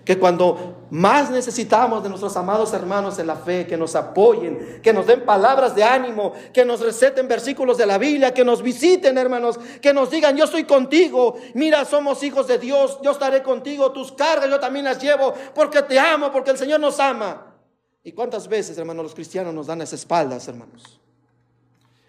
Que 0.03 0.19
cuando 0.19 0.85
más 0.91 1.31
necesitamos 1.31 2.03
de 2.03 2.09
nuestros 2.09 2.37
amados 2.37 2.73
hermanos 2.73 3.17
en 3.17 3.25
la 3.25 3.35
fe, 3.35 3.65
que 3.65 3.75
nos 3.75 3.95
apoyen, 3.95 4.79
que 4.83 4.93
nos 4.93 5.07
den 5.07 5.25
palabras 5.25 5.73
de 5.73 5.83
ánimo, 5.83 6.33
que 6.53 6.63
nos 6.63 6.81
receten 6.81 7.27
versículos 7.27 7.75
de 7.79 7.87
la 7.87 7.97
Biblia, 7.97 8.31
que 8.31 8.45
nos 8.45 8.61
visiten, 8.61 9.17
hermanos, 9.17 9.59
que 9.81 9.93
nos 9.95 10.11
digan, 10.11 10.37
yo 10.37 10.45
estoy 10.45 10.65
contigo, 10.65 11.37
mira, 11.55 11.85
somos 11.85 12.21
hijos 12.21 12.45
de 12.45 12.59
Dios, 12.59 12.99
yo 13.01 13.11
estaré 13.11 13.41
contigo, 13.41 13.91
tus 13.91 14.11
cargas 14.11 14.47
yo 14.47 14.59
también 14.59 14.85
las 14.85 15.01
llevo, 15.01 15.33
porque 15.55 15.81
te 15.81 15.97
amo, 15.97 16.31
porque 16.31 16.51
el 16.51 16.57
Señor 16.59 16.79
nos 16.79 16.99
ama. 16.99 17.55
¿Y 18.03 18.11
cuántas 18.11 18.47
veces, 18.47 18.77
hermanos, 18.77 19.01
los 19.01 19.15
cristianos 19.15 19.55
nos 19.55 19.65
dan 19.65 19.81
esas 19.81 20.01
espaldas, 20.01 20.47
hermanos? 20.47 21.01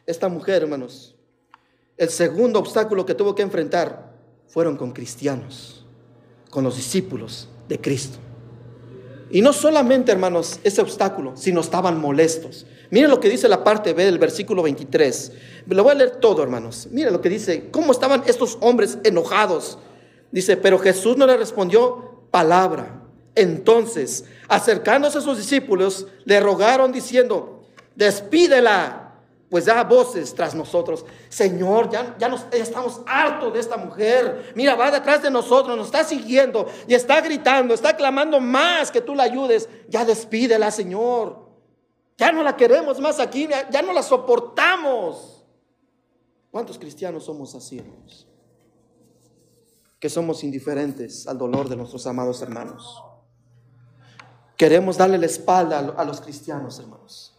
Esta 0.05 0.29
mujer, 0.29 0.65
hermanos, 0.65 1.17
el 1.97 2.11
segundo 2.11 2.59
obstáculo 2.59 3.07
que 3.07 3.15
tuvo 3.15 3.35
que 3.35 3.41
enfrentar 3.41 4.06
fueron 4.49 4.77
con 4.77 4.93
cristianos, 4.93 5.85
con 6.51 6.65
los 6.65 6.77
discípulos 6.77 7.49
de 7.69 7.81
Cristo. 7.81 8.19
Y 9.31 9.43
no 9.43 9.53
solamente, 9.53 10.13
hermanos, 10.13 10.61
ese 10.63 10.81
obstáculo, 10.81 11.37
sino 11.37 11.61
estaban 11.61 12.01
molestos. 12.01 12.67
Miren 12.91 13.11
lo 13.11 13.19
que 13.19 13.29
dice 13.29 13.49
la 13.49 13.65
parte 13.65 13.93
B 13.93 14.05
del 14.05 14.19
versículo 14.19 14.63
23. 14.63 15.33
Lo 15.67 15.83
voy 15.83 15.93
a 15.93 15.97
leer 15.97 16.17
todo, 16.17 16.43
hermanos. 16.43 16.89
Miren 16.93 17.13
lo 17.13 17.21
que 17.21 17.29
dice, 17.29 17.69
cómo 17.71 17.91
estaban 17.91 18.23
estos 18.27 18.57
hombres 18.61 18.99
enojados. 19.03 19.79
Dice, 20.31 20.57
pero 20.57 20.79
Jesús 20.79 21.17
no 21.17 21.27
le 21.27 21.37
respondió 21.37 22.23
palabra. 22.31 23.03
Entonces, 23.35 24.25
acercándose 24.49 25.19
a 25.19 25.23
sus 25.23 25.39
discípulos, 25.39 26.07
le 26.25 26.41
rogaron 26.41 26.93
diciendo, 26.93 27.67
despídela 27.97 29.06
pues 29.57 29.65
da 29.65 29.85
voces 29.85 30.35
tras 30.35 30.55
nosotros. 30.55 31.07
Señor, 31.31 31.89
ya, 31.89 32.15
ya, 32.19 32.29
nos, 32.29 32.45
estamos 32.53 33.01
hartos 33.07 33.55
de 33.55 33.61
esta 33.61 33.79
mujer. 33.79 34.53
Mira, 34.55 34.75
va 34.75 34.91
detrás 34.91 35.23
de 35.23 35.31
nosotros, 35.31 35.75
nos 35.75 35.87
está 35.87 36.05
siguiendo 36.05 36.67
y 36.87 36.93
está 36.93 37.23
gritando, 37.23 37.73
está 37.73 37.97
clamando 37.97 38.39
más 38.39 38.91
que 38.91 39.01
tú 39.01 39.15
la 39.15 39.23
ayudes. 39.23 39.67
Ya 39.89 40.05
despídela, 40.05 40.71
Señor. 40.71 41.49
Ya 42.19 42.33
no 42.33 42.43
la 42.43 42.55
queremos 42.55 43.01
más 43.01 43.19
aquí, 43.19 43.49
ya 43.71 43.81
no 43.81 43.95
la 43.95 44.03
soportamos. 44.03 45.43
¿Cuántos 46.51 46.79
cristianos 46.79 47.25
somos 47.25 47.55
así, 47.55 47.79
hermanos? 47.79 48.29
Que 49.99 50.11
somos 50.11 50.45
indiferentes 50.45 51.27
al 51.27 51.39
dolor 51.39 51.71
de 51.71 51.77
nuestros 51.77 52.07
amados 52.07 52.43
hermanos. 52.43 53.03
Queremos 54.59 54.99
darle 54.99 55.17
la 55.17 55.25
espalda 55.25 55.79
a 55.79 56.05
los 56.05 56.21
cristianos, 56.21 56.79
hermanos. 56.79 57.36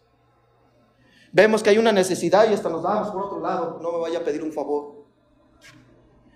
Vemos 1.32 1.62
que 1.62 1.70
hay 1.70 1.78
una 1.78 1.92
necesidad 1.92 2.50
y 2.50 2.54
hasta 2.54 2.70
nos 2.70 2.84
damos 2.84 3.10
por 3.10 3.24
otro 3.24 3.40
lado. 3.40 3.80
No 3.82 3.92
me 3.92 4.00
vaya 4.00 4.20
a 4.20 4.24
pedir 4.24 4.44
un 4.44 4.54
favor. 4.54 5.06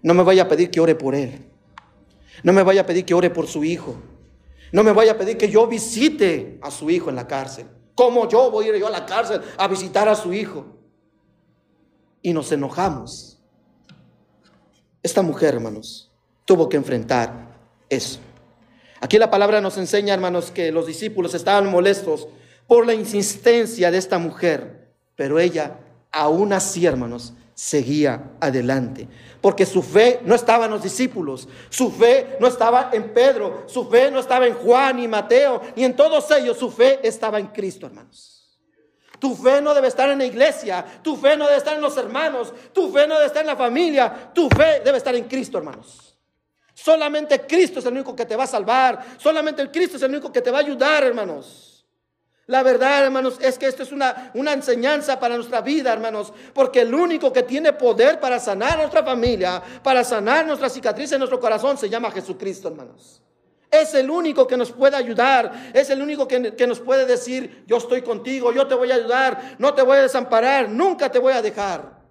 No 0.01 0.13
me 0.13 0.23
vaya 0.23 0.43
a 0.43 0.47
pedir 0.47 0.71
que 0.71 0.79
ore 0.79 0.95
por 0.95 1.15
él. 1.15 1.45
No 2.43 2.53
me 2.53 2.63
vaya 2.63 2.81
a 2.81 2.85
pedir 2.85 3.05
que 3.05 3.13
ore 3.13 3.29
por 3.29 3.47
su 3.47 3.63
hijo. 3.63 3.95
No 4.71 4.83
me 4.83 4.91
vaya 4.91 5.13
a 5.13 5.17
pedir 5.17 5.37
que 5.37 5.49
yo 5.49 5.67
visite 5.67 6.59
a 6.61 6.71
su 6.71 6.89
hijo 6.89 7.09
en 7.09 7.15
la 7.15 7.27
cárcel. 7.27 7.67
¿Cómo 7.93 8.27
yo 8.27 8.49
voy 8.49 8.65
a 8.65 8.69
ir 8.69 8.75
yo 8.77 8.87
a 8.87 8.91
la 8.91 9.05
cárcel 9.05 9.41
a 9.57 9.67
visitar 9.67 10.07
a 10.07 10.15
su 10.15 10.33
hijo? 10.33 10.65
Y 12.21 12.33
nos 12.33 12.51
enojamos. 12.51 13.39
Esta 15.03 15.21
mujer, 15.21 15.55
hermanos, 15.55 16.11
tuvo 16.45 16.69
que 16.69 16.77
enfrentar 16.77 17.59
eso. 17.89 18.19
Aquí 19.01 19.17
la 19.17 19.29
palabra 19.29 19.61
nos 19.61 19.77
enseña, 19.77 20.13
hermanos, 20.13 20.51
que 20.51 20.71
los 20.71 20.85
discípulos 20.85 21.33
estaban 21.33 21.69
molestos 21.69 22.27
por 22.67 22.85
la 22.85 22.93
insistencia 22.93 23.91
de 23.91 23.97
esta 23.97 24.19
mujer 24.19 24.80
pero 25.15 25.39
ella, 25.39 25.77
aún 26.11 26.53
así, 26.53 26.85
hermanos, 26.85 27.33
seguía 27.53 28.31
adelante. 28.39 29.07
Porque 29.39 29.65
su 29.65 29.83
fe 29.83 30.19
no 30.25 30.35
estaba 30.35 30.65
en 30.65 30.71
los 30.71 30.83
discípulos, 30.83 31.47
su 31.69 31.91
fe 31.91 32.37
no 32.39 32.47
estaba 32.47 32.89
en 32.91 33.13
Pedro, 33.13 33.65
su 33.67 33.89
fe 33.89 34.09
no 34.09 34.19
estaba 34.19 34.47
en 34.47 34.55
Juan 34.55 34.99
y 34.99 35.07
Mateo, 35.07 35.61
y 35.75 35.83
en 35.83 35.95
todos 35.95 36.29
ellos 36.31 36.57
su 36.57 36.71
fe 36.71 36.99
estaba 37.03 37.39
en 37.39 37.47
Cristo, 37.47 37.85
hermanos. 37.87 38.59
Tu 39.19 39.35
fe 39.35 39.61
no 39.61 39.75
debe 39.75 39.87
estar 39.87 40.09
en 40.09 40.17
la 40.17 40.25
iglesia, 40.25 40.83
tu 41.03 41.15
fe 41.15 41.37
no 41.37 41.45
debe 41.45 41.59
estar 41.59 41.75
en 41.75 41.81
los 41.81 41.95
hermanos, 41.97 42.51
tu 42.73 42.91
fe 42.91 43.05
no 43.05 43.13
debe 43.13 43.27
estar 43.27 43.41
en 43.41 43.47
la 43.47 43.55
familia, 43.55 44.31
tu 44.33 44.49
fe 44.49 44.81
debe 44.83 44.97
estar 44.97 45.13
en 45.15 45.25
Cristo, 45.25 45.59
hermanos. 45.59 46.17
Solamente 46.73 47.45
Cristo 47.45 47.77
es 47.77 47.85
el 47.85 47.93
único 47.93 48.15
que 48.15 48.25
te 48.25 48.35
va 48.35 48.45
a 48.45 48.47
salvar, 48.47 49.05
solamente 49.19 49.61
el 49.61 49.69
Cristo 49.69 49.97
es 49.97 50.01
el 50.01 50.09
único 50.09 50.31
que 50.31 50.41
te 50.41 50.49
va 50.49 50.57
a 50.57 50.61
ayudar, 50.61 51.03
hermanos. 51.03 51.70
La 52.47 52.63
verdad, 52.63 53.05
hermanos, 53.05 53.37
es 53.39 53.57
que 53.57 53.67
esto 53.67 53.83
es 53.83 53.91
una, 53.91 54.31
una 54.33 54.53
enseñanza 54.53 55.19
para 55.19 55.35
nuestra 55.35 55.61
vida, 55.61 55.93
hermanos, 55.93 56.33
porque 56.53 56.81
el 56.81 56.93
único 56.93 57.31
que 57.31 57.43
tiene 57.43 57.71
poder 57.73 58.19
para 58.19 58.39
sanar 58.39 58.77
nuestra 58.77 59.03
familia, 59.03 59.61
para 59.83 60.03
sanar 60.03 60.45
nuestra 60.45 60.69
cicatriz 60.69 61.11
en 61.11 61.19
nuestro 61.19 61.39
corazón, 61.39 61.77
se 61.77 61.89
llama 61.89 62.11
Jesucristo, 62.11 62.67
hermanos. 62.67 63.21
Es 63.69 63.93
el 63.93 64.09
único 64.09 64.47
que 64.47 64.57
nos 64.57 64.71
puede 64.71 64.97
ayudar, 64.97 65.71
es 65.73 65.89
el 65.91 66.01
único 66.01 66.27
que, 66.27 66.55
que 66.55 66.67
nos 66.67 66.81
puede 66.81 67.05
decir, 67.05 67.63
yo 67.67 67.77
estoy 67.77 68.01
contigo, 68.01 68.51
yo 68.51 68.67
te 68.67 68.75
voy 68.75 68.91
a 68.91 68.95
ayudar, 68.95 69.55
no 69.59 69.73
te 69.73 69.81
voy 69.81 69.97
a 69.97 70.01
desamparar, 70.01 70.67
nunca 70.67 71.09
te 71.09 71.19
voy 71.19 71.31
a 71.33 71.41
dejar. 71.41 72.01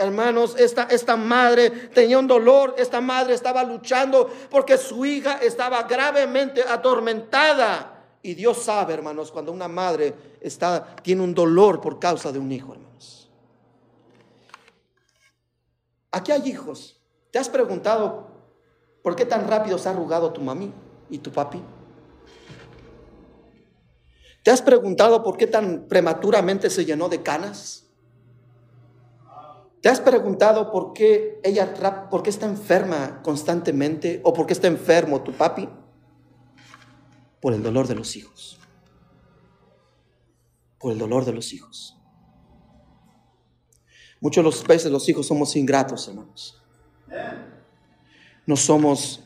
Hermanos, 0.00 0.54
esta, 0.56 0.84
esta 0.84 1.16
madre 1.16 1.70
tenía 1.70 2.20
un 2.20 2.28
dolor, 2.28 2.76
esta 2.78 3.00
madre 3.00 3.34
estaba 3.34 3.64
luchando 3.64 4.30
porque 4.48 4.78
su 4.78 5.04
hija 5.04 5.40
estaba 5.42 5.82
gravemente 5.82 6.62
atormentada. 6.62 7.97
Y 8.22 8.34
Dios 8.34 8.58
sabe, 8.58 8.94
hermanos, 8.94 9.30
cuando 9.30 9.52
una 9.52 9.68
madre 9.68 10.14
está, 10.40 10.96
tiene 10.96 11.22
un 11.22 11.34
dolor 11.34 11.80
por 11.80 11.98
causa 11.98 12.32
de 12.32 12.38
un 12.38 12.50
hijo, 12.50 12.72
hermanos. 12.72 13.30
Aquí 16.10 16.32
hay 16.32 16.48
hijos. 16.48 17.00
¿Te 17.30 17.38
has 17.38 17.48
preguntado 17.48 18.28
por 19.02 19.14
qué 19.14 19.24
tan 19.24 19.46
rápido 19.46 19.78
se 19.78 19.88
ha 19.88 19.92
arrugado 19.92 20.32
tu 20.32 20.40
mami 20.40 20.72
y 21.10 21.18
tu 21.18 21.30
papi? 21.30 21.62
¿Te 24.42 24.50
has 24.50 24.62
preguntado 24.62 25.22
por 25.22 25.36
qué 25.36 25.46
tan 25.46 25.86
prematuramente 25.88 26.70
se 26.70 26.84
llenó 26.84 27.08
de 27.08 27.22
canas? 27.22 27.86
¿Te 29.80 29.88
has 29.88 30.00
preguntado 30.00 30.72
por 30.72 30.92
qué 30.92 31.40
ella 31.44 32.08
por 32.10 32.22
qué 32.22 32.30
está 32.30 32.46
enferma 32.46 33.20
constantemente 33.22 34.20
o 34.24 34.32
por 34.32 34.46
qué 34.46 34.54
está 34.54 34.66
enfermo 34.66 35.22
tu 35.22 35.32
papi? 35.32 35.68
Por 37.40 37.54
el 37.54 37.62
dolor 37.62 37.86
de 37.86 37.94
los 37.94 38.16
hijos. 38.16 38.58
Por 40.78 40.92
el 40.92 40.98
dolor 40.98 41.24
de 41.24 41.32
los 41.32 41.52
hijos. 41.52 41.96
Muchos 44.20 44.44
los 44.44 44.64
veces 44.66 44.90
los 44.90 45.08
hijos 45.08 45.26
somos 45.26 45.54
ingratos, 45.56 46.08
hermanos. 46.08 46.60
No 48.46 48.56
somos, 48.56 49.22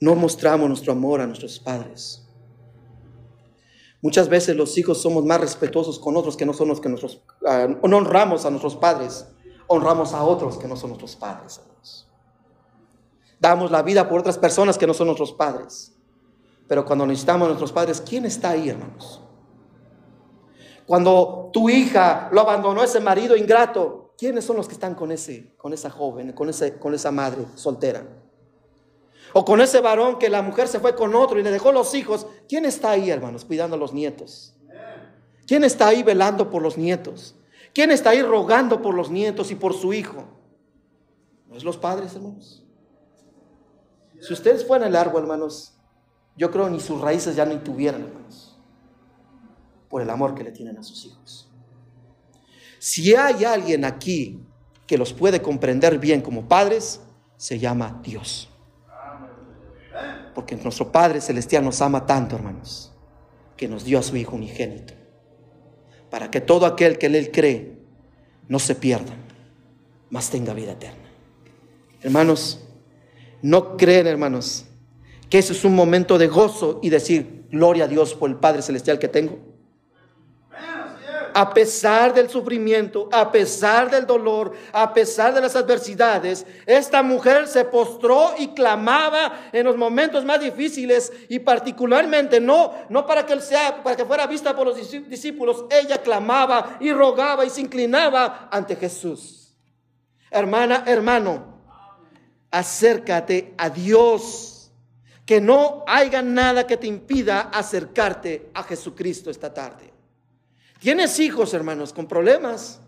no 0.00 0.14
mostramos 0.14 0.68
nuestro 0.68 0.92
amor 0.92 1.20
a 1.20 1.26
nuestros 1.26 1.58
padres. 1.58 2.26
Muchas 4.02 4.28
veces 4.28 4.56
los 4.56 4.76
hijos 4.78 5.00
somos 5.00 5.24
más 5.24 5.40
respetuosos 5.40 5.98
con 5.98 6.16
otros 6.16 6.36
que 6.36 6.46
no 6.46 6.52
son 6.54 6.68
los 6.68 6.80
que 6.80 6.88
nosotros, 6.88 7.22
ah, 7.46 7.68
no 7.68 7.96
honramos 7.98 8.46
a 8.46 8.50
nuestros 8.50 8.76
padres, 8.76 9.26
honramos 9.66 10.14
a 10.14 10.22
otros 10.24 10.56
que 10.56 10.66
no 10.66 10.76
son 10.76 10.90
nuestros 10.90 11.16
padres, 11.16 11.58
hermanos. 11.58 12.08
Damos 13.38 13.70
la 13.70 13.82
vida 13.82 14.08
por 14.08 14.20
otras 14.20 14.38
personas 14.38 14.78
que 14.78 14.86
no 14.86 14.94
son 14.94 15.06
nuestros 15.08 15.32
padres. 15.32 15.96
Pero 16.70 16.84
cuando 16.84 17.04
necesitamos 17.04 17.46
a 17.46 17.48
nuestros 17.48 17.72
padres, 17.72 18.00
¿quién 18.00 18.26
está 18.26 18.50
ahí, 18.50 18.68
hermanos? 18.68 19.20
Cuando 20.86 21.50
tu 21.52 21.68
hija 21.68 22.28
lo 22.30 22.42
abandonó 22.42 22.84
ese 22.84 23.00
marido 23.00 23.34
ingrato, 23.36 24.14
¿quiénes 24.16 24.44
son 24.44 24.56
los 24.56 24.68
que 24.68 24.74
están 24.74 24.94
con 24.94 25.10
ese, 25.10 25.52
con 25.56 25.72
esa 25.72 25.90
joven, 25.90 26.30
con 26.30 26.48
ese, 26.48 26.78
con 26.78 26.94
esa 26.94 27.10
madre 27.10 27.44
soltera? 27.56 28.06
O 29.32 29.44
con 29.44 29.60
ese 29.60 29.80
varón 29.80 30.20
que 30.20 30.28
la 30.28 30.42
mujer 30.42 30.68
se 30.68 30.78
fue 30.78 30.94
con 30.94 31.12
otro 31.16 31.40
y 31.40 31.42
le 31.42 31.50
dejó 31.50 31.72
los 31.72 31.92
hijos. 31.96 32.28
¿Quién 32.48 32.64
está 32.64 32.90
ahí, 32.90 33.10
hermanos, 33.10 33.44
cuidando 33.44 33.74
a 33.74 33.78
los 33.80 33.92
nietos? 33.92 34.54
¿Quién 35.48 35.64
está 35.64 35.88
ahí 35.88 36.04
velando 36.04 36.50
por 36.50 36.62
los 36.62 36.78
nietos? 36.78 37.34
¿Quién 37.74 37.90
está 37.90 38.10
ahí 38.10 38.22
rogando 38.22 38.80
por 38.80 38.94
los 38.94 39.10
nietos 39.10 39.50
y 39.50 39.56
por 39.56 39.74
su 39.74 39.92
hijo? 39.92 40.22
¿No 41.48 41.56
es 41.56 41.64
los 41.64 41.78
padres, 41.78 42.14
hermanos? 42.14 42.64
Si 44.20 44.32
ustedes 44.32 44.64
fueran 44.64 44.86
el 44.86 44.94
árbol, 44.94 45.22
hermanos, 45.22 45.74
yo 46.36 46.50
creo 46.50 46.70
ni 46.70 46.80
sus 46.80 47.00
raíces 47.00 47.36
ya 47.36 47.44
ni 47.44 47.56
tuvieran, 47.58 48.02
hermanos, 48.02 48.58
por 49.88 50.02
el 50.02 50.10
amor 50.10 50.34
que 50.34 50.44
le 50.44 50.52
tienen 50.52 50.78
a 50.78 50.82
sus 50.82 51.04
hijos. 51.04 51.50
Si 52.78 53.14
hay 53.14 53.44
alguien 53.44 53.84
aquí 53.84 54.40
que 54.86 54.96
los 54.96 55.12
puede 55.12 55.42
comprender 55.42 55.98
bien 55.98 56.22
como 56.22 56.48
padres, 56.48 57.00
se 57.36 57.58
llama 57.58 58.00
Dios. 58.02 58.48
Porque 60.34 60.56
nuestro 60.56 60.90
Padre 60.90 61.20
Celestial 61.20 61.64
nos 61.64 61.82
ama 61.82 62.06
tanto, 62.06 62.36
hermanos, 62.36 62.92
que 63.56 63.68
nos 63.68 63.84
dio 63.84 63.98
a 63.98 64.02
su 64.02 64.16
Hijo 64.16 64.36
unigénito, 64.36 64.94
para 66.08 66.30
que 66.30 66.40
todo 66.40 66.66
aquel 66.66 66.98
que 66.98 67.06
en 67.06 67.14
Él 67.16 67.30
cree 67.30 67.78
no 68.48 68.58
se 68.58 68.74
pierda, 68.74 69.12
mas 70.08 70.30
tenga 70.30 70.54
vida 70.54 70.72
eterna. 70.72 71.08
Hermanos, 72.00 72.60
no 73.42 73.76
creen, 73.76 74.06
hermanos, 74.06 74.66
que 75.30 75.38
ese 75.38 75.52
es 75.52 75.64
un 75.64 75.74
momento 75.74 76.18
de 76.18 76.26
gozo 76.26 76.80
y 76.82 76.90
decir, 76.90 77.46
gloria 77.50 77.84
a 77.84 77.88
Dios 77.88 78.14
por 78.14 78.28
el 78.28 78.36
Padre 78.36 78.62
Celestial 78.62 78.98
que 78.98 79.08
tengo 79.08 79.50
a 81.34 81.52
pesar 81.54 82.14
del 82.14 82.28
sufrimiento, 82.28 83.08
a 83.12 83.30
pesar 83.30 83.90
del 83.90 84.06
dolor, 84.06 84.52
a 84.72 84.92
pesar 84.92 85.34
de 85.34 85.40
las 85.40 85.56
adversidades, 85.56 86.46
esta 86.66 87.02
mujer 87.02 87.46
se 87.46 87.64
postró 87.64 88.34
y 88.38 88.48
clamaba 88.48 89.48
en 89.52 89.64
los 89.64 89.76
momentos 89.76 90.24
más 90.24 90.40
difíciles 90.40 91.12
y 91.28 91.38
particularmente 91.40 92.40
no 92.40 92.74
no 92.88 93.06
para 93.06 93.26
que 93.26 93.32
él 93.32 93.42
sea 93.42 93.82
para 93.82 93.96
que 93.96 94.04
fuera 94.04 94.26
vista 94.26 94.54
por 94.54 94.66
los 94.66 94.76
discípulos, 94.76 95.64
ella 95.70 95.98
clamaba 95.98 96.76
y 96.80 96.92
rogaba 96.92 97.44
y 97.44 97.50
se 97.50 97.60
inclinaba 97.60 98.48
ante 98.50 98.76
Jesús. 98.76 99.56
Hermana, 100.30 100.84
hermano, 100.86 101.60
acércate 102.50 103.54
a 103.58 103.68
Dios. 103.68 104.49
Que 105.30 105.40
no 105.40 105.84
haya 105.86 106.22
nada 106.22 106.66
que 106.66 106.76
te 106.76 106.88
impida 106.88 107.50
acercarte 107.54 108.50
a 108.52 108.64
Jesucristo 108.64 109.30
esta 109.30 109.54
tarde. 109.54 109.92
Tienes 110.80 111.20
hijos, 111.20 111.54
hermanos, 111.54 111.92
con 111.92 112.08
problemas. 112.08 112.80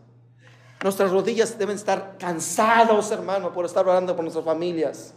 Nuestras 0.83 1.12
rodillas 1.12 1.57
deben 1.57 1.76
estar 1.76 2.16
cansados, 2.18 3.12
hermano, 3.12 3.52
por 3.52 3.64
estar 3.64 3.87
orando 3.87 4.16
por 4.16 4.24
nuestras 4.24 4.44
familias. 4.44 5.14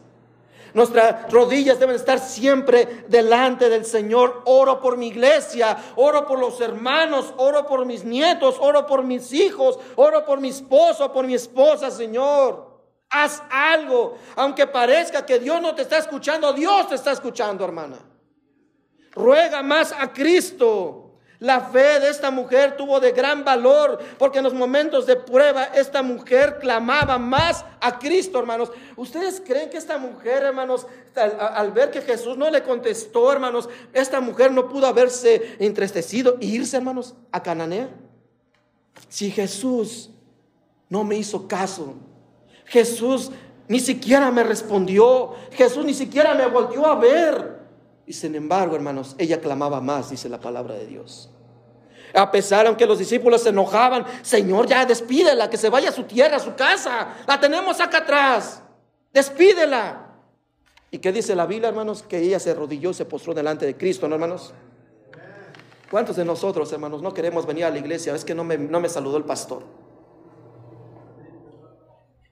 Nuestras 0.76 1.32
rodillas 1.32 1.80
deben 1.80 1.96
estar 1.96 2.20
siempre 2.20 3.06
delante 3.08 3.70
del 3.70 3.86
Señor. 3.86 4.44
Oro 4.46 4.80
por 4.80 4.96
mi 4.96 5.08
iglesia, 5.08 5.76
oro 5.96 6.28
por 6.28 6.38
los 6.38 6.62
hermanos, 6.62 7.34
oro 7.38 7.66
por 7.66 7.88
mis 7.88 8.04
nietos, 8.04 8.58
oro 8.60 8.86
por 8.86 9.04
mis 9.04 9.34
hijos, 9.34 9.80
oro 9.96 10.24
por 10.26 10.40
mi 10.40 10.50
esposo, 10.50 11.12
por 11.12 11.26
mi 11.26 11.34
esposa, 11.34 11.90
Señor. 11.90 12.75
Haz 13.10 13.42
algo, 13.50 14.18
aunque 14.36 14.68
parezca 14.68 15.26
que 15.26 15.40
Dios 15.40 15.62
no 15.62 15.74
te 15.74 15.84
está 15.84 15.98
escuchando, 15.98 16.52
Dios 16.54 16.90
te 16.90 16.96
está 16.96 17.12
escuchando, 17.12 17.64
hermana. 17.64 18.00
Ruega 19.12 19.64
más 19.64 19.94
a 19.98 20.12
Cristo. 20.12 21.06
La 21.40 21.60
fe 21.60 22.00
de 22.00 22.10
esta 22.10 22.32
mujer 22.32 22.78
tuvo 22.78 23.00
de 23.00 23.12
gran 23.12 23.44
valor 23.44 24.00
porque 24.18 24.38
en 24.38 24.46
los 24.46 24.54
momentos 24.54 25.06
de 25.06 25.18
prueba 25.18 25.66
esta 25.66 26.02
mujer 26.02 26.60
clamaba 26.60 27.18
más 27.18 27.66
a 27.82 28.00
Cristo, 28.00 28.40
hermanos. 28.40 28.72
¿Ustedes 28.96 29.42
creen 29.46 29.70
que 29.70 29.78
esta 29.78 29.98
mujer, 29.98 30.44
hermanos, 30.44 30.88
al, 31.16 31.72
ver 31.72 31.92
que 31.92 32.02
Jesús 32.02 32.38
no 32.38 32.50
le 32.50 32.64
contestó, 32.64 33.32
hermanos, 33.32 33.68
esta 33.94 34.22
mujer 34.22 34.52
no 34.52 34.70
pudo 34.70 34.88
haberse 34.88 35.58
entristecido 35.60 36.38
e 36.40 36.46
irse, 36.46 36.78
hermanos, 36.78 37.16
a 37.32 37.44
Cananea? 37.44 37.90
Si 39.10 39.30
Jesús 39.30 40.10
no 40.90 41.04
me 41.04 41.18
hizo 41.18 41.48
caso, 41.50 41.96
Jesús 42.66 43.32
ni 43.68 43.80
siquiera 43.80 44.32
me 44.32 44.44
respondió, 44.44 45.34
Jesús 45.52 45.86
ni 45.86 45.94
siquiera 45.94 46.36
me 46.36 46.48
volvió 46.48 46.86
a 46.86 46.96
ver. 46.96 47.60
Y 48.06 48.14
sin 48.14 48.36
embargo, 48.36 48.76
hermanos, 48.76 49.16
ella 49.18 49.42
clamaba 49.42 49.82
más, 49.82 50.12
dice 50.12 50.30
la 50.30 50.40
palabra 50.40 50.76
de 50.76 50.86
Dios. 50.86 51.32
A 52.14 52.32
pesar, 52.32 52.68
aunque 52.68 52.86
los 52.86 53.00
discípulos 53.00 53.42
se 53.42 53.50
enojaban, 53.50 54.06
Señor, 54.22 54.68
ya 54.68 54.86
despídela, 54.86 55.50
que 55.50 55.58
se 55.58 55.70
vaya 55.70 55.90
a 55.90 55.92
su 55.92 56.04
tierra, 56.04 56.38
a 56.38 56.40
su 56.40 56.56
casa. 56.56 57.16
La 57.28 57.40
tenemos 57.40 57.82
acá 57.82 58.00
atrás. 58.00 58.62
Despídela. 59.12 60.06
¿Y 60.92 61.00
qué 61.00 61.12
dice 61.12 61.36
la 61.36 61.46
Biblia, 61.46 61.70
hermanos? 61.70 62.04
Que 62.04 62.20
ella 62.20 62.40
se 62.40 62.52
arrodilló 62.52 62.92
y 62.92 62.94
se 62.94 63.06
postró 63.06 63.34
delante 63.34 63.66
de 63.66 63.76
Cristo, 63.76 64.08
¿no, 64.08 64.16
hermanos? 64.16 64.54
¿Cuántos 65.92 66.16
de 66.16 66.24
nosotros, 66.24 66.72
hermanos, 66.72 67.02
no 67.02 67.14
queremos 67.14 67.46
venir 67.46 67.66
a 67.66 67.70
la 67.70 67.80
iglesia? 67.80 68.16
Es 68.16 68.24
que 68.24 68.36
no 68.36 68.44
me, 68.44 68.58
no 68.58 68.80
me 68.80 68.88
saludó 68.88 69.18
el 69.18 69.24
pastor. 69.24 69.64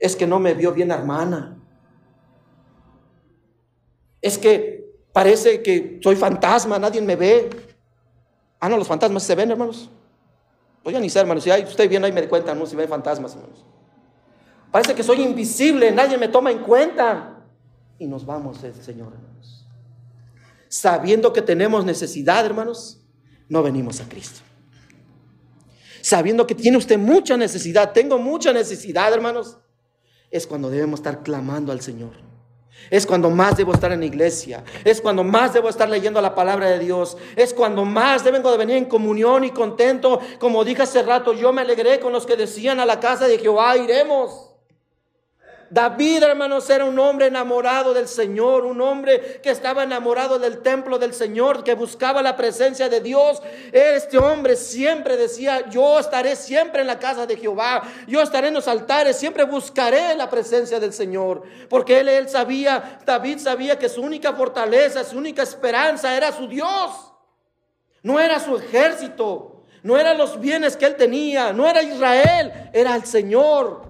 Es 0.03 0.15
que 0.15 0.27
no 0.27 0.39
me 0.39 0.53
vio 0.53 0.73
bien 0.73 0.91
hermana. 0.91 1.57
Es 4.21 4.37
que 4.37 4.83
Parece 5.13 5.61
que 5.61 5.99
soy 6.01 6.15
fantasma, 6.15 6.79
nadie 6.79 6.99
me 6.99 7.15
ve. 7.15 7.49
Ah, 8.59 8.67
no, 8.67 8.77
los 8.77 8.87
fantasmas 8.87 9.21
se 9.21 9.35
ven, 9.35 9.51
hermanos. 9.51 9.89
Pues 10.81 10.93
ya 10.93 10.99
ni 10.99 11.09
sé, 11.09 11.19
hermanos. 11.19 11.43
Si 11.43 11.51
hay, 11.51 11.63
usted 11.63 11.87
viene 11.87 12.07
ahí 12.07 12.11
me 12.11 12.27
cuenta, 12.27 12.55
¿no? 12.55 12.65
Si 12.65 12.75
ven 12.75 12.89
fantasmas, 12.89 13.35
hermanos. 13.35 13.63
Parece 14.71 14.95
que 14.95 15.03
soy 15.03 15.21
invisible, 15.21 15.91
nadie 15.91 16.17
me 16.17 16.27
toma 16.29 16.49
en 16.49 16.63
cuenta. 16.63 17.45
Y 17.99 18.07
nos 18.07 18.25
vamos 18.25 18.57
Señor, 18.57 19.13
hermanos. 19.13 19.67
Sabiendo 20.67 21.31
que 21.31 21.43
tenemos 21.43 21.85
necesidad, 21.85 22.43
hermanos, 22.43 23.05
no 23.47 23.61
venimos 23.61 24.01
a 24.01 24.09
Cristo. 24.09 24.41
Sabiendo 26.01 26.47
que 26.47 26.55
tiene 26.55 26.77
usted 26.77 26.97
mucha 26.97 27.37
necesidad, 27.37 27.91
tengo 27.91 28.17
mucha 28.17 28.51
necesidad, 28.51 29.13
hermanos, 29.13 29.59
es 30.34 30.48
cuando 30.48 30.72
debemos 30.72 31.00
estar 31.00 31.22
clamando 31.22 31.72
al 31.72 31.82
Señor. 31.82 32.10
Es 32.89 33.06
cuando 33.06 33.30
más 33.30 33.56
debo 33.56 33.72
estar 33.72 33.91
en 33.91 34.00
la 34.00 34.08
iglesia. 34.08 34.63
Es 34.84 35.00
cuando 35.00 35.24
más 35.24 35.54
debo 35.54 35.69
estar 35.69 35.88
leyendo 35.88 36.19
la 36.22 36.34
palabra 36.34 36.69
de 36.69 36.80
Dios. 36.80 37.15
Es 37.36 37.54
cuando 37.54 37.86
más 37.86 38.24
debo 38.24 38.52
de 38.52 38.58
venir 38.58 38.78
en 38.78 38.86
comunión 38.86 39.43
y 39.43 39.52
contento. 39.52 40.19
Como 40.39 40.65
dije 40.65 40.82
hace 40.82 41.04
rato, 41.04 41.34
yo 41.34 41.54
me 41.54 41.62
alegré 41.62 42.00
con 42.00 42.12
los 42.12 42.26
que 42.26 42.36
decían 42.36 42.80
a 42.80 42.86
la 42.86 43.00
casa 43.00 43.28
de 43.28 43.38
Jehová, 43.38 43.78
iremos. 43.78 44.52
David, 45.73 46.21
hermanos, 46.21 46.69
era 46.69 46.86
un 46.86 46.99
hombre 46.99 47.25
enamorado 47.25 47.95
del 47.95 48.07
Señor, 48.07 48.63
un 48.63 48.79
hombre 48.79 49.39
que 49.41 49.49
estaba 49.49 49.81
enamorado 49.81 50.38
del 50.38 50.59
templo 50.59 50.99
del 50.99 51.15
Señor, 51.15 51.63
que 51.63 51.73
buscaba 51.73 52.21
la 52.21 52.36
presencia 52.36 52.89
de 52.89 53.01
Dios. 53.01 53.41
Este 53.71 54.19
hombre 54.19 54.55
siempre 54.55 55.17
decía, 55.17 55.67
yo 55.71 55.97
estaré 55.97 56.36
siempre 56.36 56.81
en 56.81 56.88
la 56.88 56.99
casa 56.99 57.25
de 57.25 57.38
Jehová, 57.38 57.81
yo 58.05 58.21
estaré 58.21 58.49
en 58.49 58.53
los 58.53 58.67
altares, 58.67 59.17
siempre 59.17 59.45
buscaré 59.45 60.13
la 60.15 60.29
presencia 60.29 60.79
del 60.79 60.93
Señor, 60.93 61.41
porque 61.69 62.01
él, 62.01 62.07
él 62.07 62.29
sabía, 62.29 62.99
David 63.03 63.39
sabía 63.39 63.79
que 63.79 63.89
su 63.89 64.03
única 64.03 64.31
fortaleza, 64.33 65.03
su 65.03 65.17
única 65.17 65.41
esperanza 65.41 66.15
era 66.15 66.31
su 66.31 66.47
Dios, 66.47 66.91
no 68.03 68.19
era 68.19 68.39
su 68.39 68.55
ejército, 68.57 69.63
no 69.81 69.97
eran 69.97 70.19
los 70.19 70.39
bienes 70.39 70.77
que 70.77 70.86
él 70.86 70.95
tenía, 70.97 71.51
no 71.51 71.67
era 71.67 71.81
Israel, 71.81 72.69
era 72.73 72.95
el 72.95 73.05
Señor. 73.05 73.83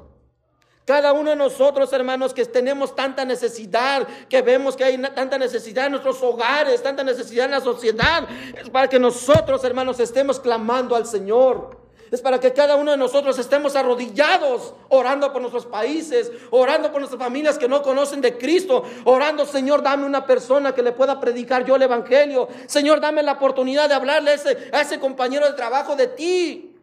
Cada 0.86 1.14
uno 1.14 1.30
de 1.30 1.36
nosotros, 1.38 1.94
hermanos, 1.94 2.34
que 2.34 2.46
tenemos 2.46 2.94
tanta 2.94 3.24
necesidad, 3.24 4.06
que 4.28 4.42
vemos 4.42 4.76
que 4.76 4.84
hay 4.84 4.98
tanta 4.98 5.38
necesidad 5.38 5.86
en 5.86 5.92
nuestros 5.94 6.22
hogares, 6.22 6.84
tanta 6.84 7.06
necesidad 7.06 7.46
en 7.46 7.52
la 7.52 7.62
sociedad, 7.62 8.28
es 8.62 8.70
para 8.70 8.90
que 8.90 9.00
nosotros, 9.00 9.64
hermanos, 9.64 10.02
estemos 10.02 10.42
clamando 10.42 10.96
al 10.96 11.06
Señor. 11.06 11.82
Es 12.12 12.22
para 12.22 12.40
que 12.40 12.54
cada 12.54 12.76
uno 12.76 12.92
de 12.92 12.98
nosotros 12.98 13.40
estemos 13.40 13.76
arrodillados, 13.76 14.76
orando 14.90 15.32
por 15.32 15.42
nuestros 15.42 15.66
países, 15.66 16.32
orando 16.52 16.92
por 16.92 17.00
nuestras 17.00 17.20
familias 17.20 17.58
que 17.58 17.68
no 17.68 17.82
conocen 17.82 18.22
de 18.22 18.38
Cristo, 18.38 18.84
orando, 19.06 19.48
Señor, 19.48 19.82
dame 19.82 20.06
una 20.06 20.24
persona 20.24 20.76
que 20.76 20.84
le 20.84 20.92
pueda 20.92 21.20
predicar 21.20 21.66
yo 21.66 21.76
el 21.76 21.82
Evangelio. 21.82 22.50
Señor, 22.68 23.00
dame 23.00 23.24
la 23.24 23.32
oportunidad 23.32 23.90
de 23.90 23.96
hablarle 23.96 24.32
a 24.32 24.34
ese, 24.36 24.70
a 24.72 24.82
ese 24.82 25.00
compañero 25.00 25.48
de 25.48 25.54
trabajo 25.54 25.96
de 25.96 26.08
ti. 26.08 26.78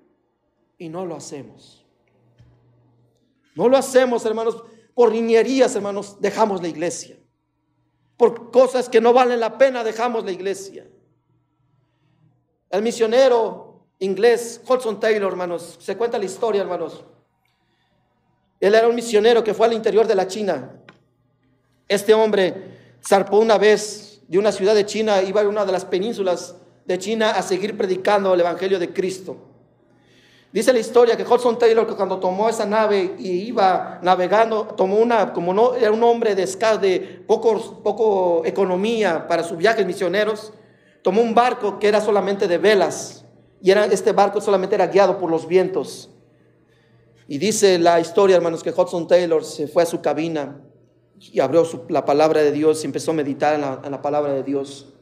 Y 0.78 0.88
no 0.88 1.06
lo 1.06 1.14
hacemos. 1.14 1.79
No 3.54 3.68
lo 3.68 3.76
hacemos, 3.76 4.24
hermanos, 4.24 4.62
por 4.94 5.12
niñerías, 5.12 5.74
hermanos, 5.74 6.20
dejamos 6.20 6.62
la 6.62 6.68
iglesia. 6.68 7.18
Por 8.16 8.50
cosas 8.50 8.88
que 8.88 9.00
no 9.00 9.12
valen 9.12 9.40
la 9.40 9.56
pena, 9.56 9.82
dejamos 9.82 10.24
la 10.24 10.32
iglesia. 10.32 10.86
El 12.68 12.82
misionero 12.82 13.86
inglés 13.98 14.60
Hudson 14.66 15.00
Taylor, 15.00 15.30
hermanos, 15.30 15.76
se 15.80 15.96
cuenta 15.96 16.18
la 16.18 16.24
historia, 16.24 16.62
hermanos. 16.62 17.04
Él 18.60 18.74
era 18.74 18.88
un 18.88 18.94
misionero 18.94 19.42
que 19.42 19.54
fue 19.54 19.66
al 19.66 19.72
interior 19.72 20.06
de 20.06 20.14
la 20.14 20.26
China. 20.26 20.82
Este 21.88 22.14
hombre 22.14 22.98
zarpó 23.06 23.38
una 23.38 23.58
vez 23.58 24.20
de 24.28 24.38
una 24.38 24.52
ciudad 24.52 24.74
de 24.74 24.86
China, 24.86 25.22
iba 25.22 25.40
a 25.40 25.48
una 25.48 25.64
de 25.64 25.72
las 25.72 25.84
penínsulas 25.84 26.54
de 26.84 26.98
China 26.98 27.32
a 27.32 27.42
seguir 27.42 27.76
predicando 27.76 28.32
el 28.34 28.40
Evangelio 28.40 28.78
de 28.78 28.92
Cristo. 28.92 29.49
Dice 30.52 30.72
la 30.72 30.80
historia 30.80 31.16
que 31.16 31.22
Hudson 31.22 31.58
Taylor 31.58 31.86
que 31.86 31.94
cuando 31.94 32.18
tomó 32.18 32.48
esa 32.48 32.66
nave 32.66 33.14
y 33.18 33.30
iba 33.30 34.00
navegando, 34.02 34.64
tomó 34.64 34.96
una, 34.96 35.32
como 35.32 35.54
no 35.54 35.74
era 35.74 35.92
un 35.92 36.02
hombre 36.02 36.34
de, 36.34 36.44
de 36.44 37.22
poco, 37.26 37.80
poco 37.84 38.42
economía 38.44 39.28
para 39.28 39.44
sus 39.44 39.56
viajes 39.56 39.86
misioneros, 39.86 40.52
tomó 41.02 41.22
un 41.22 41.34
barco 41.34 41.78
que 41.78 41.86
era 41.86 42.00
solamente 42.00 42.48
de 42.48 42.58
velas 42.58 43.24
y 43.62 43.70
era, 43.70 43.84
este 43.84 44.10
barco 44.10 44.40
solamente 44.40 44.74
era 44.74 44.88
guiado 44.88 45.18
por 45.18 45.30
los 45.30 45.46
vientos. 45.46 46.10
Y 47.28 47.38
dice 47.38 47.78
la 47.78 48.00
historia, 48.00 48.34
hermanos, 48.34 48.64
que 48.64 48.70
Hudson 48.70 49.06
Taylor 49.06 49.44
se 49.44 49.68
fue 49.68 49.84
a 49.84 49.86
su 49.86 50.00
cabina 50.00 50.60
y 51.16 51.38
abrió 51.38 51.64
la 51.88 52.04
palabra 52.04 52.42
de 52.42 52.50
Dios 52.50 52.82
y 52.82 52.86
empezó 52.86 53.12
a 53.12 53.14
meditar 53.14 53.54
en 53.54 53.60
la, 53.60 53.80
en 53.84 53.90
la 53.92 54.02
palabra 54.02 54.32
de 54.32 54.42
Dios. 54.42 54.94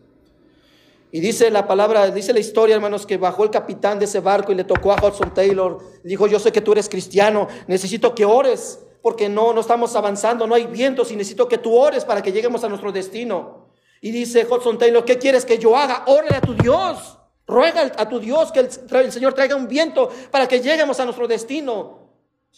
Y 1.10 1.20
dice 1.20 1.50
la 1.50 1.66
palabra, 1.66 2.10
dice 2.10 2.34
la 2.34 2.40
historia, 2.40 2.74
hermanos, 2.74 3.06
que 3.06 3.16
bajó 3.16 3.44
el 3.44 3.50
capitán 3.50 3.98
de 3.98 4.04
ese 4.04 4.20
barco 4.20 4.52
y 4.52 4.54
le 4.54 4.64
tocó 4.64 4.92
a 4.92 4.96
Hudson 4.96 5.32
Taylor. 5.32 5.78
Dijo, 6.04 6.26
yo 6.26 6.38
sé 6.38 6.52
que 6.52 6.60
tú 6.60 6.72
eres 6.72 6.88
cristiano, 6.88 7.48
necesito 7.66 8.14
que 8.14 8.26
ores, 8.26 8.80
porque 9.00 9.28
no, 9.28 9.54
no 9.54 9.60
estamos 9.62 9.96
avanzando, 9.96 10.46
no 10.46 10.54
hay 10.54 10.66
vientos 10.66 11.10
y 11.10 11.16
necesito 11.16 11.48
que 11.48 11.56
tú 11.56 11.74
ores 11.74 12.04
para 12.04 12.22
que 12.22 12.30
lleguemos 12.30 12.62
a 12.62 12.68
nuestro 12.68 12.92
destino. 12.92 13.68
Y 14.02 14.10
dice 14.10 14.46
Hudson 14.48 14.76
Taylor, 14.76 15.04
¿qué 15.04 15.16
quieres 15.16 15.46
que 15.46 15.56
yo 15.56 15.76
haga? 15.76 16.04
Órale 16.06 16.36
a 16.36 16.40
tu 16.42 16.54
Dios, 16.54 17.18
ruega 17.46 17.90
a 17.96 18.06
tu 18.06 18.20
Dios 18.20 18.52
que 18.52 18.60
el, 18.60 18.68
el 18.90 19.12
Señor 19.12 19.32
traiga 19.32 19.56
un 19.56 19.66
viento 19.66 20.10
para 20.30 20.46
que 20.46 20.60
lleguemos 20.60 21.00
a 21.00 21.04
nuestro 21.04 21.26
destino. 21.26 22.06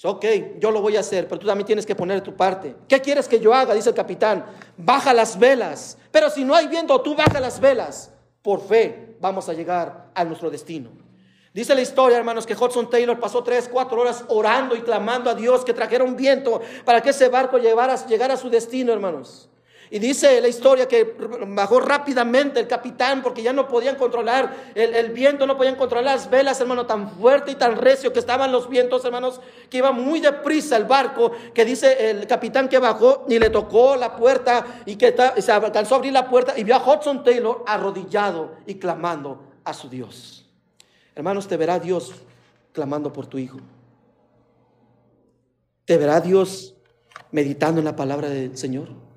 Ok, 0.03 0.25
yo 0.59 0.73
lo 0.73 0.81
voy 0.81 0.97
a 0.97 1.01
hacer, 1.01 1.29
pero 1.29 1.39
tú 1.39 1.47
también 1.47 1.67
tienes 1.67 1.87
que 1.87 1.95
poner 1.95 2.21
tu 2.21 2.35
parte. 2.35 2.75
¿Qué 2.89 3.01
quieres 3.01 3.29
que 3.29 3.39
yo 3.39 3.55
haga? 3.55 3.75
Dice 3.75 3.91
el 3.91 3.95
capitán. 3.95 4.45
Baja 4.77 5.13
las 5.13 5.39
velas. 5.39 5.99
Pero 6.11 6.31
si 6.31 6.43
no 6.43 6.55
hay 6.55 6.67
viento, 6.69 7.01
tú 7.01 7.15
baja 7.15 7.39
las 7.39 7.61
velas 7.61 8.11
por 8.43 8.67
fe 8.67 9.17
vamos 9.21 9.49
a 9.49 9.53
llegar 9.53 10.11
a 10.15 10.25
nuestro 10.25 10.51
destino. 10.51 10.91
Dice 11.53 11.75
la 11.75 11.81
historia, 11.81 12.17
hermanos, 12.17 12.47
que 12.47 12.55
Hudson 12.55 12.89
Taylor 12.89 13.19
pasó 13.19 13.43
tres, 13.43 13.69
cuatro 13.71 14.01
horas 14.01 14.25
orando 14.29 14.77
y 14.77 14.83
clamando 14.83 15.29
a 15.29 15.35
Dios 15.35 15.65
que 15.65 15.75
trajera 15.75 16.05
un 16.05 16.17
viento 16.17 16.61
para 16.85 17.03
que 17.03 17.11
ese 17.11 17.29
barco 17.29 17.59
llegara, 17.59 17.97
llegara 18.07 18.35
a 18.35 18.37
su 18.37 18.49
destino, 18.51 18.93
hermanos. 18.93 19.49
Y 19.93 19.99
dice 19.99 20.41
la 20.41 20.47
historia 20.47 20.87
que 20.87 21.17
bajó 21.49 21.81
rápidamente 21.81 22.61
el 22.61 22.69
capitán 22.69 23.23
porque 23.23 23.43
ya 23.43 23.53
no 23.53 23.67
podían 23.67 23.97
controlar 23.97 24.71
el, 24.77 25.11
viento, 25.11 25.49
no 25.49 25.57
podían 25.57 25.75
controlar 25.75 26.17
las 26.17 26.31
velas, 26.31 26.61
hermano, 26.61 26.87
tan 26.87 27.11
fuerte 27.11 27.51
y 27.51 27.55
tan 27.57 27.77
recio 27.77 28.13
que 28.13 28.21
estaban 28.21 28.53
los 28.53 28.69
vientos, 28.69 29.05
hermanos, 29.05 29.41
que 29.69 29.79
iba 29.79 29.91
muy 29.91 30.21
deprisa 30.21 30.77
el 30.77 30.85
barco, 30.85 31.33
que 31.53 31.65
dice 31.65 32.11
el 32.11 32.29
capitán 32.29 32.69
que 32.69 32.79
bajó 32.79 33.25
ni 33.27 33.41
le 33.41 33.51
tocó 33.51 33.97
la 33.97 34.15
puerta 34.15 34.65
y 34.87 34.95
que 34.95 35.13
se 35.39 35.51
alcanzó 35.51 35.97
a 35.97 35.99
abrir 35.99 36.13
la 36.13 36.29
puerta 36.29 36.57
y 36.57 36.63
vio 36.63 36.77
a 36.77 36.79
Hudson 36.79 37.25
Taylor 37.25 37.65
arrodillado 37.67 38.53
y 38.67 38.77
clamando 38.77 39.43
a 39.65 39.75
su 39.75 39.89
Dios. 39.89 40.49
Hermanos, 41.17 41.49
te 41.49 41.57
verá 41.57 41.81
Dios 41.81 42.15
clamando 42.73 43.13
por 43.13 43.27
tu 43.27 43.39
hijo. 43.39 43.59
Te 45.85 45.97
verá 45.97 46.21
Dios 46.21 46.77
meditando 47.33 47.81
en 47.81 47.87
la 47.87 47.97
palabra 47.97 48.29
del 48.29 48.57
Señor. 48.57 49.10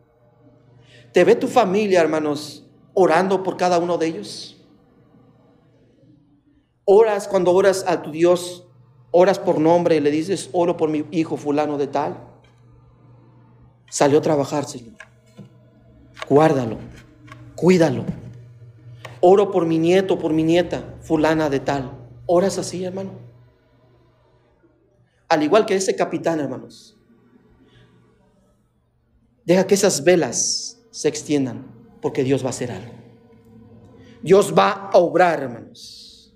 ¿Te 1.14 1.24
ve 1.24 1.36
tu 1.36 1.48
familia, 1.48 2.02
hermanos, 2.02 2.66
orando 2.96 3.44
por 3.44 3.56
cada 3.56 3.78
uno 3.78 4.00
de 4.00 4.08
ellos? 4.08 4.58
Oras 6.86 7.28
cuando 7.28 7.54
oras 7.54 7.86
a 7.88 8.02
tu 8.02 8.12
Dios, 8.12 8.66
oras 9.12 9.38
por 9.38 9.60
nombre 9.60 9.96
y 9.96 10.00
le 10.00 10.10
dices, 10.10 10.50
oro 10.54 10.76
por 10.76 10.90
mi 10.90 11.06
hijo 11.12 11.38
fulano 11.38 11.78
de 11.78 11.88
tal. 11.88 12.18
Salió 13.90 14.18
a 14.18 14.22
trabajar, 14.22 14.66
Señor. 14.66 14.96
Guárdalo, 16.28 16.80
cuídalo. 17.56 18.06
Oro 19.22 19.52
por 19.52 19.68
mi 19.68 19.78
nieto, 19.78 20.18
por 20.18 20.34
mi 20.34 20.44
nieta, 20.44 20.96
fulana 21.02 21.50
de 21.50 21.60
tal. 21.60 21.92
¿Oras 22.26 22.58
así, 22.58 22.84
hermano? 22.84 23.12
Al 25.30 25.44
igual 25.44 25.68
que 25.68 25.76
ese 25.76 25.96
capitán, 25.96 26.40
hermanos. 26.40 26.98
Deja 29.46 29.68
que 29.68 29.76
esas 29.76 30.04
velas 30.04 30.83
se 30.94 31.08
extiendan, 31.08 31.66
porque 32.02 32.24
Dios 32.24 32.44
va 32.44 32.48
a 32.48 32.50
hacer 32.52 32.72
algo. 32.72 32.94
Dios 34.22 34.54
va 34.56 34.92
a 34.94 34.98
obrar, 35.00 35.42
hermanos. 35.42 36.32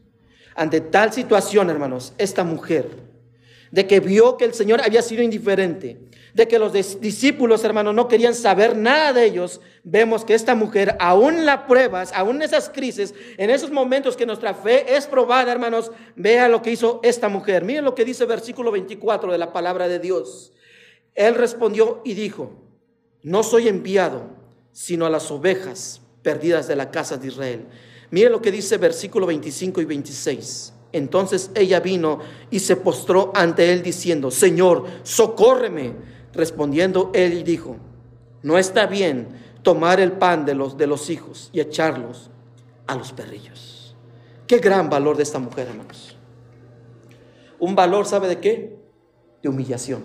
Ante 0.56 0.82
tal 0.82 1.14
situación, 1.14 1.70
hermanos, 1.70 2.14
esta 2.18 2.44
mujer, 2.44 2.90
de 3.70 3.86
que 3.86 4.00
vio 4.00 4.36
que 4.36 4.46
el 4.46 4.56
Señor 4.56 4.82
había 4.82 5.04
sido 5.04 5.22
indiferente, 5.22 6.00
de 6.34 6.48
que 6.48 6.58
los 6.58 6.74
discípulos, 6.74 7.64
hermanos, 7.64 7.94
no 7.94 8.08
querían 8.08 8.34
saber 8.34 8.76
nada 8.76 9.14
de 9.14 9.26
ellos, 9.26 9.62
vemos 9.84 10.26
que 10.26 10.34
esta 10.34 10.56
mujer, 10.56 10.98
aún 11.00 11.46
las 11.46 11.60
pruebas, 11.62 12.12
aún 12.16 12.38
en 12.38 12.42
esas 12.42 12.68
crisis, 12.68 13.14
en 13.38 13.52
esos 13.52 13.70
momentos 13.70 14.18
que 14.18 14.26
nuestra 14.26 14.56
fe 14.56 14.96
es 14.98 15.06
probada, 15.06 15.52
hermanos, 15.52 15.92
vea 16.16 16.48
lo 16.48 16.64
que 16.64 16.72
hizo 16.72 17.00
esta 17.04 17.30
mujer. 17.30 17.64
Miren 17.64 17.86
lo 17.86 17.94
que 17.94 18.06
dice 18.06 18.24
el 18.24 18.30
versículo 18.30 18.72
24 18.72 19.32
de 19.32 19.38
la 19.38 19.54
palabra 19.54 19.88
de 19.88 20.00
Dios. 20.00 20.52
Él 21.14 21.36
respondió 21.36 22.02
y 22.04 22.16
dijo, 22.16 22.54
no 23.22 23.44
soy 23.44 23.68
enviado 23.68 24.47
sino 24.78 25.08
a 25.08 25.10
las 25.10 25.32
ovejas 25.32 26.02
perdidas 26.22 26.68
de 26.68 26.76
la 26.76 26.92
casa 26.92 27.18
de 27.18 27.30
Israel. 27.30 27.66
Mire 28.12 28.30
lo 28.30 28.44
que 28.44 28.52
dice 28.52 28.78
versículo 28.78 29.26
25 29.26 29.82
y 29.82 29.86
26. 29.86 30.72
Entonces 30.92 31.50
ella 31.56 31.80
vino 31.80 32.20
y 32.52 32.60
se 32.60 32.76
postró 32.76 33.32
ante 33.34 33.74
él 33.74 33.82
diciendo, 33.82 34.30
Señor, 34.30 34.86
socórreme. 35.02 35.96
Respondiendo 36.32 37.10
él 37.16 37.44
dijo, 37.44 37.78
no 38.44 38.60
está 38.60 38.86
bien 38.86 39.30
tomar 39.64 40.00
el 40.00 40.12
pan 40.12 40.46
de 40.46 40.54
los, 40.54 40.78
de 40.78 40.86
los 40.86 41.10
hijos 41.10 41.50
y 41.54 41.60
echarlos 41.60 42.30
a 42.86 42.94
los 42.94 43.14
perrillos. 43.14 43.96
Qué 44.46 44.60
gran 44.60 44.92
valor 44.92 45.18
de 45.18 45.24
esta 45.24 45.40
mujer, 45.40 45.70
hermanos. 45.70 46.16
Un 47.58 47.74
valor, 47.74 48.06
¿sabe 48.06 48.28
de 48.28 48.40
qué? 48.40 48.78
De 49.42 49.50
humillación. 49.50 50.04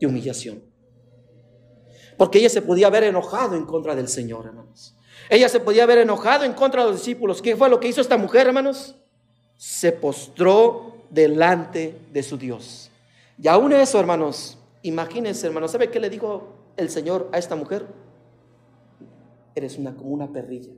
De 0.00 0.06
humillación. 0.06 0.73
Porque 2.16 2.38
ella 2.38 2.48
se 2.48 2.62
podía 2.62 2.86
haber 2.86 3.04
enojado 3.04 3.56
en 3.56 3.64
contra 3.64 3.94
del 3.94 4.08
Señor, 4.08 4.46
hermanos. 4.46 4.94
Ella 5.28 5.48
se 5.48 5.60
podía 5.60 5.84
haber 5.84 5.98
enojado 5.98 6.44
en 6.44 6.52
contra 6.52 6.82
de 6.82 6.90
los 6.90 6.98
discípulos. 6.98 7.40
¿Qué 7.40 7.56
fue 7.56 7.68
lo 7.68 7.80
que 7.80 7.88
hizo 7.88 8.00
esta 8.00 8.16
mujer, 8.16 8.46
hermanos? 8.46 8.96
Se 9.56 9.92
postró 9.92 10.94
delante 11.10 11.98
de 12.12 12.22
su 12.22 12.36
Dios. 12.36 12.90
Y 13.40 13.48
aún 13.48 13.72
eso, 13.72 13.98
hermanos, 13.98 14.58
imagínense, 14.82 15.46
hermanos, 15.46 15.70
¿sabe 15.70 15.90
qué 15.90 16.00
le 16.00 16.10
dijo 16.10 16.54
el 16.76 16.90
Señor 16.90 17.28
a 17.32 17.38
esta 17.38 17.56
mujer? 17.56 17.86
Eres 19.54 19.78
una 19.78 19.94
como 19.94 20.10
una 20.10 20.32
perrilla. 20.32 20.72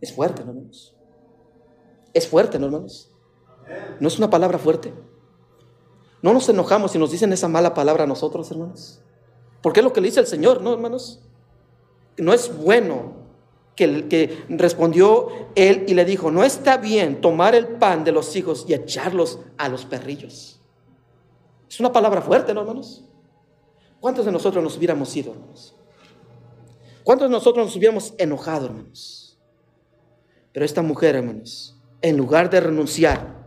Es 0.00 0.12
fuerte, 0.12 0.42
¿no, 0.44 0.50
hermanos? 0.50 0.94
Es 2.12 2.28
fuerte, 2.28 2.58
¿no, 2.58 2.66
hermanos? 2.66 3.10
No 4.00 4.08
es 4.08 4.18
una 4.18 4.30
palabra 4.30 4.58
fuerte. 4.58 4.92
No 6.22 6.32
nos 6.32 6.48
enojamos 6.48 6.92
si 6.92 6.98
nos 6.98 7.10
dicen 7.10 7.32
esa 7.32 7.48
mala 7.48 7.74
palabra 7.74 8.04
a 8.04 8.06
nosotros, 8.06 8.50
hermanos. 8.50 9.00
Porque 9.62 9.80
es 9.80 9.84
lo 9.84 9.92
que 9.92 10.00
le 10.00 10.08
dice 10.08 10.20
el 10.20 10.26
Señor, 10.26 10.60
¿no, 10.60 10.72
hermanos? 10.72 11.20
No 12.18 12.32
es 12.32 12.54
bueno 12.54 13.22
que, 13.76 14.44
respondió 14.48 15.28
él 15.54 15.84
y 15.86 15.94
le 15.94 16.04
dijo, 16.04 16.30
no 16.30 16.44
está 16.44 16.76
bien 16.76 17.20
tomar 17.20 17.54
el 17.54 17.66
pan 17.66 18.04
de 18.04 18.12
los 18.12 18.34
hijos 18.36 18.64
y 18.68 18.74
echarlos 18.74 19.38
a 19.56 19.68
los 19.68 19.84
perrillos. 19.84 20.60
Es 21.68 21.80
una 21.80 21.92
palabra 21.92 22.20
fuerte, 22.20 22.52
¿no, 22.52 22.60
hermanos? 22.60 23.04
¿Cuántos 24.00 24.26
de 24.26 24.32
nosotros 24.32 24.62
nos 24.62 24.76
hubiéramos 24.76 25.16
ido, 25.16 25.32
hermanos? 25.32 25.74
¿Cuántos 27.04 27.28
de 27.28 27.32
nosotros 27.32 27.66
nos 27.66 27.76
hubiéramos 27.76 28.14
enojado, 28.18 28.66
hermanos? 28.66 29.38
Pero 30.52 30.66
esta 30.66 30.82
mujer, 30.82 31.16
hermanos, 31.16 31.76
en 32.02 32.16
lugar 32.16 32.50
de 32.50 32.60
renunciar, 32.60 33.42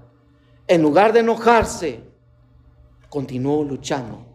en 0.67 0.81
lugar 0.81 1.13
de 1.13 1.19
enojarse, 1.19 1.99
continuó 3.09 3.63
luchando 3.63 4.25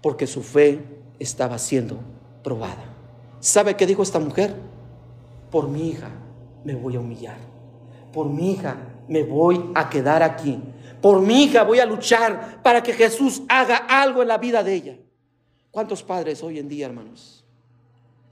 porque 0.00 0.26
su 0.26 0.42
fe 0.42 0.99
estaba 1.20 1.58
siendo 1.58 2.00
probada. 2.42 2.82
¿Sabe 3.38 3.76
qué 3.76 3.86
dijo 3.86 4.02
esta 4.02 4.18
mujer? 4.18 4.54
Por 5.50 5.68
mi 5.68 5.90
hija 5.90 6.10
me 6.64 6.74
voy 6.74 6.96
a 6.96 7.00
humillar. 7.00 7.36
Por 8.12 8.28
mi 8.28 8.52
hija 8.52 8.76
me 9.06 9.22
voy 9.22 9.70
a 9.74 9.88
quedar 9.88 10.22
aquí. 10.22 10.60
Por 11.00 11.20
mi 11.20 11.44
hija 11.44 11.62
voy 11.62 11.78
a 11.78 11.86
luchar 11.86 12.60
para 12.62 12.82
que 12.82 12.92
Jesús 12.92 13.42
haga 13.48 13.76
algo 13.76 14.22
en 14.22 14.28
la 14.28 14.38
vida 14.38 14.62
de 14.62 14.74
ella. 14.74 14.96
¿Cuántos 15.70 16.02
padres 16.02 16.42
hoy 16.42 16.58
en 16.58 16.68
día, 16.68 16.86
hermanos, 16.86 17.44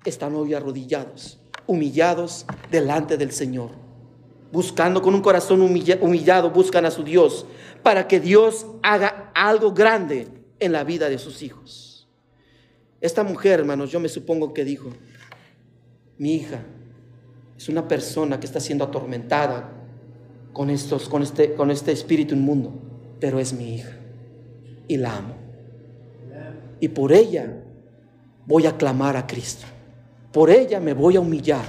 están 0.05 0.35
hoy 0.35 0.55
arrodillados, 0.55 1.39
humillados 1.67 2.45
delante 2.71 3.17
del 3.17 3.33
Señor? 3.33 3.71
Buscando 4.51 5.03
con 5.03 5.15
un 5.15 5.21
corazón 5.21 5.61
humillado, 5.61 6.51
buscan 6.51 6.87
a 6.87 6.91
su 6.91 7.05
Dios 7.05 7.47
para 7.83 8.09
que 8.09 8.19
Dios 8.19 8.67
haga 8.83 9.31
algo 9.35 9.73
grande 9.73 10.29
en 10.59 10.73
la 10.73 10.85
vida 10.85 11.09
de 11.09 11.19
sus 11.19 11.43
hijos. 11.43 11.88
Esta 13.01 13.23
mujer, 13.23 13.61
hermanos, 13.61 13.91
yo 13.91 14.01
me 14.01 14.09
supongo 14.09 14.53
que 14.53 14.65
dijo, 14.65 14.91
mi 16.19 16.35
hija 16.35 16.61
es 17.57 17.69
una 17.69 17.87
persona 17.87 18.41
que 18.41 18.47
está 18.47 18.61
siendo 18.61 18.85
atormentada 18.85 19.71
con, 20.53 20.71
estos, 20.71 21.09
con, 21.09 21.23
este, 21.23 21.55
con 21.55 21.71
este 21.71 21.93
espíritu 21.93 22.35
inmundo, 22.35 22.73
pero 23.21 23.39
es 23.39 23.53
mi 23.53 23.77
hija 23.77 23.97
y 24.89 24.97
la 24.97 25.17
amo. 25.17 25.35
Y 26.81 26.89
por 26.89 27.13
ella 27.13 27.63
voy 28.47 28.67
a 28.67 28.77
clamar 28.77 29.17
a 29.17 29.27
Cristo. 29.27 29.67
Por 30.33 30.51
ella 30.51 30.81
me 30.81 30.95
voy 30.95 31.17
a 31.17 31.21
humillar. 31.21 31.65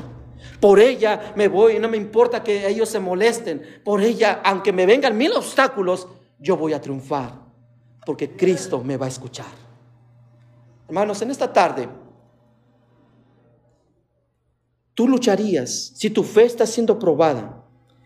Por 0.60 0.80
ella 0.80 1.34
me 1.36 1.48
voy 1.48 1.80
no 1.80 1.90
me 1.90 1.98
importa 1.98 2.44
que 2.44 2.68
ellos 2.68 2.90
se 2.90 3.00
molesten. 3.00 3.62
Por 3.84 4.02
ella, 4.02 4.42
aunque 4.44 4.72
me 4.72 4.86
vengan 4.86 5.18
mil 5.18 5.32
obstáculos, 5.34 6.08
yo 6.40 6.58
voy 6.58 6.74
a 6.74 6.82
triunfar. 6.82 7.34
Porque 8.06 8.32
Cristo 8.32 8.84
me 8.84 8.98
va 8.98 9.06
a 9.06 9.10
escuchar. 9.10 9.69
Hermanos, 10.90 11.22
en 11.22 11.30
esta 11.30 11.54
tarde, 11.54 11.88
tú 14.96 15.08
lucharías 15.08 15.94
si 15.96 16.10
tu 16.10 16.24
fe 16.24 16.46
está 16.46 16.66
siendo 16.66 16.98
probada. 16.98 17.64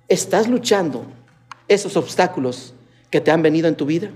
¿Estás 0.10 0.50
luchando 0.50 1.06
esos 1.70 1.96
obstáculos 1.96 2.74
que 3.10 3.22
te 3.22 3.32
han 3.32 3.42
venido 3.42 3.70
en 3.70 3.76
tu 3.76 3.86
vida? 3.86 4.12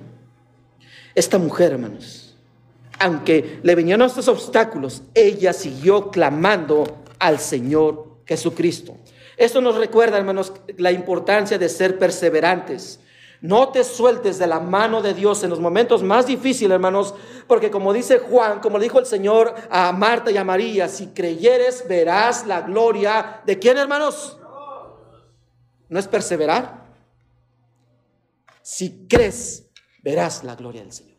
Esta 1.16 1.38
mujer, 1.38 1.72
hermanos, 1.72 2.36
aunque 3.00 3.62
le 3.64 3.74
vinieron 3.74 4.06
estos 4.06 4.28
obstáculos, 4.28 5.02
ella 5.14 5.54
siguió 5.54 6.12
clamando 6.12 7.04
al 7.20 7.40
Señor 7.40 8.18
Jesucristo. 8.26 8.98
Esto 9.38 9.62
nos 9.62 9.78
recuerda, 9.78 10.18
hermanos, 10.18 10.52
la 10.78 10.92
importancia 10.92 11.58
de 11.58 11.70
ser 11.70 11.98
perseverantes. 11.98 13.00
No 13.42 13.70
te 13.70 13.84
sueltes 13.84 14.40
de 14.40 14.48
la 14.48 14.60
mano 14.60 15.02
de 15.02 15.14
Dios 15.14 15.44
en 15.44 15.50
los 15.50 15.60
momentos 15.60 16.02
más 16.02 16.26
difíciles, 16.26 16.74
hermanos, 16.74 17.14
porque 17.48 17.70
como 17.70 17.94
dice 17.94 18.20
Juan, 18.20 18.60
como 18.60 18.80
dijo 18.80 19.00
el 19.00 19.06
Señor 19.06 19.54
a 19.70 19.92
Marta 19.92 20.32
y 20.32 20.38
a 20.38 20.44
María, 20.44 20.88
si 20.88 21.08
creyeres 21.08 21.88
verás 21.88 22.48
la 22.48 22.62
gloria 22.62 23.42
de 23.46 23.60
quién, 23.60 23.78
hermanos? 23.78 24.38
¿No 25.90 26.00
es 26.00 26.08
perseverar? 26.08 26.88
Si 28.62 29.08
crees, 29.08 29.70
verás 30.04 30.44
la 30.44 30.56
gloria 30.56 30.82
del 30.82 30.92
Señor. 30.92 31.18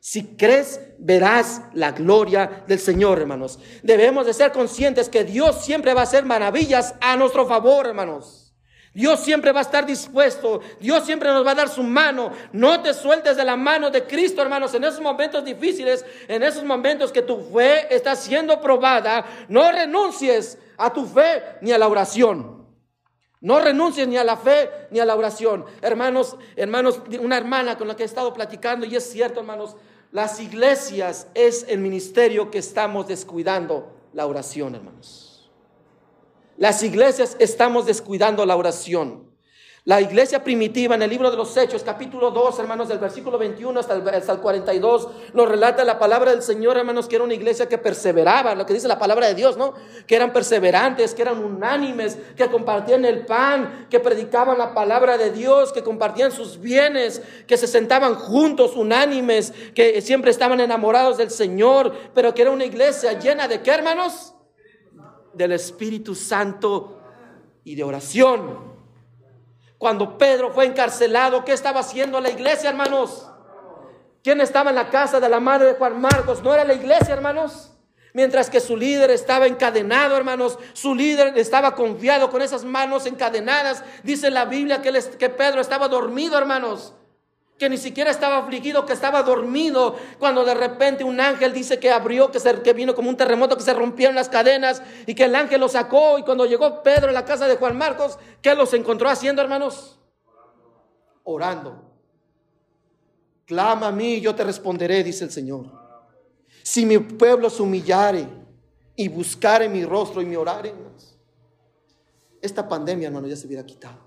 Si 0.00 0.36
crees, 0.36 0.80
verás 0.98 1.62
la 1.74 1.92
gloria 1.92 2.64
del 2.66 2.78
Señor, 2.78 3.18
hermanos. 3.18 3.58
Debemos 3.82 4.24
de 4.24 4.32
ser 4.32 4.52
conscientes 4.52 5.08
que 5.08 5.24
Dios 5.24 5.64
siempre 5.64 5.92
va 5.92 6.00
a 6.00 6.04
hacer 6.04 6.24
maravillas 6.24 6.94
a 7.00 7.16
nuestro 7.16 7.46
favor, 7.46 7.86
hermanos. 7.86 8.47
Dios 8.94 9.20
siempre 9.20 9.52
va 9.52 9.60
a 9.60 9.62
estar 9.62 9.86
dispuesto. 9.86 10.60
Dios 10.80 11.04
siempre 11.04 11.30
nos 11.30 11.46
va 11.46 11.52
a 11.52 11.56
dar 11.56 11.68
su 11.68 11.82
mano. 11.82 12.32
No 12.52 12.80
te 12.82 12.94
sueltes 12.94 13.36
de 13.36 13.44
la 13.44 13.56
mano 13.56 13.90
de 13.90 14.04
Cristo, 14.04 14.42
hermanos, 14.42 14.74
en 14.74 14.84
esos 14.84 15.00
momentos 15.00 15.44
difíciles, 15.44 16.04
en 16.26 16.42
esos 16.42 16.64
momentos 16.64 17.12
que 17.12 17.22
tu 17.22 17.40
fe 17.52 17.94
está 17.94 18.16
siendo 18.16 18.60
probada. 18.60 19.24
No 19.48 19.70
renuncies 19.70 20.58
a 20.76 20.92
tu 20.92 21.06
fe 21.06 21.42
ni 21.60 21.72
a 21.72 21.78
la 21.78 21.88
oración. 21.88 22.66
No 23.40 23.60
renuncies 23.60 24.08
ni 24.08 24.16
a 24.16 24.24
la 24.24 24.36
fe 24.36 24.70
ni 24.90 24.98
a 24.98 25.04
la 25.04 25.14
oración. 25.14 25.64
Hermanos, 25.80 26.36
hermanos, 26.56 27.00
una 27.20 27.36
hermana 27.36 27.78
con 27.78 27.86
la 27.86 27.94
que 27.94 28.02
he 28.02 28.06
estado 28.06 28.34
platicando, 28.34 28.84
y 28.84 28.96
es 28.96 29.08
cierto, 29.10 29.40
hermanos, 29.40 29.76
las 30.10 30.40
iglesias 30.40 31.28
es 31.34 31.66
el 31.68 31.78
ministerio 31.78 32.50
que 32.50 32.58
estamos 32.58 33.06
descuidando 33.06 33.92
la 34.12 34.26
oración, 34.26 34.74
hermanos. 34.74 35.27
Las 36.58 36.82
iglesias 36.82 37.36
estamos 37.38 37.86
descuidando 37.86 38.44
la 38.44 38.56
oración. 38.56 39.28
La 39.84 40.00
iglesia 40.00 40.42
primitiva 40.42 40.96
en 40.96 41.02
el 41.02 41.08
libro 41.08 41.30
de 41.30 41.36
los 41.36 41.56
Hechos, 41.56 41.84
capítulo 41.84 42.32
2, 42.32 42.58
hermanos, 42.58 42.88
del 42.88 42.98
versículo 42.98 43.38
21 43.38 43.78
hasta 43.78 43.94
el, 43.94 44.40
42, 44.40 45.08
nos 45.34 45.48
relata 45.48 45.84
la 45.84 46.00
palabra 46.00 46.32
del 46.32 46.42
Señor, 46.42 46.76
hermanos, 46.76 47.06
que 47.06 47.14
era 47.14 47.24
una 47.24 47.34
iglesia 47.34 47.68
que 47.68 47.78
perseveraba, 47.78 48.56
lo 48.56 48.66
que 48.66 48.74
dice 48.74 48.88
la 48.88 48.98
palabra 48.98 49.28
de 49.28 49.36
Dios, 49.36 49.56
¿no? 49.56 49.74
Que 50.08 50.16
eran 50.16 50.32
perseverantes, 50.32 51.14
que 51.14 51.22
eran 51.22 51.44
unánimes, 51.44 52.18
que 52.36 52.48
compartían 52.48 53.04
el 53.04 53.24
pan, 53.24 53.86
que 53.88 54.00
predicaban 54.00 54.58
la 54.58 54.74
palabra 54.74 55.16
de 55.16 55.30
Dios, 55.30 55.72
que 55.72 55.84
compartían 55.84 56.32
sus 56.32 56.60
bienes, 56.60 57.22
que 57.46 57.56
se 57.56 57.68
sentaban 57.68 58.16
juntos, 58.16 58.74
unánimes, 58.74 59.54
que 59.76 60.02
siempre 60.02 60.32
estaban 60.32 60.58
enamorados 60.58 61.18
del 61.18 61.30
Señor, 61.30 61.94
pero 62.16 62.34
que 62.34 62.42
era 62.42 62.50
una 62.50 62.64
iglesia 62.64 63.12
llena 63.12 63.46
de 63.46 63.62
qué, 63.62 63.70
hermanos? 63.70 64.34
Del 65.38 65.52
Espíritu 65.52 66.14
Santo 66.14 67.00
y 67.64 67.74
de 67.74 67.84
oración. 67.84 68.76
Cuando 69.78 70.18
Pedro 70.18 70.52
fue 70.52 70.66
encarcelado, 70.66 71.44
¿qué 71.44 71.52
estaba 71.52 71.80
haciendo 71.80 72.20
la 72.20 72.30
iglesia, 72.30 72.70
hermanos? 72.70 73.26
¿Quién 74.22 74.40
estaba 74.40 74.70
en 74.70 74.76
la 74.76 74.90
casa 74.90 75.20
de 75.20 75.28
la 75.28 75.38
madre 75.38 75.68
de 75.68 75.74
Juan 75.74 76.00
Marcos? 76.00 76.42
¿No 76.42 76.52
era 76.52 76.64
la 76.64 76.74
iglesia, 76.74 77.14
hermanos? 77.14 77.72
Mientras 78.12 78.50
que 78.50 78.58
su 78.58 78.76
líder 78.76 79.10
estaba 79.10 79.46
encadenado, 79.46 80.16
hermanos, 80.16 80.58
su 80.72 80.94
líder 80.94 81.38
estaba 81.38 81.74
confiado 81.74 82.30
con 82.30 82.42
esas 82.42 82.64
manos 82.64 83.06
encadenadas. 83.06 83.84
Dice 84.02 84.30
la 84.30 84.44
Biblia 84.44 84.82
que, 84.82 84.92
que 85.18 85.28
Pedro 85.30 85.60
estaba 85.60 85.88
dormido, 85.88 86.36
hermanos 86.36 86.94
que 87.58 87.68
ni 87.68 87.76
siquiera 87.76 88.10
estaba 88.10 88.38
afligido, 88.38 88.86
que 88.86 88.92
estaba 88.92 89.22
dormido, 89.24 89.96
cuando 90.18 90.44
de 90.44 90.54
repente 90.54 91.02
un 91.02 91.20
ángel 91.20 91.52
dice 91.52 91.80
que 91.80 91.90
abrió, 91.90 92.30
que, 92.30 92.38
se, 92.38 92.62
que 92.62 92.72
vino 92.72 92.94
como 92.94 93.10
un 93.10 93.16
terremoto, 93.16 93.56
que 93.56 93.64
se 93.64 93.74
rompieron 93.74 94.14
las 94.14 94.28
cadenas 94.28 94.80
y 95.06 95.14
que 95.14 95.24
el 95.24 95.34
ángel 95.34 95.60
lo 95.60 95.68
sacó. 95.68 96.18
Y 96.18 96.22
cuando 96.22 96.46
llegó 96.46 96.82
Pedro 96.82 97.08
a 97.08 97.12
la 97.12 97.24
casa 97.24 97.48
de 97.48 97.56
Juan 97.56 97.76
Marcos, 97.76 98.18
¿qué 98.40 98.54
los 98.54 98.72
encontró 98.74 99.10
haciendo, 99.10 99.42
hermanos? 99.42 99.98
Orando. 101.24 101.84
Clama 103.44 103.88
a 103.88 103.92
mí, 103.92 104.20
yo 104.20 104.34
te 104.34 104.44
responderé, 104.44 105.02
dice 105.02 105.24
el 105.24 105.32
Señor. 105.32 105.66
Si 106.62 106.86
mi 106.86 106.98
pueblo 106.98 107.50
se 107.50 107.62
humillare 107.62 108.28
y 108.94 109.08
buscare 109.08 109.68
mi 109.68 109.84
rostro 109.84 110.22
y 110.22 110.26
me 110.26 110.36
orare, 110.36 110.74
esta 112.40 112.68
pandemia, 112.68 113.08
hermano, 113.08 113.26
ya 113.26 113.36
se 113.36 113.46
hubiera 113.46 113.66
quitado. 113.66 113.98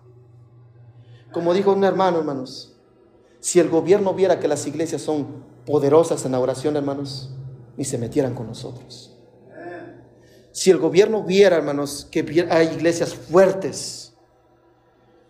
Como 1.33 1.53
dijo 1.53 1.73
un 1.73 1.83
hermano, 1.83 2.19
hermanos, 2.19 2.70
si 3.41 3.59
el 3.59 3.69
gobierno 3.69 4.13
viera 4.13 4.39
que 4.39 4.47
las 4.47 4.65
iglesias 4.67 5.01
son 5.01 5.43
poderosas 5.65 6.23
en 6.25 6.31
la 6.31 6.39
oración, 6.39 6.77
hermanos, 6.77 7.31
ni 7.75 7.83
se 7.83 7.97
metieran 7.97 8.35
con 8.35 8.47
nosotros. 8.47 9.17
Si 10.51 10.69
el 10.69 10.77
gobierno 10.77 11.23
viera, 11.23 11.57
hermanos, 11.57 12.07
que 12.11 12.47
hay 12.49 12.67
iglesias 12.67 13.15
fuertes 13.15 14.13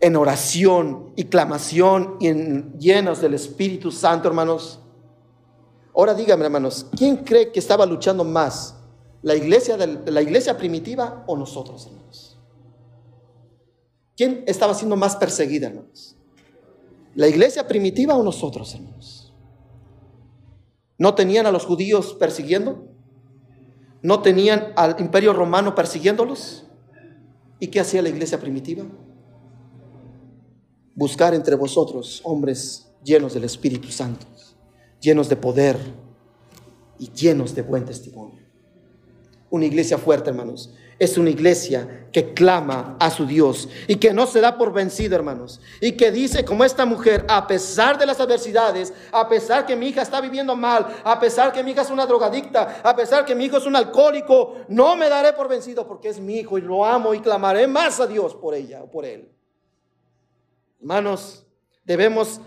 en 0.01 0.15
oración 0.17 1.13
y 1.15 1.25
clamación 1.25 2.17
y 2.19 2.27
en, 2.27 2.79
del 2.79 3.33
Espíritu 3.33 3.91
Santo, 3.91 4.27
hermanos. 4.27 4.79
Ahora 5.95 6.13
dígame, 6.13 6.43
hermanos, 6.45 6.87
¿quién 6.97 7.17
cree 7.17 7.51
que 7.51 7.59
estaba 7.59 7.85
luchando 7.85 8.25
más? 8.25 8.75
¿La 9.21 9.35
iglesia, 9.35 9.77
de 9.77 10.11
la 10.11 10.21
iglesia 10.21 10.57
primitiva 10.57 11.23
o 11.27 11.37
nosotros, 11.37 11.85
hermanos? 11.85 12.39
¿Quién 14.17 14.43
estaba 14.47 14.73
siendo 14.73 14.97
más 14.97 15.15
perseguida, 15.15 15.67
hermanos? 15.67 16.17
¿La 17.15 17.27
iglesia 17.27 17.67
primitiva 17.67 18.15
o 18.15 18.23
nosotros, 18.23 18.73
hermanos? 18.73 19.33
¿No 20.97 21.13
tenían 21.15 21.45
a 21.45 21.51
los 21.51 21.65
judíos 21.65 22.13
persiguiendo? 22.13 22.87
¿No 24.01 24.21
tenían 24.21 24.73
al 24.75 24.95
imperio 24.99 25.33
romano 25.33 25.75
persiguiéndolos? 25.75 26.65
¿Y 27.59 27.67
qué 27.67 27.79
hacía 27.79 28.01
la 28.01 28.09
iglesia 28.09 28.39
primitiva? 28.39 28.85
Buscar 30.95 31.33
entre 31.33 31.55
vosotros 31.55 32.21
hombres 32.23 32.91
llenos 33.03 33.33
del 33.33 33.43
Espíritu 33.43 33.89
Santo, 33.89 34.25
llenos 34.99 35.27
de 35.27 35.35
poder 35.35 35.77
y 36.97 37.11
llenos 37.11 37.55
de 37.55 37.61
buen 37.61 37.85
testimonio. 37.85 38.39
Una 39.49 39.65
iglesia 39.65 39.97
fuerte, 39.97 40.29
hermanos 40.29 40.73
es 41.01 41.17
una 41.17 41.31
iglesia 41.31 42.05
que 42.13 42.31
clama 42.35 42.95
a 42.99 43.09
su 43.09 43.25
Dios 43.25 43.67
y 43.87 43.95
que 43.95 44.13
no 44.13 44.27
se 44.27 44.39
da 44.39 44.55
por 44.55 44.71
vencido, 44.71 45.15
hermanos. 45.15 45.59
Y 45.79 45.93
que 45.93 46.11
dice, 46.11 46.45
como 46.45 46.63
esta 46.63 46.85
mujer, 46.85 47.25
a 47.27 47.47
pesar 47.47 47.97
de 47.97 48.05
las 48.05 48.19
adversidades, 48.19 48.93
a 49.11 49.27
pesar 49.27 49.65
que 49.65 49.75
mi 49.75 49.87
hija 49.87 50.03
está 50.03 50.21
viviendo 50.21 50.55
mal, 50.55 50.85
a 51.03 51.19
pesar 51.19 51.51
que 51.51 51.63
mi 51.63 51.71
hija 51.71 51.81
es 51.81 51.89
una 51.89 52.05
drogadicta, 52.05 52.81
a 52.83 52.95
pesar 52.95 53.25
que 53.25 53.33
mi 53.33 53.45
hijo 53.45 53.57
es 53.57 53.65
un 53.65 53.75
alcohólico, 53.75 54.57
no 54.67 54.95
me 54.95 55.09
daré 55.09 55.33
por 55.33 55.47
vencido 55.47 55.87
porque 55.87 56.09
es 56.09 56.19
mi 56.19 56.35
hijo 56.35 56.59
y 56.59 56.61
lo 56.61 56.85
amo 56.85 57.15
y 57.15 57.19
clamaré 57.19 57.65
más 57.65 57.99
a 57.99 58.05
Dios 58.05 58.35
por 58.35 58.53
ella 58.53 58.83
o 58.83 58.91
por 58.91 59.03
él. 59.03 59.27
Hermanos, 60.81 61.43
debemos 61.83 62.39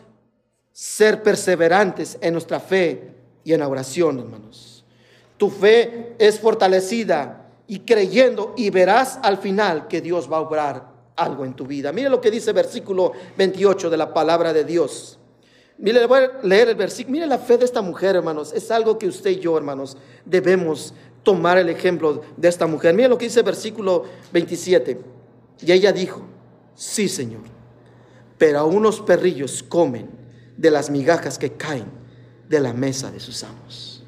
ser 0.70 1.24
perseverantes 1.24 2.16
en 2.20 2.34
nuestra 2.34 2.60
fe 2.60 3.16
y 3.42 3.52
en 3.52 3.58
la 3.58 3.66
oración, 3.66 4.20
hermanos. 4.20 4.84
Tu 5.38 5.50
fe 5.50 6.14
es 6.20 6.38
fortalecida 6.38 7.43
y 7.66 7.80
creyendo 7.80 8.54
y 8.56 8.70
verás 8.70 9.18
al 9.22 9.38
final 9.38 9.88
que 9.88 10.00
Dios 10.00 10.30
va 10.30 10.38
a 10.38 10.40
obrar 10.40 10.94
algo 11.16 11.44
en 11.44 11.54
tu 11.54 11.66
vida. 11.66 11.92
Mire 11.92 12.08
lo 12.08 12.20
que 12.20 12.30
dice 12.30 12.50
el 12.50 12.56
versículo 12.56 13.12
28 13.36 13.90
de 13.90 13.96
la 13.96 14.12
palabra 14.12 14.52
de 14.52 14.64
Dios. 14.64 15.18
Mire, 15.78 16.06
voy 16.06 16.20
a 16.20 16.46
leer 16.46 16.68
el 16.68 16.76
versículo. 16.76 17.12
Mire 17.12 17.26
la 17.26 17.38
fe 17.38 17.58
de 17.58 17.64
esta 17.64 17.82
mujer, 17.82 18.16
hermanos. 18.16 18.52
Es 18.52 18.70
algo 18.70 18.98
que 18.98 19.08
usted 19.08 19.30
y 19.30 19.40
yo, 19.40 19.56
hermanos, 19.56 19.96
debemos 20.24 20.94
tomar 21.22 21.58
el 21.58 21.68
ejemplo 21.68 22.22
de 22.36 22.48
esta 22.48 22.66
mujer. 22.66 22.94
Mire 22.94 23.08
lo 23.08 23.18
que 23.18 23.24
dice 23.24 23.40
el 23.40 23.46
versículo 23.46 24.04
27. 24.32 25.00
Y 25.60 25.72
ella 25.72 25.92
dijo, 25.92 26.22
sí, 26.74 27.08
Señor, 27.08 27.42
pero 28.38 28.60
aún 28.60 28.82
los 28.82 29.00
perrillos 29.00 29.62
comen 29.62 30.08
de 30.56 30.70
las 30.70 30.90
migajas 30.90 31.38
que 31.38 31.52
caen 31.52 31.86
de 32.48 32.60
la 32.60 32.72
mesa 32.72 33.10
de 33.10 33.20
sus 33.20 33.42
amos. 33.42 34.04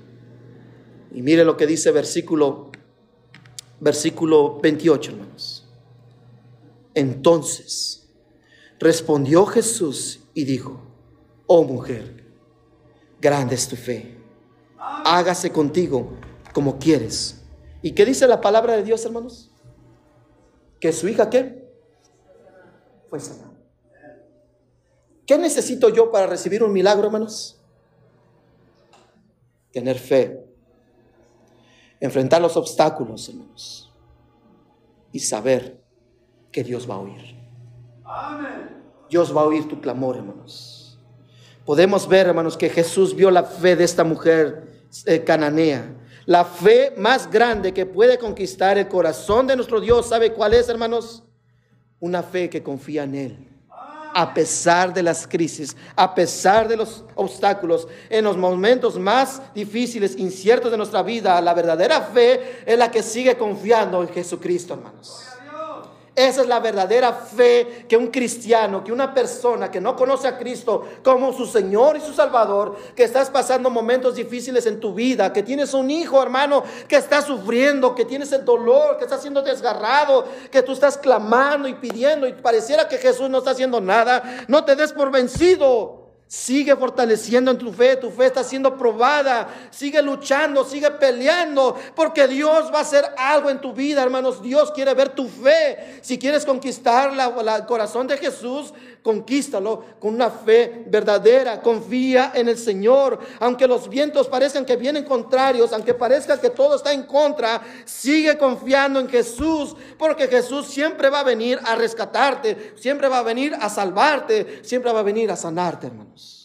Y 1.13 1.23
mire 1.23 1.45
lo 1.45 1.57
que 1.57 1.67
dice 1.67 1.89
el 1.89 1.95
versículo 1.95 2.66
versículo 3.81 4.61
28, 4.61 5.13
hermanos. 5.13 5.69
Entonces 6.95 8.09
respondió 8.79 9.47
Jesús 9.47 10.21
y 10.35 10.45
dijo, 10.45 10.81
oh 11.47 11.65
mujer, 11.65 12.25
grande 13.21 13.55
es 13.55 13.69
tu 13.69 13.77
fe, 13.77 14.17
hágase 14.79 15.51
contigo 15.51 16.11
como 16.53 16.79
quieres. 16.79 17.43
¿Y 17.83 17.93
qué 17.93 18.05
dice 18.05 18.27
la 18.27 18.41
palabra 18.41 18.77
de 18.77 18.83
Dios, 18.83 19.05
hermanos? 19.05 19.51
que 20.81 20.93
su 20.93 21.09
hija 21.09 21.31
qué? 21.31 21.65
Fue 23.09 23.21
sanada. 23.21 23.53
¿Qué 25.27 25.39
necesito 25.39 25.89
yo 25.89 26.11
para 26.11 26.27
recibir 26.27 26.63
un 26.63 26.73
milagro, 26.73 27.07
hermanos? 27.07 27.61
Tener 29.73 29.99
fe. 29.99 30.46
Enfrentar 32.01 32.41
los 32.41 32.57
obstáculos, 32.57 33.29
hermanos. 33.29 33.93
Y 35.13 35.21
saber 35.21 35.83
que 36.53 36.63
Dios 36.63 36.89
va 36.89 36.95
a 36.95 36.99
oír. 36.99 37.37
Dios 39.09 39.35
va 39.35 39.43
a 39.43 39.45
oír 39.45 39.69
tu 39.69 39.81
clamor, 39.81 40.17
hermanos. 40.17 40.99
Podemos 41.65 42.07
ver, 42.07 42.27
hermanos, 42.27 42.57
que 42.57 42.69
Jesús 42.69 43.15
vio 43.15 43.31
la 43.31 43.43
fe 43.43 43.77
de 43.77 43.85
esta 43.85 44.05
mujer 44.05 44.87
eh, 45.07 45.25
cananea. 45.25 45.95
La 46.27 46.45
fe 46.45 46.93
más 46.97 47.31
grande 47.31 47.73
que 47.73 47.87
puede 47.87 48.19
conquistar 48.19 48.79
el 48.79 48.89
corazón 48.89 49.47
de 49.47 49.57
nuestro 49.57 49.81
Dios, 49.81 50.09
¿sabe 50.09 50.33
cuál 50.33 50.55
es, 50.55 50.69
hermanos? 50.69 51.25
Una 52.01 52.23
fe 52.23 52.51
que 52.51 52.63
confía 52.63 53.05
en 53.05 53.15
Él 53.15 53.56
a 54.19 54.33
pesar 54.33 54.95
de 54.95 55.03
las 55.03 55.27
crisis, 55.27 55.77
a 55.95 56.15
pesar 56.15 56.69
de 56.69 56.77
los 56.79 57.05
obstáculos, 57.17 57.87
en 58.09 58.25
los 58.25 58.35
momentos 58.39 58.99
más 58.99 59.43
difíciles, 59.55 60.17
inciertos 60.17 60.71
de 60.71 60.79
nuestra 60.79 61.03
vida, 61.03 61.39
la 61.43 61.53
verdadera 61.53 62.01
fe 62.01 62.63
es 62.65 62.79
la 62.79 62.91
que 62.91 63.03
sigue 63.03 63.37
confiando 63.37 64.01
en 64.01 64.09
Jesucristo, 64.09 64.73
hermanos. 64.73 65.36
Esa 66.17 66.41
es 66.41 66.49
la 66.49 66.61
verdadera 66.61 67.13
fe 67.13 67.85
que 67.87 67.95
un 67.95 68.07
cristiano, 68.07 68.83
que 68.83 68.91
una 68.91 69.13
persona 69.13 69.71
que 69.71 69.83
no 69.83 69.95
conoce 69.95 70.27
a 70.27 70.39
Cristo 70.39 70.89
como 71.05 71.31
su 71.35 71.45
Señor 71.45 71.99
y 71.99 72.01
su 72.01 72.15
Salvador, 72.15 72.75
que 72.97 73.05
estás 73.05 73.29
pasando 73.29 73.69
momentos 73.69 74.15
difíciles 74.15 74.65
en 74.65 74.81
tu 74.81 74.95
vida, 74.95 75.31
que 75.31 75.43
tienes 75.43 75.75
un 75.75 75.91
hijo, 75.91 76.23
hermano, 76.23 76.65
que 76.89 76.97
está 76.97 77.21
sufriendo, 77.21 77.95
que 77.95 78.07
tienes 78.07 78.33
el 78.33 78.47
dolor, 78.47 78.97
que 78.97 79.05
está 79.05 79.19
siendo 79.19 79.43
desgarrado, 79.43 80.25
que 80.51 80.63
tú 80.63 80.73
estás 80.73 80.97
clamando 80.97 81.69
y 81.69 81.75
pidiendo 81.75 82.27
y 82.27 82.33
pareciera 82.33 82.89
que 82.89 82.97
Jesús 82.97 83.29
no 83.29 83.39
está 83.39 83.51
haciendo 83.51 83.83
nada, 83.83 84.47
no 84.49 84.65
te 84.65 84.75
des 84.75 84.95
por 84.95 85.11
vencido. 85.11 85.96
Sigue 86.29 86.75
fortaleciendo 86.75 87.53
en 87.53 87.59
tu 87.59 87.73
fe, 87.73 87.95
tu 87.95 88.11
fe 88.11 88.27
está 88.27 88.43
siendo 88.43 88.77
probada, 88.77 89.49
sigue 89.71 90.03
luchando, 90.03 90.65
sigue 90.65 90.91
peleando, 90.91 91.79
porque 91.95 92.27
Dios 92.27 92.73
va 92.75 92.79
a 92.79 92.83
hacer 92.83 93.05
algo 93.17 93.49
en 93.49 93.61
tu 93.61 93.73
vida, 93.73 94.03
hermanos. 94.03 94.43
Dios 94.43 94.73
quiere 94.73 94.93
ver 94.95 95.11
tu 95.11 95.29
fe. 95.29 96.01
Si 96.03 96.19
quieres 96.19 96.45
conquistar 96.45 97.13
el 97.13 97.67
corazón 97.67 98.09
de 98.09 98.19
Jesús, 98.19 98.75
conquístalo 99.07 99.85
con 100.01 100.15
una 100.17 100.31
fe 100.31 100.83
verdadera. 100.89 101.63
Confía 101.63 102.33
en 102.35 102.49
el 102.49 102.59
Señor. 102.59 103.21
Aunque 103.39 103.69
los 103.69 103.89
vientos 103.89 104.27
parezcan 104.27 104.67
que 104.67 104.75
vienen 104.75 105.05
contrarios, 105.05 105.73
aunque 105.73 105.95
parezca 105.95 106.41
que 106.41 106.51
todo 106.51 106.75
está 106.75 106.93
en 106.93 107.05
contra, 107.05 107.63
sigue 107.85 108.37
confiando 108.37 108.99
en 108.99 109.09
Jesús, 109.09 109.77
porque 109.97 110.27
Jesús 110.27 110.67
siempre 110.67 111.09
va 111.09 111.21
a 111.21 111.23
venir 111.23 111.61
a 111.65 111.77
rescatarte, 111.77 112.75
siempre 112.77 113.07
va 113.07 113.19
a 113.19 113.23
venir 113.23 113.55
a 113.55 113.69
salvarte, 113.69 114.61
siempre 114.65 114.93
va 114.93 114.99
a 114.99 115.05
venir 115.05 115.31
a 115.31 115.37
sanarte, 115.37 115.87
hermanos. 115.87 116.36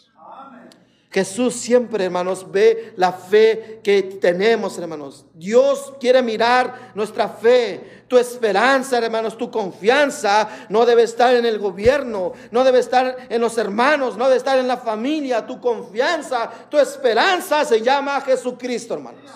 Jesús 1.11 1.55
siempre, 1.55 2.05
hermanos, 2.05 2.49
ve 2.49 2.93
la 2.95 3.11
fe 3.11 3.81
que 3.83 4.01
tenemos, 4.01 4.77
hermanos. 4.77 5.25
Dios 5.33 5.93
quiere 5.99 6.21
mirar 6.21 6.91
nuestra 6.95 7.27
fe. 7.27 8.03
Tu 8.07 8.17
esperanza, 8.17 8.97
hermanos, 8.97 9.37
tu 9.37 9.51
confianza 9.51 10.47
no 10.69 10.85
debe 10.85 11.03
estar 11.03 11.35
en 11.35 11.45
el 11.45 11.59
gobierno, 11.59 12.31
no 12.51 12.63
debe 12.63 12.79
estar 12.79 13.27
en 13.29 13.41
los 13.41 13.57
hermanos, 13.57 14.17
no 14.17 14.25
debe 14.25 14.37
estar 14.37 14.57
en 14.57 14.69
la 14.69 14.77
familia. 14.77 15.45
Tu 15.45 15.59
confianza, 15.59 16.49
tu 16.69 16.77
esperanza 16.79 17.65
se 17.65 17.81
llama 17.81 18.21
Jesucristo, 18.21 18.93
hermanos. 18.93 19.29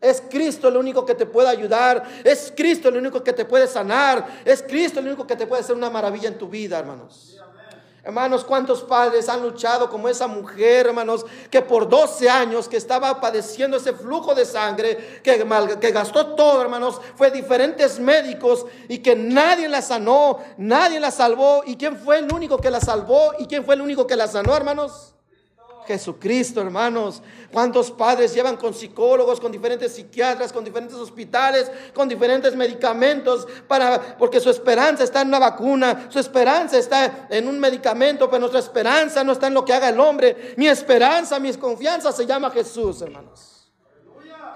Es 0.00 0.22
Cristo 0.30 0.68
el 0.68 0.76
único 0.78 1.04
que 1.04 1.14
te 1.14 1.26
puede 1.26 1.48
ayudar. 1.48 2.04
Es 2.24 2.52
Cristo 2.56 2.88
el 2.88 2.96
único 2.96 3.22
que 3.22 3.34
te 3.34 3.44
puede 3.44 3.66
sanar. 3.66 4.26
Es 4.46 4.62
Cristo 4.62 5.00
el 5.00 5.08
único 5.08 5.26
que 5.26 5.36
te 5.36 5.46
puede 5.46 5.60
hacer 5.60 5.76
una 5.76 5.90
maravilla 5.90 6.28
en 6.28 6.38
tu 6.38 6.48
vida, 6.48 6.78
hermanos. 6.78 7.35
Hermanos, 8.06 8.44
¿cuántos 8.44 8.84
padres 8.84 9.28
han 9.28 9.42
luchado 9.42 9.90
como 9.90 10.08
esa 10.08 10.28
mujer, 10.28 10.86
hermanos, 10.86 11.26
que 11.50 11.60
por 11.60 11.88
12 11.88 12.30
años 12.30 12.68
que 12.68 12.76
estaba 12.76 13.20
padeciendo 13.20 13.78
ese 13.78 13.92
flujo 13.94 14.32
de 14.32 14.44
sangre, 14.46 15.20
que, 15.24 15.44
que 15.80 15.90
gastó 15.90 16.36
todo, 16.36 16.62
hermanos, 16.62 17.00
fue 17.16 17.32
diferentes 17.32 17.98
médicos 17.98 18.64
y 18.88 18.98
que 18.98 19.16
nadie 19.16 19.68
la 19.68 19.82
sanó, 19.82 20.38
nadie 20.56 21.00
la 21.00 21.10
salvó? 21.10 21.64
¿Y 21.66 21.74
quién 21.74 21.96
fue 21.96 22.20
el 22.20 22.32
único 22.32 22.58
que 22.58 22.70
la 22.70 22.80
salvó? 22.80 23.32
¿Y 23.40 23.46
quién 23.46 23.64
fue 23.64 23.74
el 23.74 23.80
único 23.80 24.06
que 24.06 24.14
la 24.14 24.28
sanó, 24.28 24.56
hermanos? 24.56 25.15
Jesucristo, 25.86 26.60
hermanos. 26.60 27.22
¿Cuántos 27.52 27.90
padres 27.90 28.34
llevan 28.34 28.56
con 28.56 28.74
psicólogos, 28.74 29.40
con 29.40 29.52
diferentes 29.52 29.92
psiquiatras, 29.92 30.52
con 30.52 30.64
diferentes 30.64 30.96
hospitales, 30.96 31.70
con 31.94 32.08
diferentes 32.08 32.54
medicamentos 32.54 33.46
para 33.66 34.16
porque 34.18 34.40
su 34.40 34.50
esperanza 34.50 35.04
está 35.04 35.22
en 35.22 35.28
una 35.28 35.38
vacuna, 35.38 36.06
su 36.10 36.18
esperanza 36.18 36.76
está 36.76 37.28
en 37.30 37.48
un 37.48 37.58
medicamento, 37.58 38.28
pero 38.28 38.40
nuestra 38.40 38.60
esperanza 38.60 39.24
no 39.24 39.32
está 39.32 39.46
en 39.46 39.54
lo 39.54 39.64
que 39.64 39.72
haga 39.72 39.88
el 39.88 40.00
hombre. 40.00 40.54
Mi 40.56 40.68
esperanza, 40.68 41.38
mi 41.38 41.52
confianza 41.54 42.12
se 42.12 42.26
llama 42.26 42.50
Jesús, 42.50 43.00
hermanos. 43.02 43.55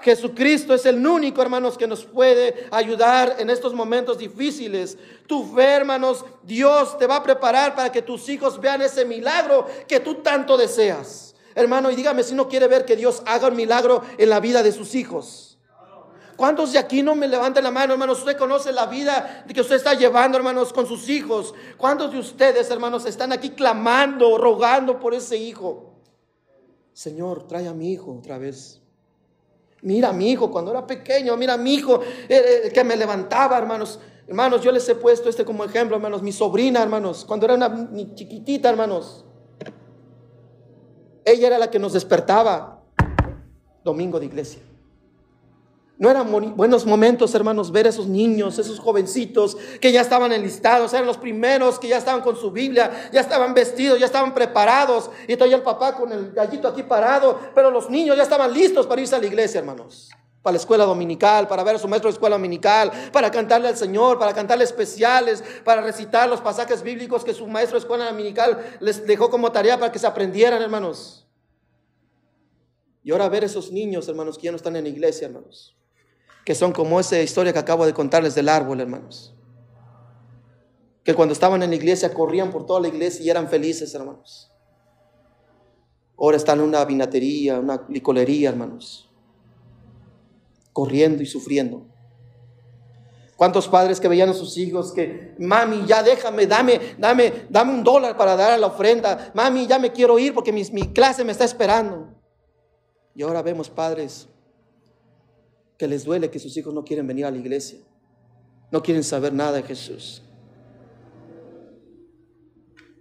Jesucristo 0.01 0.73
es 0.73 0.85
el 0.85 1.05
único, 1.05 1.41
hermanos, 1.41 1.77
que 1.77 1.87
nos 1.87 2.05
puede 2.05 2.67
ayudar 2.71 3.35
en 3.39 3.49
estos 3.49 3.73
momentos 3.73 4.17
difíciles. 4.17 4.97
Tu 5.27 5.43
fe, 5.55 5.63
hermanos, 5.63 6.25
Dios 6.43 6.97
te 6.97 7.07
va 7.07 7.17
a 7.17 7.23
preparar 7.23 7.75
para 7.75 7.91
que 7.91 8.01
tus 8.01 8.27
hijos 8.29 8.59
vean 8.59 8.81
ese 8.81 9.05
milagro 9.05 9.67
que 9.87 9.99
tú 9.99 10.15
tanto 10.15 10.57
deseas. 10.57 11.35
Hermano, 11.53 11.91
y 11.91 11.95
dígame 11.95 12.23
si 12.23 12.33
no 12.33 12.47
quiere 12.47 12.67
ver 12.67 12.85
que 12.85 12.95
Dios 12.95 13.21
haga 13.25 13.49
un 13.49 13.55
milagro 13.55 14.03
en 14.17 14.29
la 14.29 14.39
vida 14.39 14.63
de 14.63 14.71
sus 14.71 14.95
hijos. 14.95 15.51
¿Cuántos 16.35 16.71
de 16.71 16.79
aquí 16.79 17.03
no 17.03 17.13
me 17.13 17.27
levanten 17.27 17.63
la 17.63 17.69
mano, 17.69 17.93
hermanos? 17.93 18.19
Usted 18.19 18.35
conoce 18.35 18.71
la 18.71 18.87
vida 18.87 19.45
que 19.53 19.61
usted 19.61 19.75
está 19.75 19.93
llevando, 19.93 20.37
hermanos, 20.37 20.73
con 20.73 20.87
sus 20.87 21.07
hijos. 21.07 21.53
¿Cuántos 21.77 22.11
de 22.11 22.17
ustedes, 22.17 22.71
hermanos, 22.71 23.05
están 23.05 23.31
aquí 23.31 23.51
clamando, 23.51 24.39
rogando 24.39 24.99
por 24.99 25.13
ese 25.13 25.37
hijo? 25.37 25.93
Señor, 26.93 27.47
trae 27.47 27.67
a 27.67 27.73
mi 27.73 27.91
hijo 27.91 28.11
otra 28.17 28.39
vez. 28.39 28.80
Mira 29.81 30.13
mi 30.13 30.29
hijo 30.29 30.51
cuando 30.51 30.71
era 30.71 30.85
pequeño, 30.85 31.35
mira 31.37 31.57
mi 31.57 31.73
hijo 31.73 32.01
eh, 32.29 32.63
eh, 32.65 32.71
que 32.71 32.83
me 32.83 32.95
levantaba, 32.95 33.57
hermanos. 33.57 33.99
Hermanos, 34.27 34.61
yo 34.61 34.71
les 34.71 34.87
he 34.87 34.95
puesto 34.95 35.27
este 35.27 35.43
como 35.43 35.63
ejemplo, 35.63 35.95
hermanos. 35.95 36.21
Mi 36.21 36.31
sobrina, 36.31 36.81
hermanos, 36.81 37.25
cuando 37.25 37.45
era 37.45 37.55
una 37.55 37.89
chiquitita, 38.15 38.69
hermanos. 38.69 39.25
Ella 41.25 41.47
era 41.47 41.57
la 41.59 41.69
que 41.69 41.79
nos 41.79 41.93
despertaba 41.93 42.83
domingo 43.83 44.19
de 44.19 44.27
iglesia. 44.27 44.61
No 46.01 46.09
eran 46.09 46.55
buenos 46.57 46.83
momentos, 46.83 47.35
hermanos, 47.35 47.71
ver 47.71 47.85
esos 47.85 48.07
niños, 48.07 48.57
esos 48.57 48.79
jovencitos 48.79 49.55
que 49.79 49.91
ya 49.91 50.01
estaban 50.01 50.31
enlistados, 50.31 50.91
eran 50.93 51.05
los 51.05 51.19
primeros 51.19 51.77
que 51.77 51.89
ya 51.89 51.97
estaban 51.99 52.21
con 52.21 52.35
su 52.35 52.49
Biblia, 52.49 53.11
ya 53.13 53.21
estaban 53.21 53.53
vestidos, 53.53 53.99
ya 53.99 54.07
estaban 54.07 54.33
preparados. 54.33 55.11
Y 55.27 55.35
todavía 55.35 55.57
el 55.57 55.61
papá 55.61 55.93
con 55.93 56.11
el 56.11 56.31
gallito 56.31 56.67
aquí 56.67 56.81
parado, 56.81 57.39
pero 57.53 57.69
los 57.69 57.87
niños 57.87 58.17
ya 58.17 58.23
estaban 58.23 58.51
listos 58.51 58.87
para 58.87 58.99
irse 58.99 59.15
a 59.15 59.19
la 59.19 59.27
iglesia, 59.27 59.59
hermanos. 59.59 60.09
Para 60.41 60.53
la 60.53 60.57
escuela 60.57 60.85
dominical, 60.85 61.47
para 61.47 61.63
ver 61.63 61.75
a 61.75 61.77
su 61.77 61.87
maestro 61.87 62.09
de 62.09 62.13
escuela 62.13 62.35
dominical, 62.35 62.91
para 63.13 63.29
cantarle 63.29 63.67
al 63.67 63.77
Señor, 63.77 64.17
para 64.17 64.33
cantarle 64.33 64.63
especiales, 64.63 65.43
para 65.63 65.83
recitar 65.83 66.27
los 66.27 66.41
pasajes 66.41 66.81
bíblicos 66.81 67.23
que 67.23 67.35
su 67.35 67.45
maestro 67.45 67.77
de 67.77 67.83
escuela 67.83 68.05
dominical 68.05 68.57
les 68.79 69.05
dejó 69.05 69.29
como 69.29 69.51
tarea 69.51 69.77
para 69.77 69.91
que 69.91 69.99
se 69.99 70.07
aprendieran, 70.07 70.63
hermanos. 70.63 71.27
Y 73.03 73.11
ahora 73.11 73.29
ver 73.29 73.43
esos 73.43 73.71
niños, 73.71 74.07
hermanos, 74.07 74.39
que 74.39 74.45
ya 74.45 74.51
no 74.51 74.57
están 74.57 74.75
en 74.75 74.85
la 74.85 74.89
iglesia, 74.89 75.27
hermanos 75.27 75.75
que 76.45 76.55
son 76.55 76.71
como 76.71 76.99
esa 76.99 77.21
historia 77.21 77.53
que 77.53 77.59
acabo 77.59 77.85
de 77.85 77.93
contarles 77.93 78.35
del 78.35 78.49
árbol, 78.49 78.79
hermanos. 78.79 79.33
Que 81.03 81.13
cuando 81.13 81.33
estaban 81.33 81.61
en 81.63 81.69
la 81.69 81.75
iglesia 81.75 82.13
corrían 82.13 82.51
por 82.51 82.65
toda 82.65 82.79
la 82.79 82.87
iglesia 82.87 83.23
y 83.23 83.29
eran 83.29 83.47
felices, 83.47 83.93
hermanos. 83.93 84.51
Ahora 86.17 86.37
están 86.37 86.59
en 86.59 86.65
una 86.65 86.85
vinatería, 86.85 87.59
una 87.59 87.85
licolería, 87.89 88.49
hermanos. 88.49 89.09
Corriendo 90.73 91.23
y 91.23 91.25
sufriendo. 91.25 91.85
¿Cuántos 93.35 93.67
padres 93.67 93.99
que 93.99 94.07
veían 94.07 94.29
a 94.29 94.33
sus 94.33 94.55
hijos 94.57 94.91
que, 94.91 95.33
mami, 95.39 95.83
ya 95.87 96.03
déjame, 96.03 96.45
dame, 96.45 96.79
dame, 96.99 97.33
dame 97.49 97.73
un 97.73 97.83
dólar 97.83 98.15
para 98.15 98.35
dar 98.35 98.51
a 98.51 98.57
la 98.57 98.67
ofrenda. 98.67 99.31
Mami, 99.33 99.65
ya 99.65 99.79
me 99.79 99.91
quiero 99.91 100.19
ir 100.19 100.31
porque 100.35 100.53
mi, 100.53 100.63
mi 100.71 100.93
clase 100.93 101.23
me 101.23 101.31
está 101.31 101.43
esperando. 101.43 102.07
Y 103.15 103.23
ahora 103.23 103.41
vemos 103.41 103.67
padres 103.67 104.27
que 105.81 105.87
les 105.87 106.05
duele 106.05 106.29
que 106.29 106.37
sus 106.37 106.55
hijos 106.57 106.71
no 106.75 106.83
quieren 106.83 107.07
venir 107.07 107.25
a 107.25 107.31
la 107.31 107.39
iglesia, 107.39 107.79
no 108.69 108.83
quieren 108.83 109.03
saber 109.03 109.33
nada 109.33 109.53
de 109.53 109.63
Jesús. 109.63 110.21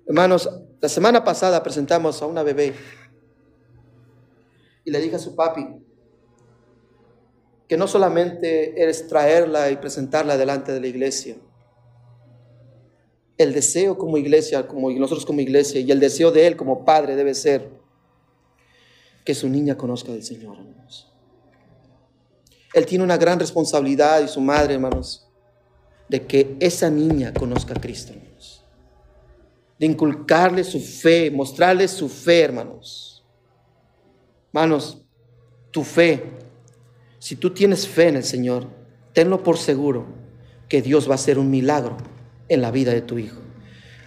Hermanos, 0.07 0.49
la 0.81 0.89
semana 0.89 1.23
pasada 1.23 1.63
presentamos 1.63 2.23
a 2.23 2.27
una 2.27 2.43
bebé 2.43 2.73
y 4.83 4.91
le 4.91 4.99
dije 4.99 5.17
a 5.17 5.19
su 5.19 5.37
papi 5.37 5.63
que 7.69 7.77
no 7.77 7.87
solamente 7.87 8.89
es 8.89 9.07
traerla 9.07 9.71
y 9.71 9.77
presentarla 9.77 10.39
delante 10.39 10.73
de 10.73 10.81
la 10.81 10.87
iglesia, 10.87 11.37
el 13.37 13.53
deseo 13.53 13.99
como 13.99 14.17
iglesia, 14.17 14.67
como 14.67 14.91
nosotros 14.91 15.27
como 15.27 15.43
iglesia, 15.43 15.83
y 15.83 15.91
el 15.91 16.01
deseo 16.01 16.31
de 16.31 16.47
él 16.47 16.57
como 16.57 16.87
padre 16.87 17.15
debe 17.15 17.35
ser 17.35 17.69
que 19.23 19.35
su 19.35 19.51
niña 19.51 19.77
conozca 19.77 20.13
del 20.13 20.23
Señor, 20.23 20.57
hermanos. 20.57 21.10
Él 22.73 22.87
tiene 22.87 23.05
una 23.05 23.17
gran 23.17 23.39
responsabilidad 23.39 24.23
y 24.23 24.29
su 24.29 24.41
madre, 24.41 24.75
hermanos, 24.75 25.29
de 26.09 26.27
que 26.27 26.57
esa 26.61 26.91
niña 26.91 27.33
conozca 27.33 27.75
a 27.75 27.81
Cristo, 27.81 28.13
hermanos. 28.13 28.65
De 29.79 29.87
inculcarle 29.87 30.63
su 30.63 30.81
fe, 30.81 31.31
mostrarle 31.31 31.89
su 31.89 32.09
fe, 32.09 32.43
hermanos. 32.43 33.25
Hermanos, 34.49 35.03
tu 35.71 35.85
fe, 35.85 36.23
si 37.19 37.37
tú 37.37 37.51
tienes 37.51 37.87
fe 37.87 38.09
en 38.09 38.17
el 38.17 38.25
Señor, 38.25 38.67
tenlo 39.13 39.43
por 39.43 39.59
seguro 39.59 40.07
que 40.69 40.83
Dios 40.83 41.09
va 41.09 41.13
a 41.13 41.15
hacer 41.17 41.39
un 41.39 41.51
milagro 41.51 41.97
en 42.49 42.63
la 42.63 42.71
vida 42.71 42.93
de 42.93 43.03
tu 43.03 43.19
hijo. 43.19 43.41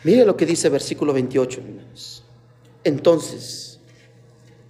Mire 0.03 0.25
lo 0.25 0.35
que 0.35 0.45
dice 0.45 0.69
versículo 0.69 1.13
28, 1.13 1.61
hermanos. 1.61 2.23
Entonces, 2.83 3.79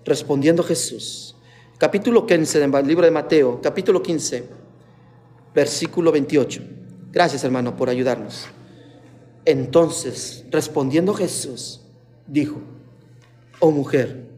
respondiendo 0.05 0.63
Jesús, 0.63 1.32
capítulo 1.83 2.25
15 2.25 2.61
del 2.61 2.87
libro 2.87 3.03
de 3.03 3.11
Mateo, 3.11 3.59
capítulo 3.61 4.01
15, 4.01 4.47
versículo 5.53 6.13
28. 6.13 6.61
Gracias, 7.11 7.43
hermano, 7.43 7.75
por 7.75 7.89
ayudarnos. 7.89 8.45
Entonces, 9.43 10.45
respondiendo 10.49 11.13
Jesús, 11.13 11.81
dijo, 12.25 12.61
oh 13.59 13.71
mujer, 13.71 14.29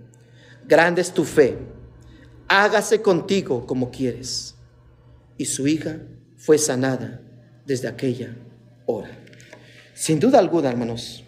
grande 0.68 1.02
es 1.02 1.14
tu 1.14 1.24
fe, 1.24 1.60
hágase 2.48 3.04
contigo 3.04 3.68
como 3.68 3.92
quieres. 3.92 4.56
Y 5.38 5.46
su 5.46 5.68
hija 5.68 6.00
fue 6.38 6.58
sanada 6.58 7.22
desde 7.64 7.88
aquella 7.88 8.36
hora. 8.88 9.12
Sin 9.94 10.20
duda 10.20 10.40
alguna, 10.40 10.70
hermanos, 10.70 11.24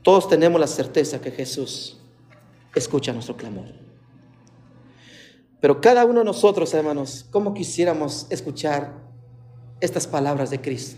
todos 0.00 0.30
tenemos 0.30 0.58
la 0.58 0.66
certeza 0.66 1.20
que 1.20 1.30
Jesús 1.30 1.98
escucha 2.74 3.12
nuestro 3.12 3.36
clamor. 3.36 3.91
Pero 5.62 5.80
cada 5.80 6.04
uno 6.04 6.18
de 6.18 6.24
nosotros, 6.24 6.74
hermanos, 6.74 7.24
¿cómo 7.30 7.54
quisiéramos 7.54 8.26
escuchar 8.30 9.00
estas 9.80 10.08
palabras 10.08 10.50
de 10.50 10.60
Cristo? 10.60 10.96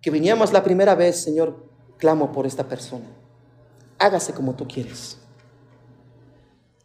Que 0.00 0.10
viníamos 0.10 0.52
la 0.52 0.64
primera 0.64 0.96
vez, 0.96 1.22
Señor, 1.22 1.70
clamo 1.98 2.32
por 2.32 2.46
esta 2.46 2.66
persona. 2.66 3.06
Hágase 3.96 4.32
como 4.34 4.56
tú 4.56 4.66
quieres. 4.66 5.18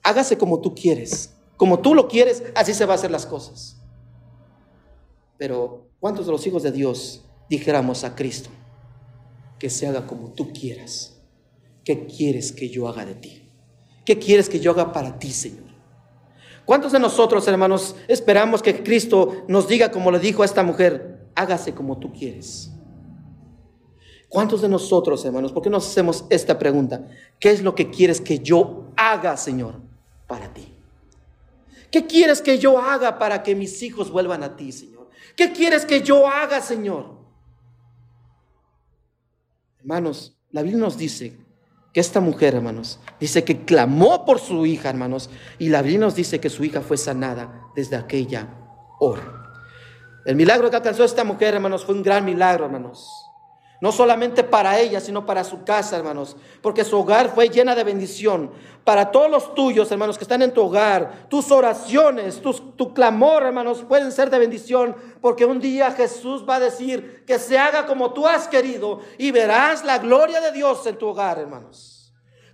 Hágase 0.04 0.38
como 0.38 0.62
tú 0.62 0.76
quieres. 0.76 1.34
Como 1.58 1.80
tú 1.80 1.96
lo 1.96 2.08
quieres, 2.08 2.44
así 2.54 2.76
se 2.76 2.86
van 2.86 2.92
a 2.92 3.00
hacer 3.00 3.10
las 3.10 3.26
cosas. 3.26 3.82
Pero, 5.40 5.88
¿cuántos 6.00 6.28
de 6.28 6.32
los 6.32 6.46
hijos 6.46 6.62
de 6.62 6.72
Dios 6.72 7.26
dijéramos 7.50 8.04
a 8.04 8.14
Cristo, 8.14 8.52
que 9.58 9.72
se 9.72 9.88
haga 9.88 10.06
como 10.06 10.34
tú 10.34 10.54
quieras? 10.54 11.20
¿Qué 11.84 12.06
quieres 12.06 12.52
que 12.52 12.70
yo 12.70 12.88
haga 12.88 13.06
de 13.06 13.16
ti? 13.16 13.50
¿Qué 14.06 14.20
quieres 14.20 14.50
que 14.50 14.60
yo 14.60 14.70
haga 14.70 14.94
para 14.94 15.18
ti, 15.18 15.32
Señor? 15.32 15.69
¿Cuántos 16.70 16.92
de 16.92 17.00
nosotros, 17.00 17.48
hermanos, 17.48 17.96
esperamos 18.08 18.62
que 18.62 18.84
Cristo 18.84 19.44
nos 19.48 19.68
diga 19.68 19.90
como 19.90 20.12
le 20.12 20.20
dijo 20.20 20.44
a 20.44 20.46
esta 20.46 20.62
mujer, 20.62 21.32
hágase 21.34 21.74
como 21.74 21.98
tú 21.98 22.14
quieres? 22.14 22.70
¿Cuántos 24.28 24.62
de 24.62 24.70
nosotros, 24.70 25.26
hermanos, 25.26 25.52
por 25.52 25.64
qué 25.64 25.72
nos 25.72 25.88
hacemos 25.88 26.26
esta 26.30 26.60
pregunta? 26.60 27.08
¿Qué 27.40 27.50
es 27.50 27.64
lo 27.64 27.74
que 27.74 27.90
quieres 27.90 28.22
que 28.22 28.38
yo 28.38 28.92
haga, 28.96 29.36
Señor, 29.36 29.82
para 30.28 30.54
ti? 30.54 30.72
¿Qué 31.90 32.06
quieres 32.06 32.40
que 32.40 32.60
yo 32.60 32.78
haga 32.78 33.18
para 33.18 33.42
que 33.42 33.56
mis 33.56 33.82
hijos 33.82 34.12
vuelvan 34.12 34.44
a 34.44 34.56
ti, 34.56 34.72
Señor? 34.72 35.10
¿Qué 35.36 35.52
quieres 35.52 35.88
que 35.88 36.04
yo 36.04 36.28
haga, 36.28 36.62
Señor? 36.62 37.18
Hermanos, 39.80 40.38
la 40.52 40.62
Biblia 40.62 40.84
nos 40.84 41.00
dice 41.00 41.36
que 41.94 42.00
esta 42.00 42.20
mujer, 42.20 42.56
hermanos, 42.56 43.00
dice 43.20 43.44
que 43.44 43.66
clamó 43.66 44.26
por 44.26 44.40
su 44.40 44.66
hija, 44.66 44.90
hermanos, 44.90 45.30
y 45.58 45.70
la 45.70 45.82
Biblia 45.82 46.02
nos 46.02 46.16
dice 46.16 46.40
que 46.40 46.50
su 46.50 46.64
hija 46.64 46.82
fue 46.82 46.98
sanada 46.98 47.72
desde 47.76 47.96
aquella 47.96 48.48
hora. 49.00 49.24
El 50.26 50.36
milagro 50.36 50.70
que 50.70 50.76
alcanzó 50.76 51.04
esta 51.04 51.24
mujer, 51.24 51.56
hermanos, 51.56 51.86
fue 51.86 51.96
un 51.96 52.04
gran 52.04 52.26
milagro, 52.26 52.66
hermanos. 52.66 53.29
No 53.82 53.92
solamente 53.92 54.44
para 54.44 54.78
ella, 54.80 55.00
sino 55.00 55.26
para 55.26 55.44
su 55.44 55.64
casa, 55.64 55.96
hermanos. 55.96 56.36
Porque 56.62 56.84
su 56.84 56.98
hogar 57.00 57.34
fue 57.34 57.50
llena 57.50 57.76
de 57.76 57.84
bendición. 57.84 58.52
Para 58.84 59.12
todos 59.12 59.30
los 59.30 59.56
tuyos, 59.56 59.90
hermanos, 59.92 60.18
que 60.18 60.26
están 60.26 60.42
en 60.42 60.54
tu 60.54 60.64
hogar, 60.64 61.28
tus 61.30 61.50
oraciones, 61.52 62.42
tu 62.42 62.94
clamor, 62.94 63.44
hermanos, 63.44 63.86
pueden 63.88 64.12
ser 64.12 64.30
de 64.30 64.40
bendición. 64.40 64.96
Porque 65.22 65.46
un 65.46 65.60
día 65.60 65.92
Jesús 65.92 66.44
va 66.48 66.56
a 66.56 66.60
decir 66.60 67.24
que 67.26 67.40
se 67.40 67.58
haga 67.58 67.86
como 67.86 68.12
tú 68.12 68.28
has 68.28 68.48
querido 68.48 69.00
y 69.18 69.32
verás 69.32 69.86
la 69.86 70.00
gloria 70.00 70.42
de 70.42 70.52
Dios 70.52 70.86
en 70.86 70.98
tu 70.98 71.08
hogar, 71.08 71.40
hermanos. 71.40 71.99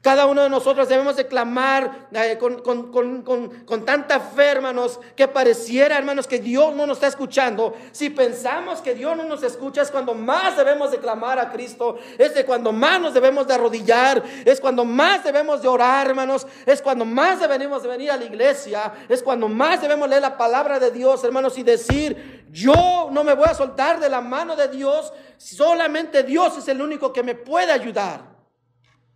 Cada 0.05 0.27
uno 0.27 0.43
de 0.43 0.51
nosotros 0.51 0.87
debemos 0.87 1.15
de 1.15 1.25
clamar 1.25 2.09
eh, 2.11 2.37
con, 2.37 3.85
tanta 3.85 4.19
fe, 4.19 4.51
hermanos, 4.51 4.99
que 5.15 5.27
pareciera, 5.27 5.97
hermanos, 5.97 6.27
que 6.27 6.37
Dios 6.37 6.75
no 6.75 6.85
nos 6.85 6.97
está 6.97 7.07
escuchando. 7.07 7.73
Si 7.91 8.11
pensamos 8.11 8.81
que 8.81 8.93
Dios 8.93 9.17
no 9.17 9.23
nos 9.23 9.41
escucha, 9.41 9.81
es 9.81 9.89
cuando 9.89 10.13
más 10.13 10.57
debemos 10.57 10.91
de 10.91 10.99
clamar 10.99 11.39
a 11.39 11.51
Cristo, 11.51 11.97
es 12.19 12.31
cuando 12.45 12.71
más 12.71 13.01
nos 13.01 13.15
debemos 13.15 13.47
de 13.47 13.55
arrodillar, 13.55 14.21
es 14.45 14.61
cuando 14.61 14.85
más 14.85 15.23
debemos 15.23 15.63
de 15.63 15.69
orar, 15.69 16.05
hermanos, 16.05 16.45
es 16.67 16.83
cuando 16.83 17.03
más 17.03 17.39
debemos 17.39 17.81
de 17.81 17.89
venir 17.89 18.11
a 18.11 18.17
la 18.17 18.25
iglesia, 18.25 18.93
es 19.09 19.23
cuando 19.23 19.49
más 19.49 19.81
debemos 19.81 20.07
leer 20.07 20.21
la 20.21 20.37
palabra 20.37 20.77
de 20.77 20.91
Dios, 20.91 21.23
hermanos, 21.23 21.57
y 21.57 21.63
decir, 21.63 22.45
yo 22.51 23.09
no 23.11 23.23
me 23.23 23.33
voy 23.33 23.47
a 23.49 23.55
soltar 23.55 23.99
de 23.99 24.07
la 24.07 24.21
mano 24.21 24.55
de 24.55 24.67
Dios, 24.67 25.11
solamente 25.37 26.21
Dios 26.21 26.59
es 26.59 26.67
el 26.67 26.79
único 26.79 27.11
que 27.11 27.23
me 27.23 27.33
puede 27.33 27.71
ayudar. 27.71 28.34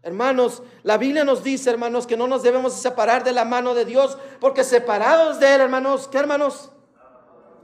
Hermanos, 0.02 0.64
la 0.84 0.97
Biblia 0.97 1.26
nos 1.26 1.43
dice, 1.43 1.70
hermanos, 1.70 2.08
que 2.08 2.16
no 2.16 2.28
nos 2.28 2.41
debemos 2.41 2.74
separar 2.74 3.24
de 3.24 3.34
la 3.34 3.43
mano 3.43 3.74
de 3.74 3.84
Dios, 3.84 4.18
porque 4.39 4.64
separados 4.64 5.39
de 5.39 5.54
Él, 5.54 5.62
hermanos, 5.62 6.08
¿qué 6.08 6.18
hermanos? 6.18 6.72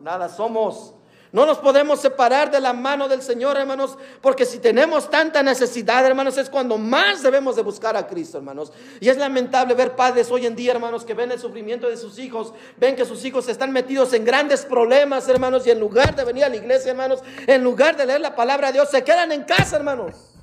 Nada 0.02 0.28
somos. 0.28 0.94
No 1.32 1.46
nos 1.46 1.58
podemos 1.58 2.00
separar 2.00 2.50
de 2.50 2.62
la 2.62 2.72
mano 2.72 3.10
del 3.10 3.22
Señor, 3.22 3.58
hermanos, 3.58 3.98
porque 4.22 4.46
si 4.46 4.60
tenemos 4.60 5.10
tanta 5.10 5.44
necesidad, 5.44 6.06
hermanos, 6.06 6.38
es 6.38 6.50
cuando 6.50 6.78
más 6.78 7.24
debemos 7.24 7.56
de 7.56 7.62
buscar 7.62 7.98
a 7.98 8.08
Cristo, 8.08 8.38
hermanos. 8.38 8.72
Y 9.02 9.10
es 9.10 9.18
lamentable 9.18 9.74
ver 9.74 9.96
padres 9.96 10.30
hoy 10.32 10.46
en 10.46 10.56
día, 10.56 10.72
hermanos, 10.72 11.04
que 11.04 11.14
ven 11.14 11.32
el 11.32 11.40
sufrimiento 11.40 11.90
de 11.90 11.98
sus 11.98 12.20
hijos, 12.20 12.54
ven 12.78 12.96
que 12.96 13.04
sus 13.04 13.24
hijos 13.26 13.50
están 13.50 13.72
metidos 13.72 14.14
en 14.14 14.24
grandes 14.24 14.66
problemas, 14.66 15.28
hermanos, 15.28 15.66
y 15.68 15.72
en 15.72 15.80
lugar 15.80 16.16
de 16.16 16.24
venir 16.24 16.46
a 16.46 16.50
la 16.50 16.56
iglesia, 16.58 16.92
hermanos, 16.92 17.20
en 17.48 17.64
lugar 17.64 17.98
de 17.98 18.06
leer 18.06 18.22
la 18.22 18.36
palabra 18.36 18.68
de 18.68 18.74
Dios, 18.74 18.90
se 18.90 19.04
quedan 19.04 19.32
en 19.32 19.44
casa, 19.44 19.78
hermanos. 19.78 20.35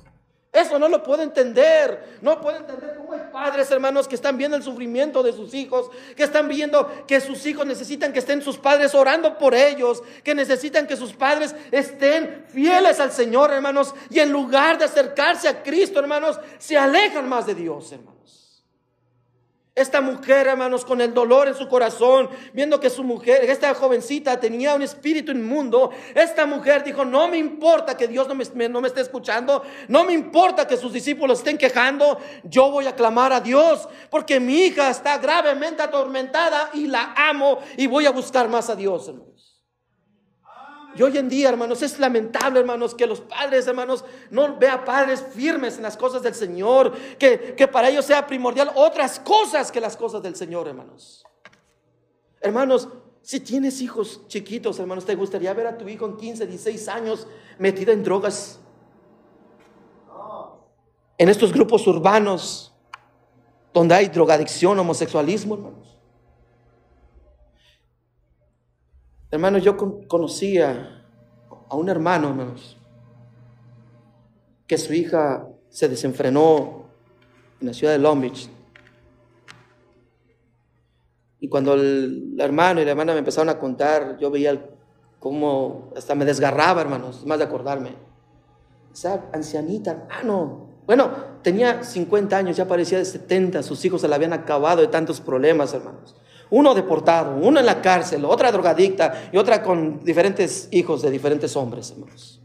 Eso 0.53 0.77
no 0.77 0.87
lo 0.87 1.01
puedo 1.01 1.23
entender. 1.23 2.17
No 2.21 2.39
puedo 2.39 2.57
entender 2.57 2.95
cómo 2.95 3.13
hay 3.13 3.21
padres, 3.31 3.71
hermanos, 3.71 4.07
que 4.07 4.13
están 4.13 4.37
viendo 4.37 4.55
el 4.55 4.61
sufrimiento 4.61 5.23
de 5.23 5.33
sus 5.33 5.51
hijos, 5.55 5.89
que 6.15 6.23
están 6.23 6.47
viendo 6.47 7.05
que 7.07 7.19
sus 7.19 7.43
hijos 7.47 7.65
necesitan 7.65 8.13
que 8.13 8.19
estén 8.19 8.39
sus 8.43 8.59
padres 8.59 8.93
orando 8.93 9.39
por 9.39 9.55
ellos, 9.55 10.03
que 10.23 10.35
necesitan 10.35 10.85
que 10.85 10.95
sus 10.95 11.13
padres 11.13 11.55
estén 11.71 12.45
fieles 12.49 12.99
al 12.99 13.11
Señor, 13.11 13.51
hermanos, 13.51 13.95
y 14.11 14.19
en 14.19 14.31
lugar 14.31 14.77
de 14.77 14.85
acercarse 14.85 15.47
a 15.47 15.63
Cristo, 15.63 15.99
hermanos, 15.99 16.39
se 16.59 16.77
alejan 16.77 17.27
más 17.27 17.47
de 17.47 17.55
Dios, 17.55 17.91
hermanos. 17.91 18.42
Esta 19.75 20.01
mujer, 20.01 20.45
hermanos, 20.45 20.85
con 20.85 21.01
el 21.01 21.15
dolor 21.15 21.47
en 21.47 21.55
su 21.55 21.67
corazón, 21.67 22.29
viendo 22.53 22.79
que 22.79 22.91
su 22.91 23.03
mujer, 23.03 23.49
esta 23.49 23.73
jovencita 23.73 24.39
tenía 24.39 24.75
un 24.75 24.83
espíritu 24.83 25.31
inmundo, 25.31 25.89
esta 26.13 26.45
mujer 26.45 26.83
dijo, 26.83 27.03
no 27.03 27.27
me 27.27 27.39
importa 27.39 27.97
que 27.97 28.07
Dios 28.07 28.27
no 28.27 28.35
me, 28.35 28.69
no 28.69 28.81
me 28.81 28.87
esté 28.87 29.01
escuchando, 29.01 29.63
no 29.87 30.03
me 30.03 30.13
importa 30.13 30.67
que 30.67 30.77
sus 30.77 30.93
discípulos 30.93 31.39
estén 31.39 31.57
quejando, 31.57 32.19
yo 32.43 32.69
voy 32.69 32.85
a 32.85 32.95
clamar 32.95 33.33
a 33.33 33.41
Dios, 33.41 33.89
porque 34.11 34.39
mi 34.39 34.65
hija 34.65 34.91
está 34.91 35.17
gravemente 35.17 35.81
atormentada 35.81 36.69
y 36.75 36.85
la 36.85 37.15
amo 37.17 37.57
y 37.75 37.87
voy 37.87 38.05
a 38.05 38.11
buscar 38.11 38.47
más 38.49 38.69
a 38.69 38.75
Dios, 38.75 39.07
hermanos. 39.07 39.32
Y 40.95 41.01
hoy 41.01 41.17
en 41.17 41.27
día, 41.27 41.49
hermanos, 41.49 41.81
es 41.81 41.97
lamentable, 41.99 42.59
hermanos, 42.59 42.93
que 42.93 43.07
los 43.07 43.21
padres, 43.21 43.65
hermanos, 43.67 44.05
no 44.29 44.57
vean 44.57 44.85
padres 44.85 45.25
firmes 45.33 45.77
en 45.77 45.83
las 45.83 45.97
cosas 45.97 46.21
del 46.21 46.35
Señor, 46.35 46.93
que, 47.17 47.55
que 47.55 47.67
para 47.67 47.89
ellos 47.89 48.05
sea 48.05 48.27
primordial 48.27 48.71
otras 48.75 49.19
cosas 49.19 49.71
que 49.71 49.81
las 49.81 49.97
cosas 49.97 50.21
del 50.21 50.35
Señor, 50.35 50.67
hermanos. 50.67 51.25
Hermanos, 52.41 52.89
si 53.23 53.39
tienes 53.39 53.81
hijos 53.81 54.21
chiquitos, 54.27 54.77
hermanos, 54.79 55.05
¿te 55.05 55.15
gustaría 55.15 55.53
ver 55.53 55.67
a 55.67 55.77
tu 55.77 55.87
hijo 55.87 56.05
en 56.05 56.17
15, 56.17 56.45
16 56.45 56.87
años 56.89 57.27
metido 57.57 57.91
en 57.93 58.03
drogas? 58.03 58.59
En 61.17 61.29
estos 61.29 61.53
grupos 61.53 61.87
urbanos 61.87 62.73
donde 63.73 63.95
hay 63.95 64.07
drogadicción, 64.07 64.77
homosexualismo, 64.77 65.55
hermanos. 65.55 65.92
Hermanos, 69.33 69.63
yo 69.63 69.75
conocía 70.07 71.03
a 71.67 71.75
un 71.75 71.89
hermano, 71.89 72.29
hermanos, 72.29 72.77
que 74.67 74.77
su 74.77 74.93
hija 74.93 75.47
se 75.69 75.89
desenfrenó 75.89 76.85
en 77.59 77.65
la 77.65 77.73
ciudad 77.73 77.93
de 77.93 77.97
Long 77.97 78.21
Beach. 78.21 78.47
Y 81.39 81.49
cuando 81.49 81.73
el, 81.73 82.35
hermano 82.37 82.79
y 82.79 82.85
la 82.85 82.91
hermana 82.91 83.13
me 83.13 83.19
empezaron 83.19 83.49
a 83.49 83.57
contar, 83.57 84.19
yo 84.19 84.29
veía 84.29 84.69
cómo 85.17 85.91
hasta 85.97 86.13
me 86.13 86.25
desgarraba, 86.25 86.81
hermanos, 86.81 87.25
más 87.25 87.39
de 87.39 87.45
acordarme. 87.45 87.95
Esa 88.93 89.31
ancianita, 89.33 90.05
hermano. 90.11 90.69
Bueno, 90.85 91.09
tenía 91.41 91.83
50 91.83 92.37
años, 92.37 92.55
ya 92.55 92.67
parecía 92.67 92.99
de 92.99 93.05
70, 93.05 93.63
sus 93.63 93.83
hijos 93.83 94.01
se 94.01 94.07
la 94.07 94.15
habían 94.15 94.33
acabado 94.33 94.81
de 94.81 94.89
tantos 94.89 95.19
problemas, 95.19 95.73
hermanos 95.73 96.15
Uno 96.55 96.75
deportado, 96.75 97.35
uno 97.35 97.59
en 97.59 97.65
la 97.65 97.81
cárcel, 97.81 98.25
otra 98.25 98.51
drogadicta 98.51 99.31
y 99.31 99.37
otra 99.37 99.63
con 99.63 100.03
diferentes 100.03 100.67
hijos 100.69 101.01
de 101.01 101.09
diferentes 101.09 101.55
hombres, 101.55 101.89
hermanos. 101.89 102.43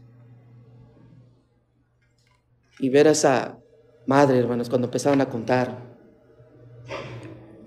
Y 2.79 2.89
ver 2.89 3.07
a 3.07 3.11
esa 3.11 3.59
madre, 4.07 4.39
hermanos, 4.39 4.67
cuando 4.67 4.87
empezaban 4.87 5.21
a 5.21 5.29
contar, 5.29 5.95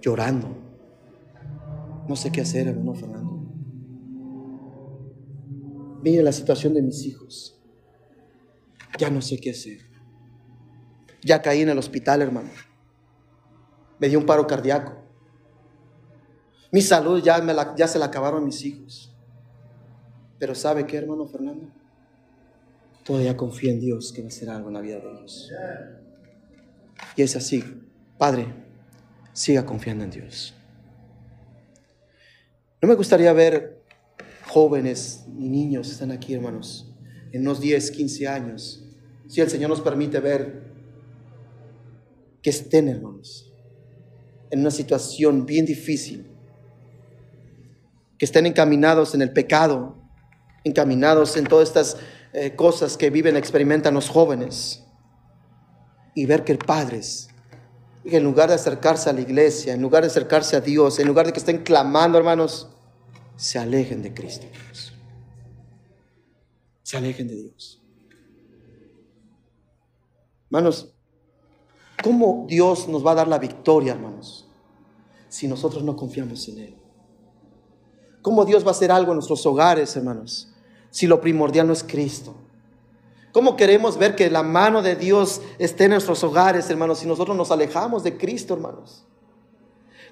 llorando. 0.01 0.49
No 2.09 2.16
sé 2.16 2.32
qué 2.32 2.40
hacer, 2.40 2.66
hermano 2.66 2.95
Fernando. 2.97 3.47
Mire 6.03 6.24
la 6.24 6.32
situación 6.32 6.74
de 6.74 6.82
mis 6.82 7.07
hijos. 7.07 7.62
Ya 8.99 9.11
no 9.11 9.22
sé 9.22 9.38
qué 9.38 9.51
hacer. 9.51 9.78
Ya 11.24 11.40
caí 11.40 11.61
en 11.61 11.68
el 11.68 11.78
hospital, 11.78 12.20
hermano. 12.20 12.51
Me 14.01 14.09
dio 14.09 14.18
un 14.18 14.26
paro 14.26 14.45
cardíaco. 14.49 15.01
Mi 16.72 16.80
salud 16.80 17.22
ya, 17.22 17.86
se 17.86 17.98
la 17.98 18.06
acabaron 18.06 18.46
mis 18.46 18.64
hijos. 18.64 19.14
Pero 20.38 20.54
¿sabe 20.54 20.86
qué, 20.86 20.96
hermano 20.96 21.26
Fernando? 21.26 21.68
Todavía 23.04 23.36
confío 23.36 23.70
en 23.70 23.78
Dios 23.78 24.10
que 24.10 24.22
va 24.22 24.26
a 24.26 24.28
hacer 24.28 24.48
algo 24.48 24.68
en 24.68 24.74
la 24.74 24.80
vida 24.80 24.98
de 24.98 25.12
ellos. 25.12 25.52
Y 27.14 27.22
es 27.22 27.36
así. 27.36 27.62
Padre, 28.16 28.46
siga 29.34 29.66
confiando 29.66 30.04
en 30.04 30.10
Dios. 30.10 30.54
No 32.80 32.88
me 32.88 32.94
gustaría 32.94 33.32
ver 33.34 33.82
jóvenes 34.48 35.26
y 35.28 35.48
niños, 35.50 35.90
están 35.90 36.10
aquí 36.10 36.34
hermanos, 36.34 36.90
en 37.32 37.42
unos 37.42 37.60
10, 37.60 37.90
15 37.90 38.28
años, 38.28 38.84
si 39.28 39.40
el 39.40 39.50
Señor 39.50 39.70
nos 39.70 39.80
permite 39.80 40.20
ver 40.20 40.72
que 42.42 42.50
estén 42.50 42.88
hermanos 42.88 43.52
en 44.50 44.60
una 44.60 44.70
situación 44.70 45.46
bien 45.46 45.64
difícil, 45.64 46.32
que 48.22 48.26
estén 48.26 48.46
encaminados 48.46 49.16
en 49.16 49.22
el 49.22 49.32
pecado, 49.32 49.96
encaminados 50.62 51.36
en 51.36 51.44
todas 51.44 51.66
estas 51.66 51.96
eh, 52.32 52.54
cosas 52.54 52.96
que 52.96 53.10
viven, 53.10 53.36
experimentan 53.36 53.94
los 53.94 54.08
jóvenes, 54.08 54.84
y 56.14 56.24
ver 56.26 56.44
que 56.44 56.54
padres, 56.54 57.30
en 58.04 58.22
lugar 58.22 58.48
de 58.48 58.54
acercarse 58.54 59.10
a 59.10 59.12
la 59.12 59.22
iglesia, 59.22 59.74
en 59.74 59.82
lugar 59.82 60.04
de 60.04 60.06
acercarse 60.06 60.54
a 60.54 60.60
Dios, 60.60 61.00
en 61.00 61.08
lugar 61.08 61.26
de 61.26 61.32
que 61.32 61.40
estén 61.40 61.64
clamando, 61.64 62.16
hermanos, 62.16 62.68
se 63.34 63.58
alejen 63.58 64.02
de 64.02 64.14
Cristo. 64.14 64.46
Se 66.84 66.96
alejen 66.96 67.26
de 67.26 67.34
Dios. 67.34 67.82
Hermanos, 70.44 70.94
¿cómo 72.04 72.46
Dios 72.48 72.86
nos 72.86 73.04
va 73.04 73.10
a 73.10 73.16
dar 73.16 73.26
la 73.26 73.40
victoria, 73.40 73.94
hermanos, 73.94 74.48
si 75.28 75.48
nosotros 75.48 75.82
no 75.82 75.96
confiamos 75.96 76.46
en 76.46 76.58
Él? 76.60 76.82
¿Cómo 78.22 78.44
Dios 78.44 78.64
va 78.64 78.68
a 78.68 78.70
hacer 78.70 78.92
algo 78.92 79.12
en 79.12 79.16
nuestros 79.16 79.44
hogares, 79.44 79.94
hermanos, 79.96 80.48
si 80.90 81.06
lo 81.06 81.20
primordial 81.20 81.66
no 81.66 81.72
es 81.72 81.82
Cristo? 81.82 82.34
¿Cómo 83.32 83.56
queremos 83.56 83.98
ver 83.98 84.14
que 84.14 84.30
la 84.30 84.42
mano 84.42 84.82
de 84.82 84.94
Dios 84.94 85.40
esté 85.58 85.84
en 85.84 85.92
nuestros 85.92 86.22
hogares, 86.22 86.68
hermanos, 86.70 86.98
si 86.98 87.06
nosotros 87.06 87.36
nos 87.36 87.50
alejamos 87.50 88.04
de 88.04 88.16
Cristo, 88.16 88.54
hermanos? 88.54 89.04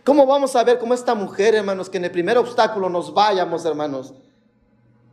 ¿Cómo 0.04 0.26
vamos 0.26 0.56
a 0.56 0.64
ver 0.64 0.78
cómo 0.78 0.94
esta 0.94 1.14
mujer, 1.14 1.54
hermanos, 1.54 1.90
que 1.90 1.98
en 1.98 2.06
el 2.06 2.11
primer 2.11 2.38
obstáculo 2.38 2.88
nos 2.88 3.12
vayamos, 3.12 3.64
hermanos? 3.64 4.14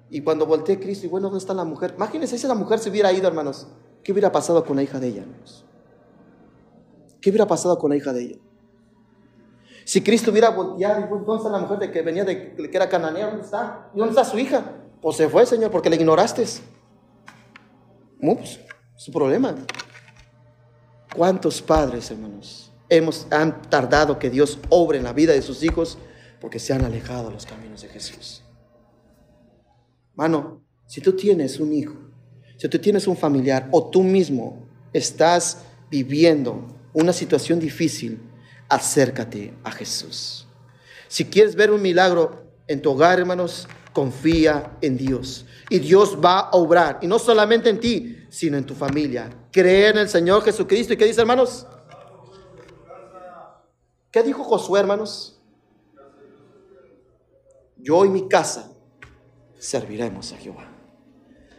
Y 0.10 0.22
cuando 0.22 0.46
volteé 0.46 0.80
Cristo, 0.80 1.06
y 1.06 1.10
bueno, 1.10 1.28
¿dónde 1.28 1.40
está 1.40 1.54
la 1.54 1.66
mujer? 1.66 1.94
Imagínense 1.98 2.38
si 2.38 2.48
la 2.48 2.56
mujer 2.56 2.80
se 2.80 2.90
hubiera 2.90 3.12
ido, 3.12 3.28
hermanos. 3.28 3.68
¿Qué 4.04 4.14
hubiera 4.14 4.32
pasado 4.32 4.64
con 4.64 4.78
la 4.78 4.84
hija 4.84 5.00
de 5.00 5.08
ella, 5.10 5.22
hermanos? 5.24 5.66
¿Qué 7.20 7.30
hubiera 7.30 7.46
pasado 7.46 7.78
con 7.78 7.90
la 7.90 7.98
hija 7.98 8.14
de 8.14 8.24
ella? 8.24 8.38
Si 9.88 10.02
Cristo 10.02 10.32
hubiera 10.32 10.50
volteado, 10.50 11.00
y 11.00 11.04
entonces 11.18 11.50
la 11.50 11.60
mujer 11.60 11.80
de 11.80 11.90
que 11.90 12.02
venía 12.02 12.26
de 12.26 12.54
que 12.56 12.70
era 12.76 12.90
cananea, 12.90 13.28
¿dónde 13.28 13.46
está? 13.46 13.90
¿Y 13.96 13.98
dónde 13.98 14.12
está 14.12 14.26
su 14.26 14.38
hija? 14.38 14.82
Pues 15.02 15.16
se 15.16 15.30
fue, 15.30 15.46
Señor, 15.46 15.72
porque 15.72 15.90
le 15.90 15.96
ignoraste. 15.96 16.44
Ups, 18.22 18.60
su 18.98 19.14
problema. 19.14 19.56
¿Cuántos 21.16 21.62
padres, 21.62 22.12
hermanos, 22.12 22.70
hemos, 22.90 23.28
han 23.32 23.62
tardado 23.62 24.20
que 24.20 24.30
Dios 24.30 24.60
obre 24.68 24.98
en 24.98 25.06
la 25.06 25.14
vida 25.14 25.32
de 25.32 25.42
sus 25.42 25.64
hijos 25.64 25.98
porque 26.42 26.60
se 26.60 26.74
han 26.74 26.84
alejado 26.84 27.30
de 27.30 27.36
los 27.36 27.46
caminos 27.46 27.82
de 27.82 27.88
Jesús? 27.88 28.44
Mano, 30.16 30.64
si 30.86 31.00
tú 31.00 31.14
tienes 31.14 31.62
un 31.62 31.72
hijo, 31.72 31.96
si 32.58 32.68
tú 32.68 32.78
tienes 32.78 33.08
un 33.08 33.16
familiar 33.16 33.70
o 33.72 33.90
tú 33.90 34.04
mismo 34.04 34.68
estás 34.92 35.60
viviendo 35.90 36.68
una 36.92 37.14
situación 37.14 37.62
difícil, 37.62 38.22
acércate 38.70 39.54
a 39.64 39.72
Jesús. 39.72 40.48
Si 41.08 41.26
quieres 41.26 41.56
ver 41.56 41.72
un 41.72 41.82
milagro 41.82 42.44
en 42.68 42.82
tu 42.82 42.92
hogar, 42.92 43.20
hermanos, 43.20 43.68
confía 43.94 44.78
en 44.82 44.98
Dios. 44.98 45.46
Y 45.70 45.80
Dios 45.80 46.18
va 46.24 46.40
a 46.40 46.52
obrar. 46.52 47.00
Y 47.02 47.08
no 47.08 47.18
solamente 47.18 47.70
en 47.70 47.80
ti, 47.80 48.26
sino 48.30 48.58
en 48.58 48.66
tu 48.66 48.76
familia. 48.76 49.30
Cree 49.52 49.90
en 49.90 49.98
el 49.98 50.10
Señor 50.10 50.44
Jesucristo. 50.44 50.94
¿Y 50.94 50.98
qué 50.98 51.06
dice, 51.06 51.22
hermanos? 51.22 51.66
¿Qué 54.12 54.24
dijo 54.24 54.44
Josué, 54.44 54.80
hermanos? 54.80 55.40
Yo 57.78 58.06
y 58.06 58.10
mi 58.10 58.28
casa 58.28 58.72
serviremos 59.58 60.34
a 60.34 60.38
Jehová. 60.38 60.68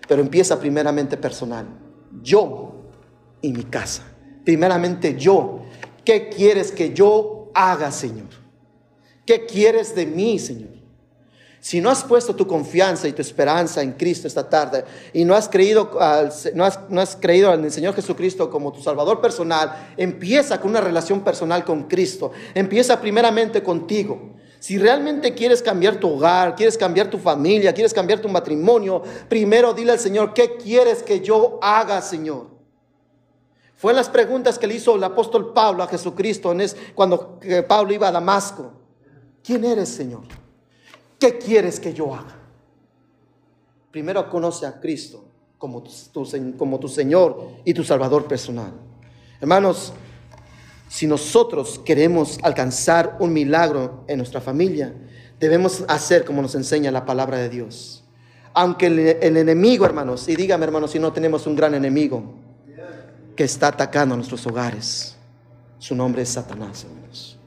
Pero 0.07 0.23
empieza 0.23 0.59
primeramente 0.59 1.17
personal. 1.17 1.67
Yo 2.23 2.85
y 3.43 3.53
mi 3.53 3.65
casa. 3.65 4.05
Primeramente 4.45 5.17
yo. 5.19 5.63
¿Qué 6.09 6.31
quieres 6.31 6.73
que 6.73 6.95
yo 6.95 7.51
haga, 7.53 7.93
Señor? 7.93 8.29
¿Qué 9.27 9.45
quieres 9.45 9.95
de 9.95 10.07
mí, 10.07 10.39
Señor? 10.39 10.71
Si 11.61 11.83
no 11.83 11.91
has 11.91 12.03
puesto 12.03 12.35
tu 12.35 12.47
confianza 12.47 13.07
y 13.07 13.13
tu 13.13 13.21
esperanza 13.21 13.83
en 13.83 13.93
Cristo 13.93 14.27
esta 14.27 14.49
tarde 14.49 14.87
y 15.13 15.27
no 15.27 15.35
has 15.35 15.51
creído, 15.51 15.91
no 16.55 16.65
has, 16.65 16.81
no 16.89 17.01
has 17.03 17.15
creído 17.15 17.53
Señor 17.71 17.95
Jesucristo 17.95 18.49
como 18.49 18.73
tu 18.73 18.81
Salvador 18.81 19.21
personal, 19.21 19.91
empieza 19.99 20.59
con 20.63 20.71
una 20.71 20.81
relación 20.81 21.21
personal 21.21 21.63
con 21.63 21.83
Cristo. 21.83 22.33
Empieza 22.55 23.03
primeramente 23.03 23.63
contigo. 23.63 24.35
Si 24.61 24.79
realmente 24.79 25.35
quieres 25.35 25.61
cambiar 25.61 26.01
tu 26.01 26.15
hogar, 26.15 26.57
quieres 26.57 26.79
cambiar 26.79 27.11
tu 27.11 27.19
familia, 27.19 27.75
quieres 27.75 27.93
cambiar 27.93 28.21
tu 28.21 28.31
matrimonio, 28.31 29.03
primero 29.29 29.75
dile 29.75 29.93
al 29.93 29.99
Señor, 29.99 30.33
¿qué 30.33 30.57
quieres 30.57 31.03
que 31.03 31.21
yo 31.21 31.59
haga, 31.61 32.01
Señor? 32.01 32.58
Fue 33.79 33.95
las 33.95 34.09
preguntas 34.09 34.59
que 34.59 34.67
le 34.67 34.75
hizo 34.75 34.97
el 34.97 35.05
apóstol 35.05 35.53
Pablo 35.53 35.85
a 35.85 35.87
Jesucristo 35.87 36.51
en 36.51 36.69
cuando 36.97 37.39
Pablo 37.69 37.95
iba 37.95 38.09
a 38.09 38.13
Damasco. 38.13 38.73
¿Quién 39.43 39.65
eres, 39.65 39.89
Señor? 39.89 40.23
¿Qué 41.17 41.39
quieres 41.39 41.79
que 41.79 41.95
yo 41.95 42.13
haga? 42.13 42.37
Primero 43.93 44.29
conoce 44.29 44.67
a 44.67 44.81
Cristo 44.81 45.25
como 45.59 45.85
tu, 45.85 45.93
como 46.57 46.81
tu 46.81 46.89
Señor 46.89 47.51
y 47.65 47.73
tu 47.73 47.85
Salvador 47.85 48.27
personal. 48.27 48.73
Hermanos, 49.41 49.93
si 50.89 51.07
nosotros 51.07 51.81
queremos 51.85 52.41
alcanzar 52.43 53.17
un 53.21 53.33
milagro 53.33 54.03
en 54.09 54.19
nuestra 54.19 54.41
familia, 54.41 54.93
debemos 55.39 55.85
hacer 55.87 56.25
como 56.25 56.43
nos 56.43 56.57
enseña 56.57 56.91
la 56.91 57.07
palabra 57.07 57.39
de 57.39 57.49
Dios. 57.49 58.03
Aunque 58.55 58.87
el, 58.87 58.99
el 58.99 59.37
enemigo, 59.37 59.85
hermanos, 59.87 60.29
y 60.29 60.35
dígame, 60.35 60.65
hermanos, 60.65 60.91
si 60.91 60.99
no 60.99 61.13
tenemos 61.13 61.47
un 61.47 61.55
gran 61.55 61.77
enemigo 61.77 62.48
que 63.39 63.45
está 63.45 63.69
atacando 63.69 64.15
a 64.15 64.17
nuestros 64.17 64.45
hogares, 64.49 65.15
su 65.79 65.95
nombre 65.95 66.23
es 66.23 66.31
Satanás, 66.31 66.83
hermanos 66.83 67.39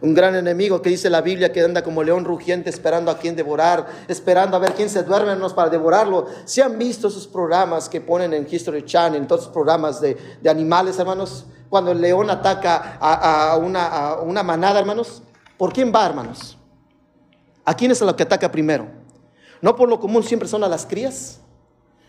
un 0.00 0.12
gran 0.12 0.36
enemigo 0.36 0.82
que 0.82 0.90
dice 0.90 1.08
la 1.08 1.22
Biblia 1.22 1.50
que 1.50 1.62
anda 1.62 1.82
como 1.82 2.02
león 2.02 2.26
rugiente 2.26 2.68
esperando 2.68 3.10
a 3.10 3.16
quien 3.16 3.34
devorar, 3.34 3.86
esperando 4.06 4.54
a 4.54 4.60
ver 4.60 4.74
quién 4.74 4.90
se 4.90 5.02
duerme 5.02 5.34
para 5.54 5.70
devorarlo. 5.70 6.26
Si 6.44 6.60
han 6.60 6.78
visto 6.78 7.08
esos 7.08 7.26
programas 7.26 7.88
que 7.88 8.02
ponen 8.02 8.34
en 8.34 8.46
History 8.48 8.84
Channel, 8.84 9.26
todos 9.26 9.42
esos 9.42 9.52
programas 9.54 10.02
de, 10.02 10.18
animales, 10.46 10.98
hermanos, 10.98 11.46
cuando 11.70 11.92
el 11.92 12.02
león 12.02 12.28
ataca 12.28 12.98
a, 13.00 13.56
una, 13.56 13.86
a, 13.86 14.20
una, 14.20 14.42
manada, 14.42 14.78
hermanos, 14.80 15.22
¿por 15.56 15.72
quién 15.72 15.90
va, 15.90 16.04
hermanos? 16.04 16.58
¿A 17.64 17.74
quién 17.74 17.90
es 17.90 18.00
lo 18.02 18.14
que 18.14 18.24
ataca 18.24 18.52
primero? 18.52 18.88
No 19.62 19.74
por 19.74 19.88
lo 19.88 19.98
común 20.00 20.22
siempre 20.22 20.48
son 20.50 20.64
a 20.64 20.68
las 20.68 20.84
crías, 20.84 21.40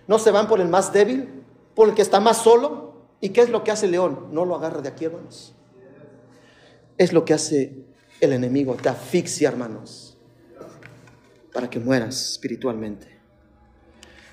no 0.06 0.20
se 0.20 0.32
van 0.32 0.50
por 0.50 0.60
el 0.60 0.68
más 0.68 0.92
débil, 0.92 1.46
por 1.74 1.88
el 1.88 1.96
que 1.96 2.02
está 2.02 2.20
más 2.20 2.38
solo. 2.40 2.95
¿Y 3.22 3.30
qué 3.30 3.42
es 3.42 3.50
lo 3.50 3.64
que 3.64 3.72
hace 3.72 3.86
el 3.86 3.94
león? 3.94 4.30
No 4.32 4.46
lo 4.46 4.56
agarra 4.56 4.82
de 4.82 4.90
aquí, 4.90 5.06
hermanos 5.06 5.56
es 6.98 7.14
lo 7.14 7.26
que 7.26 7.34
hace 7.34 7.86
el 8.22 8.34
enemigo, 8.34 8.76
te 8.76 8.90
asfixia, 8.90 9.50
hermanos, 9.50 10.18
para 11.54 11.70
que 11.70 11.80
mueras 11.80 12.32
espiritualmente. 12.32 13.08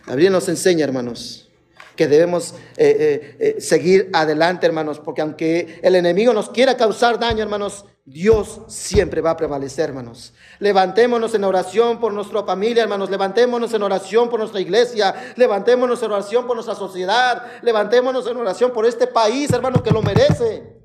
Biblia 0.06 0.30
nos 0.30 0.48
enseña, 0.48 0.84
hermanos, 0.84 1.50
que 1.96 2.08
debemos 2.08 2.54
eh, 2.76 2.96
eh, 2.98 3.36
eh, 3.38 3.60
seguir 3.60 4.10
adelante, 4.12 4.66
hermanos, 4.66 4.98
porque 4.98 5.22
aunque 5.22 5.80
el 5.82 5.94
enemigo 5.94 6.32
nos 6.32 6.50
quiera 6.50 6.76
causar 6.76 7.18
daño, 7.18 7.42
hermanos, 7.42 7.84
Dios 8.04 8.62
siempre 8.66 9.20
va 9.20 9.30
a 9.30 9.36
prevalecer, 9.36 9.90
hermanos. 9.90 10.34
Levantémonos 10.58 11.34
en 11.34 11.44
oración 11.44 12.00
por 12.00 12.12
nuestra 12.12 12.42
familia, 12.42 12.82
hermanos. 12.82 13.10
Levantémonos 13.10 13.72
en 13.74 13.82
oración 13.82 14.28
por 14.28 14.40
nuestra 14.40 14.60
iglesia. 14.60 15.14
Levantémonos 15.36 16.02
en 16.02 16.10
oración 16.10 16.46
por 16.46 16.56
nuestra 16.56 16.74
sociedad. 16.74 17.44
Levantémonos 17.62 18.26
en 18.26 18.36
oración 18.36 18.72
por 18.72 18.86
este 18.86 19.06
país, 19.06 19.52
hermanos, 19.52 19.82
que 19.82 19.92
lo 19.92 20.02
merece. 20.02 20.82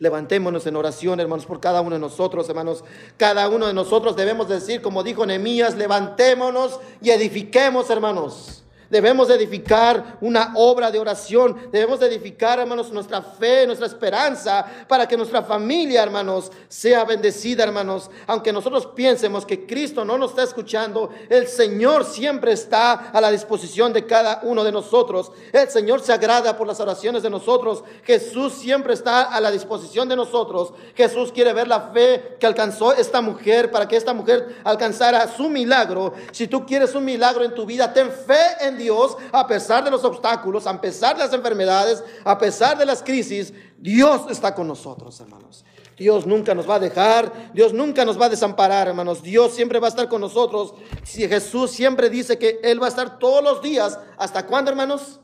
Levantémonos 0.00 0.66
en 0.66 0.74
oración, 0.74 1.20
hermanos, 1.20 1.46
por 1.46 1.60
cada 1.60 1.82
uno 1.82 1.90
de 1.90 2.00
nosotros, 2.00 2.48
hermanos. 2.48 2.82
Cada 3.16 3.48
uno 3.48 3.66
de 3.66 3.74
nosotros 3.74 4.16
debemos 4.16 4.48
decir, 4.48 4.82
como 4.82 5.04
dijo 5.04 5.26
Nehemías, 5.26 5.76
levantémonos 5.76 6.80
y 7.00 7.10
edifiquemos, 7.10 7.90
hermanos. 7.90 8.59
Debemos 8.90 9.30
edificar 9.30 10.18
una 10.20 10.52
obra 10.56 10.90
de 10.90 10.98
oración. 10.98 11.70
Debemos 11.70 12.02
edificar, 12.02 12.58
hermanos, 12.58 12.90
nuestra 12.90 13.22
fe, 13.22 13.64
nuestra 13.64 13.86
esperanza, 13.86 14.66
para 14.88 15.06
que 15.06 15.16
nuestra 15.16 15.42
familia, 15.42 16.02
hermanos, 16.02 16.50
sea 16.68 17.04
bendecida, 17.04 17.62
hermanos. 17.62 18.10
Aunque 18.26 18.52
nosotros 18.52 18.86
piensemos 18.86 19.46
que 19.46 19.64
Cristo 19.64 20.04
no 20.04 20.18
nos 20.18 20.30
está 20.30 20.42
escuchando, 20.42 21.10
el 21.28 21.46
Señor 21.46 22.04
siempre 22.04 22.52
está 22.52 23.10
a 23.10 23.20
la 23.20 23.30
disposición 23.30 23.92
de 23.92 24.06
cada 24.06 24.40
uno 24.42 24.64
de 24.64 24.72
nosotros. 24.72 25.30
El 25.52 25.68
Señor 25.68 26.00
se 26.00 26.12
agrada 26.12 26.56
por 26.56 26.66
las 26.66 26.80
oraciones 26.80 27.22
de 27.22 27.30
nosotros. 27.30 27.84
Jesús 28.02 28.54
siempre 28.54 28.94
está 28.94 29.22
a 29.22 29.40
la 29.40 29.52
disposición 29.52 30.08
de 30.08 30.16
nosotros. 30.16 30.72
Jesús 30.96 31.30
quiere 31.30 31.52
ver 31.52 31.68
la 31.68 31.92
fe 31.92 32.36
que 32.40 32.46
alcanzó 32.46 32.92
esta 32.92 33.20
mujer 33.20 33.70
para 33.70 33.86
que 33.86 33.96
esta 33.96 34.12
mujer 34.12 34.56
alcanzara 34.64 35.28
su 35.28 35.48
milagro. 35.48 36.14
Si 36.32 36.48
tú 36.48 36.66
quieres 36.66 36.94
un 36.96 37.04
milagro 37.04 37.44
en 37.44 37.54
tu 37.54 37.64
vida, 37.64 37.92
ten 37.92 38.10
fe 38.10 38.66
en 38.66 38.79
Dios, 38.80 39.16
a 39.32 39.46
pesar 39.46 39.84
de 39.84 39.90
los 39.90 40.04
obstáculos, 40.04 40.66
a 40.66 40.80
pesar 40.80 41.16
de 41.16 41.24
las 41.24 41.32
enfermedades, 41.32 42.02
a 42.24 42.36
pesar 42.38 42.76
de 42.76 42.86
las 42.86 43.02
crisis, 43.02 43.52
Dios 43.78 44.22
está 44.30 44.54
con 44.54 44.66
nosotros, 44.66 45.20
hermanos. 45.20 45.64
Dios 45.96 46.26
nunca 46.26 46.54
nos 46.54 46.68
va 46.68 46.76
a 46.76 46.80
dejar, 46.80 47.52
Dios 47.52 47.74
nunca 47.74 48.06
nos 48.06 48.18
va 48.18 48.26
a 48.26 48.30
desamparar, 48.30 48.88
hermanos. 48.88 49.22
Dios 49.22 49.52
siempre 49.52 49.78
va 49.78 49.88
a 49.88 49.90
estar 49.90 50.08
con 50.08 50.22
nosotros. 50.22 50.74
Si 51.04 51.28
Jesús 51.28 51.70
siempre 51.70 52.08
dice 52.08 52.38
que 52.38 52.58
Él 52.62 52.82
va 52.82 52.86
a 52.86 52.88
estar 52.88 53.18
todos 53.18 53.44
los 53.44 53.60
días, 53.60 53.98
¿hasta 54.16 54.46
cuándo, 54.46 54.70
hermanos? 54.70 55.20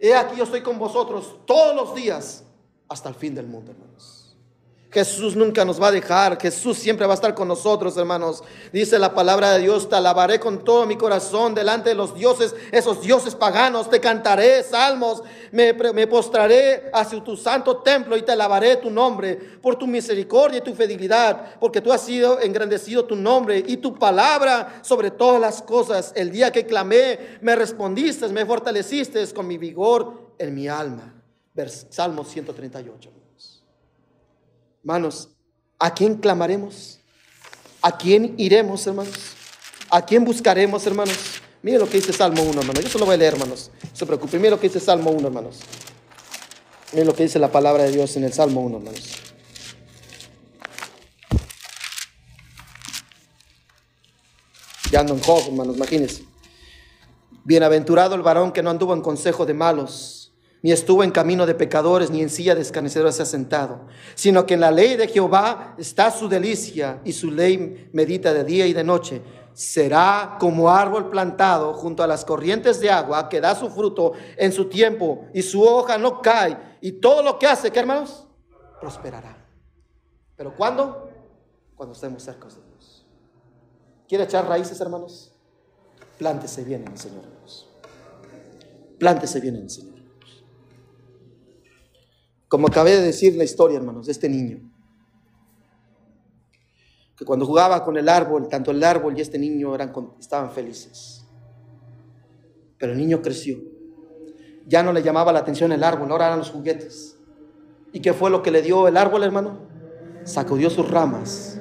He 0.00 0.14
aquí 0.14 0.36
yo 0.36 0.44
estoy 0.44 0.62
con 0.62 0.78
vosotros 0.78 1.36
todos 1.46 1.76
los 1.76 1.94
días 1.94 2.42
hasta 2.88 3.08
el 3.08 3.14
fin 3.14 3.34
del 3.34 3.46
mundo, 3.46 3.70
hermanos. 3.70 4.13
Jesús 4.94 5.34
nunca 5.34 5.64
nos 5.64 5.82
va 5.82 5.88
a 5.88 5.90
dejar, 5.90 6.40
Jesús 6.40 6.78
siempre 6.78 7.04
va 7.04 7.14
a 7.14 7.16
estar 7.16 7.34
con 7.34 7.48
nosotros, 7.48 7.96
hermanos. 7.96 8.44
Dice 8.72 8.96
la 8.96 9.12
palabra 9.12 9.50
de 9.50 9.62
Dios, 9.62 9.88
te 9.88 9.96
alabaré 9.96 10.38
con 10.38 10.62
todo 10.62 10.86
mi 10.86 10.96
corazón 10.96 11.52
delante 11.52 11.88
de 11.88 11.96
los 11.96 12.14
dioses, 12.14 12.54
esos 12.70 13.00
dioses 13.00 13.34
paganos, 13.34 13.90
te 13.90 13.98
cantaré 13.98 14.62
salmos, 14.62 15.24
me, 15.50 15.74
postraré 16.06 16.90
hacia 16.92 17.24
tu 17.24 17.36
santo 17.36 17.78
templo 17.78 18.16
y 18.16 18.22
te 18.22 18.30
alabaré 18.30 18.76
tu 18.76 18.88
nombre 18.88 19.34
por 19.34 19.74
tu 19.74 19.88
misericordia 19.88 20.58
y 20.58 20.62
tu 20.62 20.74
fidelidad, 20.74 21.58
porque 21.58 21.80
tú 21.80 21.92
has 21.92 22.02
sido 22.02 22.40
engrandecido 22.40 23.04
tu 23.04 23.16
nombre 23.16 23.64
y 23.66 23.78
tu 23.78 23.96
palabra 23.96 24.78
sobre 24.82 25.10
todas 25.10 25.40
las 25.40 25.60
cosas. 25.60 26.12
El 26.14 26.30
día 26.30 26.52
que 26.52 26.66
clamé, 26.66 27.38
me 27.40 27.56
respondiste, 27.56 28.28
me 28.28 28.46
fortaleciste 28.46 29.26
con 29.34 29.48
mi 29.48 29.58
vigor 29.58 30.34
en 30.38 30.54
mi 30.54 30.68
alma. 30.68 31.12
Salmo 31.90 32.22
138. 32.24 33.23
Hermanos, 34.84 35.30
¿a 35.78 35.94
quién 35.94 36.16
clamaremos? 36.16 37.00
¿A 37.80 37.96
quién 37.96 38.34
iremos, 38.36 38.86
hermanos? 38.86 39.14
¿A 39.88 40.04
quién 40.04 40.26
buscaremos, 40.26 40.86
hermanos? 40.86 41.16
Mire 41.62 41.78
lo 41.78 41.88
que 41.88 41.96
dice 41.96 42.12
Salmo 42.12 42.42
1, 42.42 42.60
hermanos. 42.60 42.84
Yo 42.84 42.90
solo 42.90 43.06
voy 43.06 43.14
a 43.14 43.16
leer, 43.16 43.32
hermanos. 43.32 43.70
No 43.82 43.88
se 43.94 44.04
preocupen. 44.04 44.42
Mire 44.42 44.50
lo 44.50 44.60
que 44.60 44.68
dice 44.68 44.80
Salmo 44.80 45.10
1, 45.10 45.26
hermanos. 45.26 45.60
Mire 46.92 47.06
lo 47.06 47.14
que 47.14 47.22
dice 47.22 47.38
la 47.38 47.50
palabra 47.50 47.84
de 47.84 47.92
Dios 47.92 48.14
en 48.16 48.24
el 48.24 48.34
Salmo 48.34 48.60
1, 48.60 48.76
hermanos. 48.76 49.00
Ya 54.90 55.00
ando 55.00 55.14
en 55.14 55.20
Job, 55.22 55.44
hermanos, 55.46 55.76
imagínense. 55.76 56.24
Bienaventurado 57.42 58.14
el 58.16 58.22
varón 58.22 58.52
que 58.52 58.62
no 58.62 58.68
anduvo 58.68 58.92
en 58.92 59.00
consejo 59.00 59.46
de 59.46 59.54
malos 59.54 60.23
ni 60.64 60.72
estuvo 60.72 61.04
en 61.04 61.10
camino 61.10 61.44
de 61.44 61.54
pecadores, 61.54 62.10
ni 62.10 62.22
en 62.22 62.30
silla 62.30 62.54
de 62.54 62.62
escarnecedores 62.62 63.16
se 63.16 63.22
ha 63.22 63.26
sentado, 63.26 63.82
sino 64.14 64.46
que 64.46 64.54
en 64.54 64.60
la 64.60 64.70
ley 64.70 64.96
de 64.96 65.08
Jehová 65.08 65.74
está 65.76 66.10
su 66.10 66.26
delicia, 66.26 67.02
y 67.04 67.12
su 67.12 67.30
ley 67.30 67.90
medita 67.92 68.32
de 68.32 68.44
día 68.44 68.66
y 68.66 68.72
de 68.72 68.82
noche. 68.82 69.20
Será 69.52 70.38
como 70.40 70.70
árbol 70.70 71.10
plantado 71.10 71.74
junto 71.74 72.02
a 72.02 72.06
las 72.06 72.24
corrientes 72.24 72.80
de 72.80 72.90
agua, 72.90 73.28
que 73.28 73.42
da 73.42 73.54
su 73.54 73.68
fruto 73.68 74.12
en 74.38 74.52
su 74.52 74.70
tiempo, 74.70 75.26
y 75.34 75.42
su 75.42 75.62
hoja 75.62 75.98
no 75.98 76.22
cae, 76.22 76.56
y 76.80 76.92
todo 76.92 77.22
lo 77.22 77.38
que 77.38 77.46
hace, 77.46 77.70
¿qué 77.70 77.80
hermanos? 77.80 78.26
Prosperará. 78.80 79.36
¿Pero 80.34 80.56
cuándo? 80.56 81.10
Cuando 81.76 81.92
estemos 81.92 82.22
cerca 82.22 82.48
de 82.48 82.54
Dios. 82.54 83.04
¿Quiere 84.08 84.24
echar 84.24 84.48
raíces, 84.48 84.80
hermanos? 84.80 85.30
Plántese 86.16 86.64
bien 86.64 86.84
en 86.86 86.92
el 86.92 86.98
Señor. 86.98 87.24
Plántese 88.98 89.40
bien 89.40 89.56
en 89.56 89.62
el 89.64 89.70
Señor. 89.70 89.93
Como 92.54 92.68
acabé 92.68 92.92
de 92.92 93.02
decir 93.02 93.34
la 93.34 93.42
historia, 93.42 93.78
hermanos, 93.78 94.06
de 94.06 94.12
este 94.12 94.28
niño. 94.28 94.60
Que 97.16 97.24
cuando 97.24 97.46
jugaba 97.46 97.82
con 97.82 97.96
el 97.96 98.08
árbol, 98.08 98.46
tanto 98.46 98.70
el 98.70 98.84
árbol 98.84 99.18
y 99.18 99.22
este 99.22 99.40
niño 99.40 99.74
eran, 99.74 99.92
estaban 100.20 100.52
felices. 100.52 101.26
Pero 102.78 102.92
el 102.92 102.98
niño 102.98 103.22
creció. 103.22 103.58
Ya 104.68 104.84
no 104.84 104.92
le 104.92 105.02
llamaba 105.02 105.32
la 105.32 105.40
atención 105.40 105.72
el 105.72 105.82
árbol, 105.82 106.12
ahora 106.12 106.26
eran 106.26 106.38
los 106.38 106.52
juguetes. 106.52 107.16
¿Y 107.92 107.98
qué 107.98 108.12
fue 108.12 108.30
lo 108.30 108.40
que 108.40 108.52
le 108.52 108.62
dio 108.62 108.86
el 108.86 108.98
árbol, 108.98 109.24
hermano? 109.24 109.58
Sacudió 110.22 110.70
sus 110.70 110.88
ramas 110.88 111.60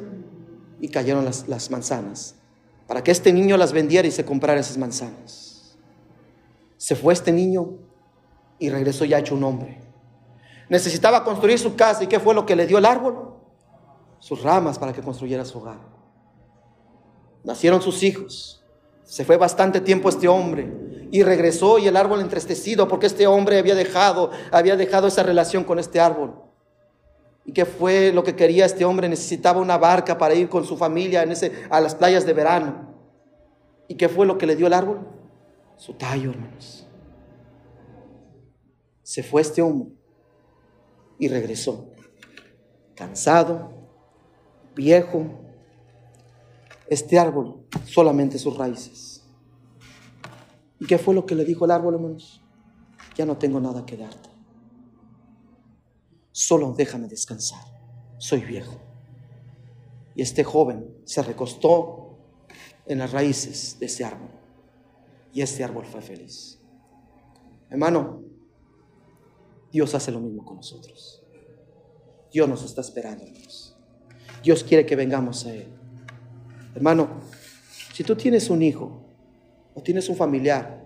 y 0.79 0.89
cayeron 0.89 1.25
las, 1.25 1.47
las 1.47 1.71
manzanas. 1.71 2.35
Para 2.85 3.03
que 3.03 3.09
este 3.09 3.33
niño 3.33 3.57
las 3.57 3.73
vendiera 3.73 4.07
y 4.07 4.11
se 4.11 4.25
comprara 4.25 4.59
esas 4.59 4.77
manzanas. 4.77 5.75
Se 6.77 6.95
fue 6.95 7.13
este 7.13 7.31
niño 7.31 7.79
y 8.59 8.69
regresó 8.69 9.05
ya 9.05 9.17
hecho 9.17 9.33
un 9.33 9.43
hombre 9.43 9.82
necesitaba 10.73 11.23
construir 11.23 11.59
su 11.59 11.75
casa. 11.75 12.03
¿Y 12.03 12.07
qué 12.07 12.19
fue 12.19 12.33
lo 12.33 12.47
que 12.47 12.55
le 12.55 12.65
dio 12.65 12.79
el 12.79 12.85
árbol? 12.85 13.35
Sus 14.17 14.41
ramas 14.41 14.79
para 14.79 14.91
que 14.91 15.03
construyera 15.03 15.45
su 15.45 15.59
hogar. 15.59 15.77
Nacieron 17.43 17.79
sus 17.79 18.01
hijos. 18.01 18.65
Se 19.03 19.23
fue 19.23 19.37
bastante 19.37 19.81
tiempo 19.81 20.09
este 20.09 20.27
hombre 20.27 21.07
y 21.11 21.21
regresó 21.21 21.77
y 21.77 21.87
el 21.87 21.95
árbol 21.95 22.21
entristecido 22.21 22.87
porque 22.87 23.05
este 23.05 23.27
hombre 23.27 23.59
había 23.59 23.75
dejado, 23.75 24.31
había 24.51 24.75
dejado 24.75 25.07
esa 25.07 25.21
relación 25.21 25.63
con 25.63 25.77
este 25.77 25.99
árbol. 25.99 26.41
¿Y 27.45 27.51
qué 27.51 27.65
fue 27.65 28.11
lo 28.11 28.23
que 28.23 28.35
quería 28.35 28.65
este 28.65 28.83
hombre? 28.83 29.07
Necesitaba 29.07 29.61
una 29.61 29.77
barca 29.77 30.17
para 30.17 30.33
ir 30.33 30.49
con 30.49 30.65
su 30.65 30.75
familia 30.75 31.21
en 31.21 31.33
ese, 31.33 31.51
a 31.69 31.79
las 31.79 31.93
playas 31.93 32.25
de 32.25 32.33
verano. 32.33 32.95
¿Y 33.87 33.95
qué 33.95 34.09
fue 34.09 34.25
lo 34.25 34.39
que 34.39 34.47
le 34.47 34.55
dio 34.55 34.65
el 34.65 34.73
árbol? 34.73 35.05
Su 35.77 35.93
tallo, 35.93 36.31
hermanos. 36.31 36.87
Se 39.03 39.21
fue 39.21 39.41
este 39.41 39.61
hombre 39.61 40.02
y 41.19 41.27
regresó, 41.27 41.89
cansado, 42.95 43.71
viejo. 44.75 45.39
Este 46.87 47.17
árbol, 47.17 47.65
solamente 47.85 48.37
sus 48.37 48.57
raíces. 48.57 49.23
¿Y 50.79 50.85
qué 50.85 50.97
fue 50.97 51.15
lo 51.15 51.25
que 51.25 51.35
le 51.35 51.45
dijo 51.45 51.65
el 51.65 51.71
árbol, 51.71 51.95
hermanos? 51.95 52.41
Ya 53.15 53.25
no 53.25 53.37
tengo 53.37 53.59
nada 53.59 53.85
que 53.85 53.95
darte. 53.95 54.29
Solo 56.31 56.73
déjame 56.73 57.07
descansar. 57.07 57.63
Soy 58.17 58.41
viejo. 58.41 58.81
Y 60.15 60.21
este 60.21 60.43
joven 60.43 60.93
se 61.05 61.23
recostó 61.23 62.17
en 62.85 62.99
las 62.99 63.11
raíces 63.11 63.77
de 63.79 63.85
ese 63.85 64.03
árbol. 64.03 64.29
Y 65.31 65.41
este 65.41 65.63
árbol 65.63 65.85
fue 65.85 66.01
feliz. 66.01 66.59
Hermano, 67.69 68.21
Dios 69.73 69.95
hace 69.95 70.11
lo 70.11 70.19
mismo 70.19 70.45
con 70.45 70.57
nosotros. 70.57 71.23
Dios 72.31 72.47
nos 72.47 72.63
está 72.63 72.81
esperando. 72.81 73.25
Dios 74.43 74.63
quiere 74.63 74.85
que 74.85 74.95
vengamos 74.95 75.47
a 75.47 75.55
Él. 75.55 75.67
Hermano, 76.75 77.21
si 77.91 78.03
tú 78.03 78.15
tienes 78.15 78.51
un 78.51 78.61
hijo 78.61 79.03
o 79.73 79.81
tienes 79.81 80.09
un 80.09 80.15
familiar 80.15 80.85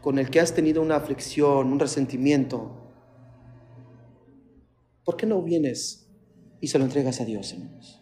con 0.00 0.18
el 0.18 0.30
que 0.30 0.40
has 0.40 0.54
tenido 0.54 0.80
una 0.80 0.96
aflicción, 0.96 1.70
un 1.70 1.78
resentimiento, 1.78 2.74
¿por 5.04 5.18
qué 5.18 5.26
no 5.26 5.42
vienes 5.42 6.08
y 6.58 6.68
se 6.68 6.78
lo 6.78 6.86
entregas 6.86 7.20
a 7.20 7.26
Dios, 7.26 7.52
hermanos? 7.52 7.99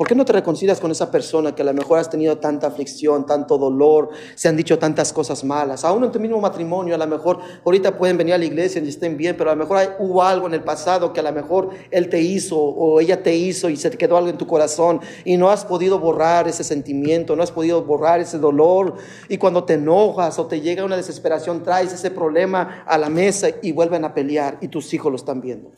¿Por 0.00 0.08
qué 0.08 0.14
no 0.14 0.24
te 0.24 0.32
reconcilias 0.32 0.80
con 0.80 0.90
esa 0.90 1.10
persona 1.10 1.54
que 1.54 1.60
a 1.60 1.64
lo 1.66 1.74
mejor 1.74 1.98
has 1.98 2.08
tenido 2.08 2.38
tanta 2.38 2.68
aflicción, 2.68 3.26
tanto 3.26 3.58
dolor, 3.58 4.08
se 4.34 4.48
han 4.48 4.56
dicho 4.56 4.78
tantas 4.78 5.12
cosas 5.12 5.44
malas? 5.44 5.84
Aún 5.84 6.02
en 6.04 6.10
tu 6.10 6.18
mismo 6.18 6.40
matrimonio, 6.40 6.94
a 6.94 6.96
lo 6.96 7.06
mejor 7.06 7.40
ahorita 7.66 7.98
pueden 7.98 8.16
venir 8.16 8.32
a 8.32 8.38
la 8.38 8.46
iglesia 8.46 8.80
y 8.80 8.88
estén 8.88 9.18
bien, 9.18 9.36
pero 9.36 9.50
a 9.50 9.54
lo 9.54 9.58
mejor 9.58 9.76
hay, 9.76 9.88
hubo 9.98 10.22
algo 10.22 10.46
en 10.46 10.54
el 10.54 10.62
pasado 10.62 11.12
que 11.12 11.20
a 11.20 11.22
lo 11.22 11.32
mejor 11.32 11.68
él 11.90 12.08
te 12.08 12.18
hizo 12.18 12.58
o 12.58 12.98
ella 12.98 13.22
te 13.22 13.34
hizo 13.34 13.68
y 13.68 13.76
se 13.76 13.90
te 13.90 13.98
quedó 13.98 14.16
algo 14.16 14.30
en 14.30 14.38
tu 14.38 14.46
corazón 14.46 15.02
y 15.26 15.36
no 15.36 15.50
has 15.50 15.66
podido 15.66 15.98
borrar 15.98 16.48
ese 16.48 16.64
sentimiento, 16.64 17.36
no 17.36 17.42
has 17.42 17.52
podido 17.52 17.84
borrar 17.84 18.20
ese 18.20 18.38
dolor. 18.38 18.94
Y 19.28 19.36
cuando 19.36 19.64
te 19.64 19.74
enojas 19.74 20.38
o 20.38 20.46
te 20.46 20.62
llega 20.62 20.82
una 20.82 20.96
desesperación, 20.96 21.62
traes 21.62 21.92
ese 21.92 22.10
problema 22.10 22.84
a 22.86 22.96
la 22.96 23.10
mesa 23.10 23.48
y 23.62 23.72
vuelven 23.72 24.06
a 24.06 24.14
pelear 24.14 24.56
y 24.62 24.68
tus 24.68 24.94
hijos 24.94 25.12
lo 25.12 25.16
están 25.16 25.42
viendo. 25.42 25.72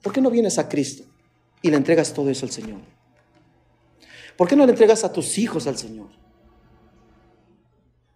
¿Por 0.00 0.12
qué 0.12 0.20
no 0.20 0.30
vienes 0.30 0.60
a 0.60 0.68
Cristo? 0.68 1.09
Y 1.62 1.70
le 1.70 1.76
entregas 1.76 2.12
todo 2.12 2.30
eso 2.30 2.46
al 2.46 2.52
Señor? 2.52 2.80
¿Por 4.36 4.48
qué 4.48 4.56
no 4.56 4.64
le 4.64 4.72
entregas 4.72 5.04
a 5.04 5.12
tus 5.12 5.36
hijos 5.38 5.66
al 5.66 5.76
Señor? 5.76 6.08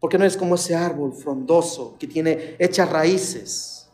¿Por 0.01 0.11
qué 0.11 0.19
no 0.19 0.25
eres 0.25 0.37
como 0.37 0.55
ese 0.55 0.75
árbol 0.75 1.13
frondoso 1.13 1.97
que 1.99 2.07
tiene 2.07 2.57
hechas 2.59 2.89
raíces, 2.91 3.89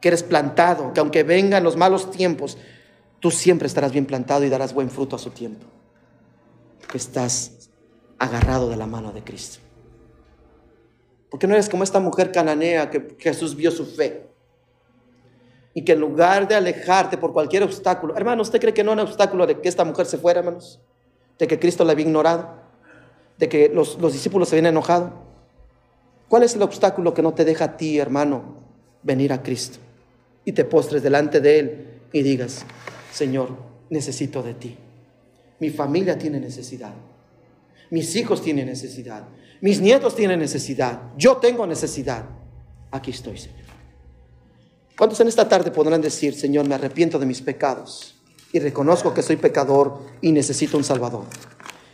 que 0.00 0.08
eres 0.08 0.22
plantado, 0.22 0.92
que 0.92 1.00
aunque 1.00 1.22
vengan 1.22 1.64
los 1.64 1.76
malos 1.76 2.10
tiempos, 2.10 2.58
tú 3.20 3.30
siempre 3.30 3.66
estarás 3.66 3.92
bien 3.92 4.06
plantado 4.06 4.44
y 4.44 4.48
darás 4.48 4.74
buen 4.74 4.90
fruto 4.90 5.16
a 5.16 5.18
su 5.18 5.30
tiempo. 5.30 5.66
Que 6.90 6.98
estás 6.98 7.70
agarrado 8.18 8.68
de 8.68 8.76
la 8.76 8.86
mano 8.86 9.12
de 9.12 9.24
Cristo. 9.24 9.60
Porque 11.30 11.46
no 11.46 11.54
eres 11.54 11.68
como 11.68 11.84
esta 11.84 12.00
mujer 12.00 12.32
cananea 12.32 12.90
que 12.90 13.16
Jesús 13.18 13.56
vio 13.56 13.70
su 13.70 13.86
fe. 13.86 14.33
Y 15.74 15.82
que 15.82 15.92
en 15.92 16.00
lugar 16.00 16.46
de 16.46 16.54
alejarte 16.54 17.18
por 17.18 17.32
cualquier 17.32 17.64
obstáculo, 17.64 18.16
hermano, 18.16 18.42
¿usted 18.42 18.60
cree 18.60 18.72
que 18.72 18.84
no 18.84 18.92
era 18.92 19.02
un 19.02 19.08
obstáculo 19.08 19.46
de 19.46 19.60
que 19.60 19.68
esta 19.68 19.84
mujer 19.84 20.06
se 20.06 20.18
fuera, 20.18 20.38
hermanos? 20.40 20.80
De 21.38 21.46
que 21.46 21.58
Cristo 21.58 21.84
la 21.84 21.92
había 21.92 22.06
ignorado, 22.06 22.60
de 23.38 23.48
que 23.48 23.68
los, 23.68 23.98
los 23.98 24.12
discípulos 24.12 24.48
se 24.48 24.56
habían 24.56 24.72
enojado. 24.72 25.12
¿Cuál 26.28 26.44
es 26.44 26.54
el 26.54 26.62
obstáculo 26.62 27.12
que 27.12 27.22
no 27.22 27.34
te 27.34 27.44
deja 27.44 27.64
a 27.64 27.76
ti, 27.76 27.98
hermano, 27.98 28.56
venir 29.02 29.32
a 29.32 29.42
Cristo? 29.42 29.78
Y 30.44 30.52
te 30.52 30.64
postres 30.64 31.02
delante 31.02 31.40
de 31.40 31.58
Él 31.58 31.88
y 32.12 32.22
digas, 32.22 32.64
Señor, 33.12 33.50
necesito 33.90 34.42
de 34.42 34.54
ti. 34.54 34.76
Mi 35.58 35.70
familia 35.70 36.16
tiene 36.18 36.38
necesidad. 36.40 36.92
Mis 37.90 38.14
hijos 38.16 38.42
tienen 38.42 38.66
necesidad. 38.66 39.24
Mis 39.60 39.80
nietos 39.80 40.14
tienen 40.14 40.40
necesidad. 40.40 41.00
Yo 41.16 41.36
tengo 41.38 41.66
necesidad. 41.66 42.24
Aquí 42.90 43.10
estoy, 43.10 43.38
Señor. 43.38 43.63
¿Cuántos 44.96 45.18
en 45.18 45.26
esta 45.26 45.48
tarde 45.48 45.72
podrán 45.72 46.00
decir, 46.00 46.34
Señor, 46.34 46.68
me 46.68 46.76
arrepiento 46.76 47.18
de 47.18 47.26
mis 47.26 47.40
pecados 47.40 48.14
y 48.52 48.60
reconozco 48.60 49.12
que 49.12 49.22
soy 49.22 49.34
pecador 49.34 49.98
y 50.20 50.30
necesito 50.30 50.76
un 50.76 50.84
Salvador? 50.84 51.24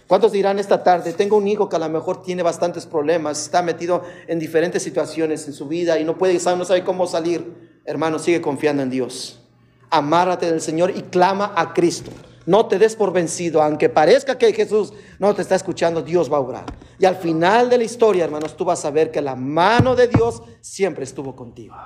¿Cuántos 0.06 0.32
dirán 0.32 0.58
esta 0.58 0.82
tarde, 0.82 1.14
tengo 1.14 1.38
un 1.38 1.48
hijo 1.48 1.68
que 1.68 1.76
a 1.76 1.78
lo 1.78 1.88
mejor 1.88 2.22
tiene 2.22 2.42
bastantes 2.42 2.84
problemas, 2.84 3.40
está 3.40 3.62
metido 3.62 4.02
en 4.26 4.38
diferentes 4.38 4.82
situaciones 4.82 5.46
en 5.46 5.54
su 5.54 5.66
vida 5.66 5.98
y 5.98 6.04
no 6.04 6.18
puede, 6.18 6.34
no 6.34 6.64
sabe 6.66 6.84
cómo 6.84 7.06
salir? 7.06 7.80
Hermano, 7.86 8.18
sigue 8.18 8.42
confiando 8.42 8.82
en 8.82 8.90
Dios. 8.90 9.40
Amárrate 9.88 10.50
del 10.50 10.60
Señor 10.60 10.92
y 10.94 11.02
clama 11.02 11.54
a 11.56 11.72
Cristo. 11.72 12.10
No 12.50 12.66
te 12.66 12.80
des 12.80 12.96
por 12.96 13.12
vencido, 13.12 13.62
aunque 13.62 13.88
parezca 13.88 14.36
que 14.36 14.52
Jesús 14.52 14.92
no 15.20 15.32
te 15.32 15.42
está 15.42 15.54
escuchando, 15.54 16.02
Dios 16.02 16.28
va 16.28 16.38
a 16.38 16.40
obrar. 16.40 16.64
Y 16.98 17.04
al 17.04 17.14
final 17.14 17.70
de 17.70 17.78
la 17.78 17.84
historia, 17.84 18.24
hermanos, 18.24 18.56
tú 18.56 18.64
vas 18.64 18.84
a 18.84 18.90
ver 18.90 19.12
que 19.12 19.22
la 19.22 19.36
mano 19.36 19.94
de 19.94 20.08
Dios 20.08 20.42
siempre 20.60 21.04
estuvo 21.04 21.36
contigo. 21.36 21.76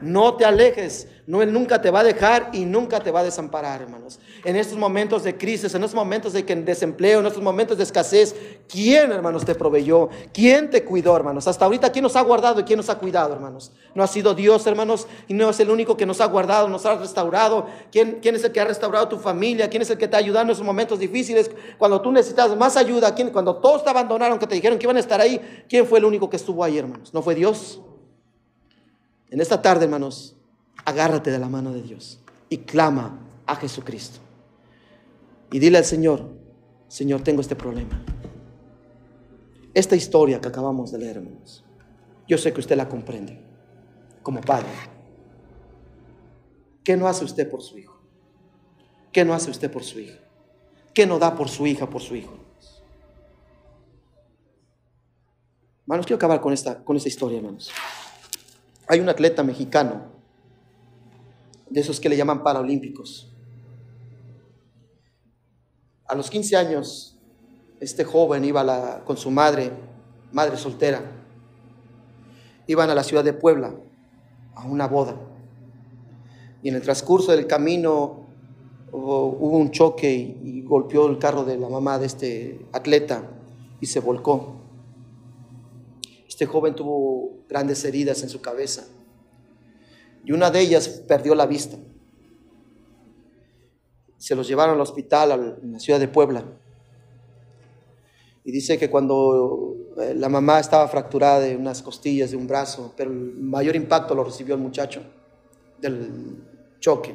No 0.00 0.36
te 0.36 0.44
alejes, 0.44 1.08
no, 1.24 1.40
Él 1.40 1.52
nunca 1.52 1.80
te 1.80 1.88
va 1.92 2.00
a 2.00 2.04
dejar 2.04 2.50
y 2.52 2.64
nunca 2.64 2.98
te 2.98 3.12
va 3.12 3.20
a 3.20 3.24
desamparar, 3.24 3.80
hermanos. 3.80 4.18
En 4.44 4.56
estos 4.56 4.76
momentos 4.76 5.22
de 5.22 5.36
crisis, 5.36 5.72
en 5.72 5.84
estos 5.84 5.94
momentos 5.94 6.32
de 6.32 6.42
desempleo, 6.42 7.20
en 7.20 7.26
estos 7.26 7.42
momentos 7.42 7.78
de 7.78 7.84
escasez, 7.84 8.34
¿quién, 8.68 9.12
hermanos, 9.12 9.44
te 9.44 9.54
proveyó? 9.54 10.08
¿Quién 10.32 10.68
te 10.68 10.84
cuidó, 10.84 11.16
hermanos? 11.16 11.46
Hasta 11.46 11.64
ahorita, 11.64 11.92
¿quién 11.92 12.02
nos 12.02 12.16
ha 12.16 12.22
guardado 12.22 12.58
y 12.58 12.64
quién 12.64 12.76
nos 12.76 12.90
ha 12.90 12.98
cuidado, 12.98 13.34
hermanos? 13.34 13.70
No 13.94 14.02
ha 14.02 14.08
sido 14.08 14.34
Dios, 14.34 14.66
hermanos, 14.66 15.06
y 15.28 15.34
no 15.34 15.50
es 15.50 15.60
el 15.60 15.70
único 15.70 15.96
que 15.96 16.06
nos 16.06 16.20
ha 16.20 16.26
guardado, 16.26 16.68
nos 16.68 16.84
ha 16.86 16.96
restaurado. 16.96 17.66
¿Quién, 17.92 18.18
es 18.20 18.42
el 18.42 18.50
que 18.50 18.60
ha 18.60 18.64
restaurado 18.64 19.06
tu 19.06 19.18
familia? 19.18 19.70
¿Quién 19.70 19.82
es 19.82 19.90
el 19.90 19.98
que 19.98 20.08
te 20.08 20.16
ha 20.16 20.18
ayudado 20.18 20.46
en 20.46 20.50
esos 20.50 20.66
momentos 20.66 20.98
difíciles? 20.98 21.52
Cuando 21.78 22.00
tú 22.00 22.10
necesitas 22.10 22.56
más 22.56 22.76
ayuda, 22.76 23.14
¿quién, 23.14 23.30
cuando 23.30 23.54
todos 23.58 23.84
te 23.84 23.90
abandonaron, 23.90 24.40
que 24.40 24.48
te 24.48 24.56
dijeron 24.56 24.76
que 24.76 24.86
iban 24.86 24.96
a 24.96 25.00
estar 25.00 25.20
ahí, 25.20 25.64
¿quién 25.68 25.86
fue 25.86 26.00
el 26.00 26.04
único 26.04 26.28
que 26.28 26.36
estuvo 26.36 26.64
ahí, 26.64 26.78
hermanos? 26.78 27.14
¿No 27.14 27.22
fue 27.22 27.36
Dios? 27.36 27.80
En 29.30 29.40
esta 29.40 29.62
tarde, 29.62 29.84
hermanos, 29.84 30.34
agárrate 30.84 31.30
de 31.30 31.38
la 31.38 31.48
mano 31.48 31.72
de 31.72 31.82
Dios 31.82 32.20
y 32.48 32.58
clama 32.58 33.18
a 33.46 33.56
Jesucristo. 33.56 34.20
Y 35.50 35.58
dile 35.58 35.78
al 35.78 35.84
Señor, 35.84 36.30
Señor, 36.88 37.22
tengo 37.22 37.40
este 37.40 37.56
problema. 37.56 38.02
Esta 39.74 39.96
historia 39.96 40.40
que 40.40 40.48
acabamos 40.48 40.92
de 40.92 40.98
leer, 40.98 41.16
hermanos, 41.16 41.64
yo 42.28 42.38
sé 42.38 42.52
que 42.52 42.60
usted 42.60 42.76
la 42.76 42.88
comprende 42.88 43.40
como 44.22 44.40
padre. 44.40 44.68
¿Qué 46.84 46.96
no 46.96 47.08
hace 47.08 47.24
usted 47.24 47.48
por 47.48 47.62
su 47.62 47.78
hijo? 47.78 48.00
¿Qué 49.12 49.24
no 49.24 49.34
hace 49.34 49.50
usted 49.50 49.70
por 49.70 49.84
su 49.84 50.00
hija? 50.00 50.18
¿Qué 50.94 51.06
no 51.06 51.18
da 51.18 51.34
por 51.34 51.48
su 51.48 51.66
hija, 51.66 51.88
por 51.88 52.02
su 52.02 52.16
hijo? 52.16 52.34
Hermanos, 55.82 56.06
quiero 56.06 56.16
acabar 56.16 56.40
con 56.40 56.52
esta, 56.52 56.82
con 56.84 56.96
esta 56.96 57.08
historia, 57.08 57.38
hermanos. 57.38 57.70
Hay 58.88 59.00
un 59.00 59.08
atleta 59.08 59.42
mexicano, 59.42 60.11
de 61.72 61.80
esos 61.80 62.00
que 62.00 62.08
le 62.08 62.16
llaman 62.16 62.42
paralímpicos. 62.42 63.32
A 66.06 66.14
los 66.14 66.28
15 66.28 66.56
años, 66.56 67.16
este 67.80 68.04
joven 68.04 68.44
iba 68.44 69.02
con 69.04 69.16
su 69.16 69.30
madre, 69.30 69.72
madre 70.32 70.58
soltera, 70.58 71.02
iban 72.66 72.90
a 72.90 72.94
la 72.94 73.02
ciudad 73.02 73.24
de 73.24 73.32
Puebla 73.32 73.74
a 74.54 74.66
una 74.66 74.86
boda. 74.86 75.16
Y 76.62 76.68
en 76.68 76.74
el 76.74 76.82
transcurso 76.82 77.32
del 77.32 77.46
camino 77.46 78.26
hubo 78.92 79.56
un 79.56 79.70
choque 79.70 80.12
y 80.12 80.62
golpeó 80.62 81.08
el 81.08 81.18
carro 81.18 81.44
de 81.44 81.56
la 81.56 81.70
mamá 81.70 81.98
de 81.98 82.06
este 82.06 82.66
atleta 82.72 83.22
y 83.80 83.86
se 83.86 84.00
volcó. 84.00 84.56
Este 86.28 86.44
joven 86.44 86.74
tuvo 86.74 87.44
grandes 87.48 87.82
heridas 87.86 88.22
en 88.22 88.28
su 88.28 88.42
cabeza 88.42 88.86
y 90.24 90.32
una 90.32 90.50
de 90.50 90.60
ellas 90.60 90.88
perdió 90.88 91.34
la 91.34 91.46
vista. 91.46 91.76
Se 94.18 94.34
los 94.34 94.46
llevaron 94.46 94.76
al 94.76 94.80
hospital 94.80 95.58
en 95.62 95.72
la 95.72 95.78
ciudad 95.80 95.98
de 95.98 96.08
Puebla. 96.08 96.44
Y 98.44 98.52
dice 98.52 98.78
que 98.78 98.90
cuando 98.90 99.76
eh, 99.98 100.14
la 100.16 100.28
mamá 100.28 100.58
estaba 100.58 100.88
fracturada 100.88 101.40
de 101.40 101.56
unas 101.56 101.82
costillas, 101.82 102.30
de 102.30 102.36
un 102.36 102.46
brazo, 102.46 102.92
pero 102.96 103.10
el 103.10 103.34
mayor 103.34 103.76
impacto 103.76 104.14
lo 104.14 104.24
recibió 104.24 104.54
el 104.54 104.60
muchacho 104.60 105.02
del 105.80 106.42
choque. 106.80 107.14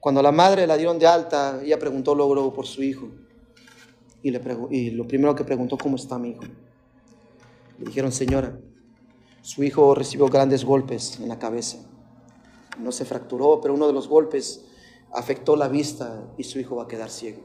Cuando 0.00 0.20
la 0.20 0.32
madre 0.32 0.66
la 0.66 0.76
dieron 0.76 0.98
de 0.98 1.06
alta, 1.06 1.60
ella 1.62 1.78
preguntó 1.78 2.14
luego 2.14 2.52
por 2.52 2.66
su 2.66 2.82
hijo. 2.82 3.08
Y, 4.20 4.30
le 4.30 4.40
y 4.70 4.90
lo 4.90 5.06
primero 5.06 5.34
que 5.34 5.44
preguntó, 5.44 5.76
¿cómo 5.76 5.96
está 5.96 6.18
mi 6.18 6.30
hijo? 6.30 6.42
Le 7.78 7.86
dijeron, 7.86 8.10
señora, 8.10 8.56
su 9.42 9.64
hijo 9.64 9.94
recibió 9.96 10.28
grandes 10.28 10.64
golpes 10.64 11.18
en 11.18 11.28
la 11.28 11.38
cabeza. 11.38 11.78
No 12.78 12.92
se 12.92 13.04
fracturó, 13.04 13.60
pero 13.60 13.74
uno 13.74 13.88
de 13.88 13.92
los 13.92 14.08
golpes 14.08 14.64
afectó 15.12 15.56
la 15.56 15.68
vista 15.68 16.32
y 16.38 16.44
su 16.44 16.60
hijo 16.60 16.76
va 16.76 16.84
a 16.84 16.88
quedar 16.88 17.10
ciego. 17.10 17.42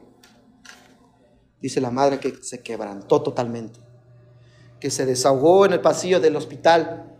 Dice 1.60 1.80
la 1.80 1.90
madre 1.90 2.20
que 2.20 2.36
se 2.40 2.62
quebrantó 2.62 3.20
totalmente, 3.20 3.80
que 4.78 4.90
se 4.90 5.06
desahogó 5.06 5.66
en 5.66 5.72
el 5.72 5.80
pasillo 5.80 6.20
del 6.20 6.36
hospital 6.36 7.16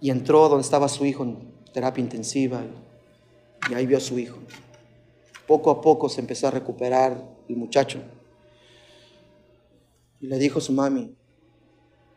y 0.00 0.10
entró 0.10 0.48
donde 0.48 0.62
estaba 0.62 0.88
su 0.88 1.04
hijo 1.04 1.22
en 1.22 1.52
terapia 1.74 2.02
intensiva 2.02 2.64
y 3.70 3.74
ahí 3.74 3.86
vio 3.86 3.98
a 3.98 4.00
su 4.00 4.18
hijo. 4.18 4.38
Poco 5.46 5.70
a 5.70 5.82
poco 5.82 6.08
se 6.08 6.22
empezó 6.22 6.48
a 6.48 6.50
recuperar 6.50 7.22
el 7.46 7.56
muchacho. 7.56 8.00
Y 10.18 10.28
le 10.28 10.38
dijo 10.38 10.60
a 10.60 10.62
su 10.62 10.72
mami, 10.72 11.14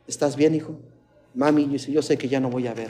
¿estás 0.08 0.38
bien, 0.38 0.56
hijo? 0.56 0.80
Mami, 1.36 1.78
yo 1.78 2.02
sé 2.02 2.18
que 2.18 2.30
ya 2.30 2.40
no 2.40 2.50
voy 2.50 2.68
a 2.68 2.74
ver. 2.74 2.90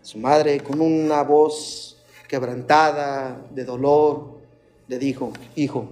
Su 0.00 0.18
madre, 0.18 0.60
con 0.60 0.80
una 0.80 1.22
voz 1.22 1.98
quebrantada 2.28 3.46
de 3.52 3.64
dolor, 3.64 4.38
le 4.86 4.98
dijo, 4.98 5.32
hijo, 5.56 5.88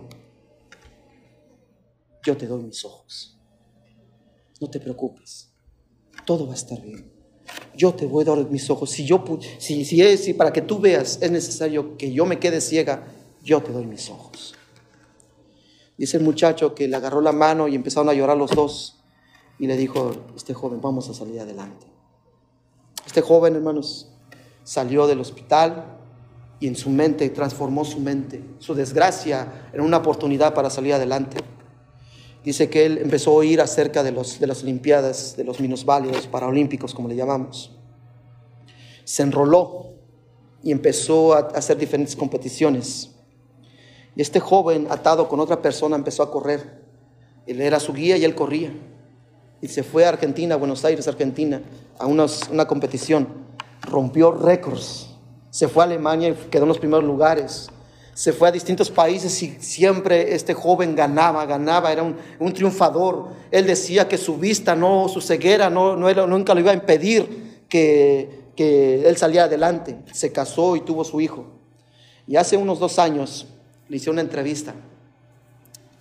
yo 2.24 2.36
te 2.36 2.46
doy 2.46 2.62
mis 2.62 2.84
ojos. 2.84 3.36
No 4.60 4.70
te 4.70 4.80
preocupes, 4.80 5.50
todo 6.24 6.46
va 6.46 6.52
a 6.52 6.56
estar 6.56 6.80
bien. 6.80 7.12
Yo 7.74 7.94
te 7.94 8.06
voy 8.06 8.22
a 8.22 8.34
dar 8.34 8.50
mis 8.50 8.68
ojos. 8.70 8.90
Si 8.90 9.04
yo, 9.04 9.24
si, 9.58 9.84
si 9.84 10.02
es, 10.02 10.24
si 10.24 10.34
para 10.34 10.52
que 10.52 10.62
tú 10.62 10.78
veas 10.78 11.18
es 11.20 11.30
necesario 11.30 11.96
que 11.96 12.12
yo 12.12 12.26
me 12.26 12.38
quede 12.38 12.60
ciega, 12.60 13.06
yo 13.42 13.62
te 13.62 13.72
doy 13.72 13.86
mis 13.86 14.08
ojos. 14.10 14.54
Dice 15.96 16.16
el 16.16 16.22
muchacho 16.22 16.74
que 16.74 16.86
le 16.86 16.96
agarró 16.96 17.20
la 17.20 17.32
mano 17.32 17.66
y 17.66 17.74
empezaron 17.74 18.08
a 18.08 18.14
llorar 18.14 18.36
los 18.36 18.50
dos 18.50 18.97
y 19.58 19.66
le 19.66 19.76
dijo, 19.76 20.12
este 20.36 20.54
joven, 20.54 20.80
vamos 20.80 21.08
a 21.08 21.14
salir 21.14 21.40
adelante. 21.40 21.86
Este 23.04 23.20
joven, 23.22 23.56
hermanos, 23.56 24.08
salió 24.62 25.06
del 25.06 25.20
hospital 25.20 25.96
y 26.60 26.68
en 26.68 26.76
su 26.76 26.90
mente 26.90 27.28
transformó 27.30 27.84
su 27.84 27.98
mente, 27.98 28.42
su 28.58 28.74
desgracia 28.74 29.70
en 29.72 29.80
una 29.80 29.96
oportunidad 29.96 30.54
para 30.54 30.70
salir 30.70 30.94
adelante. 30.94 31.38
Dice 32.44 32.70
que 32.70 32.86
él 32.86 32.98
empezó 32.98 33.32
a 33.32 33.34
oír 33.34 33.60
acerca 33.60 34.02
de, 34.02 34.12
los, 34.12 34.38
de 34.38 34.46
las 34.46 34.62
Olimpiadas, 34.62 35.36
de 35.36 35.44
los 35.44 35.60
minusválidos, 35.60 36.26
paraolímpicos, 36.28 36.94
como 36.94 37.08
le 37.08 37.16
llamamos. 37.16 37.72
Se 39.04 39.22
enroló 39.22 39.94
y 40.62 40.70
empezó 40.70 41.34
a 41.34 41.38
hacer 41.38 41.78
diferentes 41.78 42.14
competiciones. 42.14 43.10
Y 44.14 44.22
este 44.22 44.38
joven, 44.38 44.86
atado 44.90 45.28
con 45.28 45.40
otra 45.40 45.60
persona, 45.60 45.96
empezó 45.96 46.22
a 46.22 46.30
correr. 46.30 46.82
Él 47.46 47.60
era 47.60 47.80
su 47.80 47.92
guía 47.92 48.16
y 48.16 48.24
él 48.24 48.34
corría 48.34 48.72
y 49.60 49.68
se 49.68 49.82
fue 49.82 50.04
a 50.04 50.10
Argentina, 50.10 50.54
a 50.54 50.58
Buenos 50.58 50.84
Aires, 50.84 51.08
Argentina, 51.08 51.60
a 51.98 52.06
una 52.06 52.66
competición. 52.66 53.28
Rompió 53.82 54.30
récords. 54.30 55.10
Se 55.50 55.68
fue 55.68 55.82
a 55.82 55.86
Alemania 55.86 56.28
y 56.28 56.34
quedó 56.50 56.62
en 56.62 56.68
los 56.68 56.78
primeros 56.78 57.04
lugares. 57.04 57.68
Se 58.14 58.32
fue 58.32 58.48
a 58.48 58.52
distintos 58.52 58.90
países 58.90 59.42
y 59.42 59.56
siempre 59.60 60.34
este 60.34 60.52
joven 60.52 60.94
ganaba, 60.96 61.46
ganaba, 61.46 61.92
era 61.92 62.02
un, 62.02 62.52
triunfador. 62.52 63.28
Él 63.50 63.66
decía 63.66 64.08
que 64.08 64.18
su 64.18 64.36
vista, 64.36 64.74
no, 64.74 65.08
su 65.08 65.20
ceguera, 65.20 65.70
no, 65.70 65.96
no 65.96 66.08
era, 66.08 66.26
nunca 66.26 66.54
lo 66.54 66.60
iba 66.60 66.72
a 66.72 66.74
impedir 66.74 67.62
que, 67.68 68.48
que 68.56 69.08
él 69.08 69.16
salía 69.16 69.44
adelante, 69.44 69.98
se 70.12 70.32
casó 70.32 70.74
y 70.74 70.80
tuvo 70.80 71.04
su 71.04 71.20
hijo. 71.20 71.46
Y 72.26 72.34
hace 72.34 72.56
unos 72.56 72.80
dos 72.80 72.98
años 72.98 73.46
le 73.88 73.96
hice 73.96 74.10
una 74.10 74.20
entrevista 74.20 74.74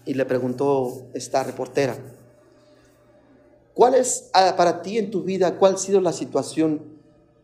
y 0.05 0.15
le 0.15 0.25
preguntó 0.25 1.07
esta 1.13 1.43
reportera, 1.43 1.95
¿cuál 3.77 3.93
es 3.93 4.31
ah, 4.33 4.55
para 4.57 4.81
ti 4.81 4.97
en 4.97 5.11
tu 5.11 5.21
vida, 5.21 5.55
cuál 5.55 5.75
ha 5.75 5.77
sido 5.77 6.01
la 6.01 6.11
situación 6.11 6.81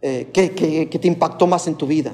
eh, 0.02 0.32
que, 0.34 0.50
te 1.00 1.08
impactó 1.08 1.46
más 1.46 1.68
en 1.68 1.76
tu 1.76 1.86
vida? 1.86 2.12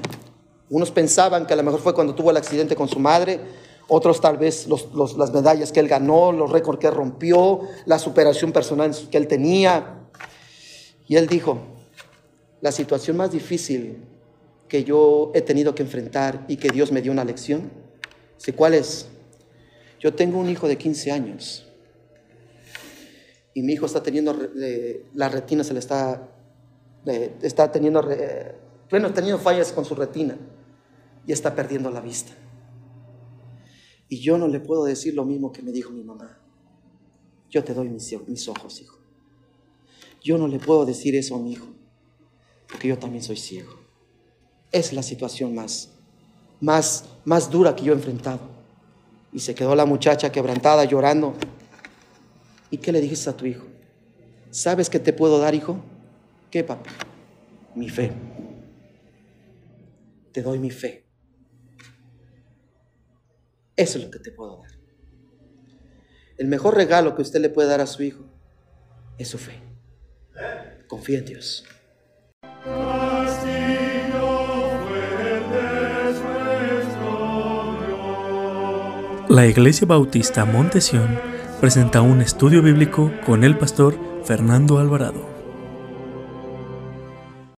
Unos 0.68 0.90
pensaban 0.90 1.46
que 1.46 1.54
a 1.54 1.56
lo 1.56 1.62
mejor 1.62 1.80
fue 1.80 1.94
cuando 1.94 2.14
tuvo 2.14 2.30
el 2.30 2.36
accidente 2.36 2.76
con 2.76 2.86
su 2.86 2.98
madre, 2.98 3.40
otros 3.88 4.20
tal 4.20 4.36
vez 4.36 4.68
las 5.16 5.32
medallas 5.32 5.72
que 5.72 5.80
él 5.80 5.88
ganó, 5.88 6.32
los 6.32 6.52
récords 6.52 6.78
que 6.78 6.90
rompió, 6.90 7.60
la 7.86 7.98
superación 7.98 8.52
personal 8.52 8.94
que 9.10 9.16
él 9.16 9.26
tenía. 9.26 10.02
Y 11.08 11.16
él 11.16 11.26
dijo, 11.26 11.58
la 12.60 12.72
situación 12.72 13.16
más 13.16 13.32
difícil 13.32 14.04
que 14.68 14.84
yo 14.84 15.32
he 15.34 15.40
tenido 15.40 15.74
que 15.74 15.82
enfrentar 15.82 16.44
y 16.46 16.58
que 16.58 16.68
Dios 16.68 16.92
me 16.92 17.00
dio 17.00 17.10
una 17.10 17.24
lección, 17.24 17.72
¿sí 18.36 18.52
cuál 18.52 18.74
es? 18.74 19.06
Yo 19.98 20.14
tengo 20.14 20.38
un 20.38 20.50
hijo 20.50 20.68
de 20.68 20.76
15 20.76 21.10
años 21.10 21.69
y 23.54 23.62
mi 23.62 23.72
hijo 23.72 23.86
está 23.86 24.02
teniendo, 24.02 24.36
la 25.14 25.28
retina 25.28 25.64
se 25.64 25.72
le 25.72 25.80
está, 25.80 26.28
está 27.42 27.70
teniendo, 27.72 28.02
bueno, 28.90 29.12
teniendo 29.12 29.38
fallas 29.38 29.72
con 29.72 29.84
su 29.84 29.94
retina 29.94 30.36
y 31.26 31.32
está 31.32 31.54
perdiendo 31.54 31.90
la 31.90 32.00
vista. 32.00 32.32
Y 34.08 34.20
yo 34.20 34.38
no 34.38 34.48
le 34.48 34.60
puedo 34.60 34.84
decir 34.84 35.14
lo 35.14 35.24
mismo 35.24 35.52
que 35.52 35.62
me 35.62 35.70
dijo 35.70 35.90
mi 35.90 36.02
mamá. 36.02 36.38
Yo 37.48 37.62
te 37.64 37.74
doy 37.74 37.88
mis, 37.88 38.12
mis 38.26 38.48
ojos, 38.48 38.80
hijo. 38.80 38.98
Yo 40.22 40.36
no 40.36 40.48
le 40.48 40.58
puedo 40.58 40.84
decir 40.84 41.14
eso 41.16 41.36
a 41.36 41.38
mi 41.38 41.52
hijo, 41.52 41.66
porque 42.68 42.88
yo 42.88 42.98
también 42.98 43.22
soy 43.22 43.36
ciego. 43.36 43.72
Es 44.70 44.92
la 44.92 45.02
situación 45.02 45.54
más, 45.54 45.90
más, 46.60 47.04
más 47.24 47.50
dura 47.50 47.74
que 47.74 47.84
yo 47.84 47.92
he 47.92 47.96
enfrentado. 47.96 48.40
Y 49.32 49.40
se 49.40 49.54
quedó 49.54 49.74
la 49.74 49.86
muchacha 49.86 50.30
quebrantada, 50.30 50.84
llorando. 50.84 51.34
¿Y 52.70 52.78
qué 52.78 52.92
le 52.92 53.00
dijiste 53.00 53.28
a 53.28 53.36
tu 53.36 53.46
hijo? 53.46 53.66
¿Sabes 54.50 54.88
qué 54.88 54.98
te 54.98 55.12
puedo 55.12 55.38
dar, 55.38 55.54
hijo? 55.54 55.82
¿Qué, 56.50 56.64
papá? 56.64 56.90
Mi 57.74 57.88
fe. 57.88 58.12
Te 60.32 60.42
doy 60.42 60.58
mi 60.58 60.70
fe. 60.70 61.06
Eso 63.76 63.98
es 63.98 64.04
lo 64.04 64.10
que 64.10 64.18
te 64.18 64.30
puedo 64.30 64.58
dar. 64.60 64.70
El 66.36 66.46
mejor 66.46 66.74
regalo 66.74 67.14
que 67.14 67.22
usted 67.22 67.40
le 67.40 67.50
puede 67.50 67.68
dar 67.68 67.80
a 67.80 67.86
su 67.86 68.02
hijo 68.02 68.24
es 69.18 69.28
su 69.28 69.38
fe. 69.38 69.60
Confía 70.86 71.18
en 71.18 71.24
Dios. 71.24 71.64
La 79.28 79.46
Iglesia 79.46 79.86
Bautista 79.86 80.44
Montesión 80.44 81.29
presenta 81.60 82.00
un 82.00 82.22
estudio 82.22 82.62
bíblico 82.62 83.12
con 83.26 83.44
el 83.44 83.56
pastor 83.58 83.94
Fernando 84.24 84.78
Alvarado. 84.78 85.29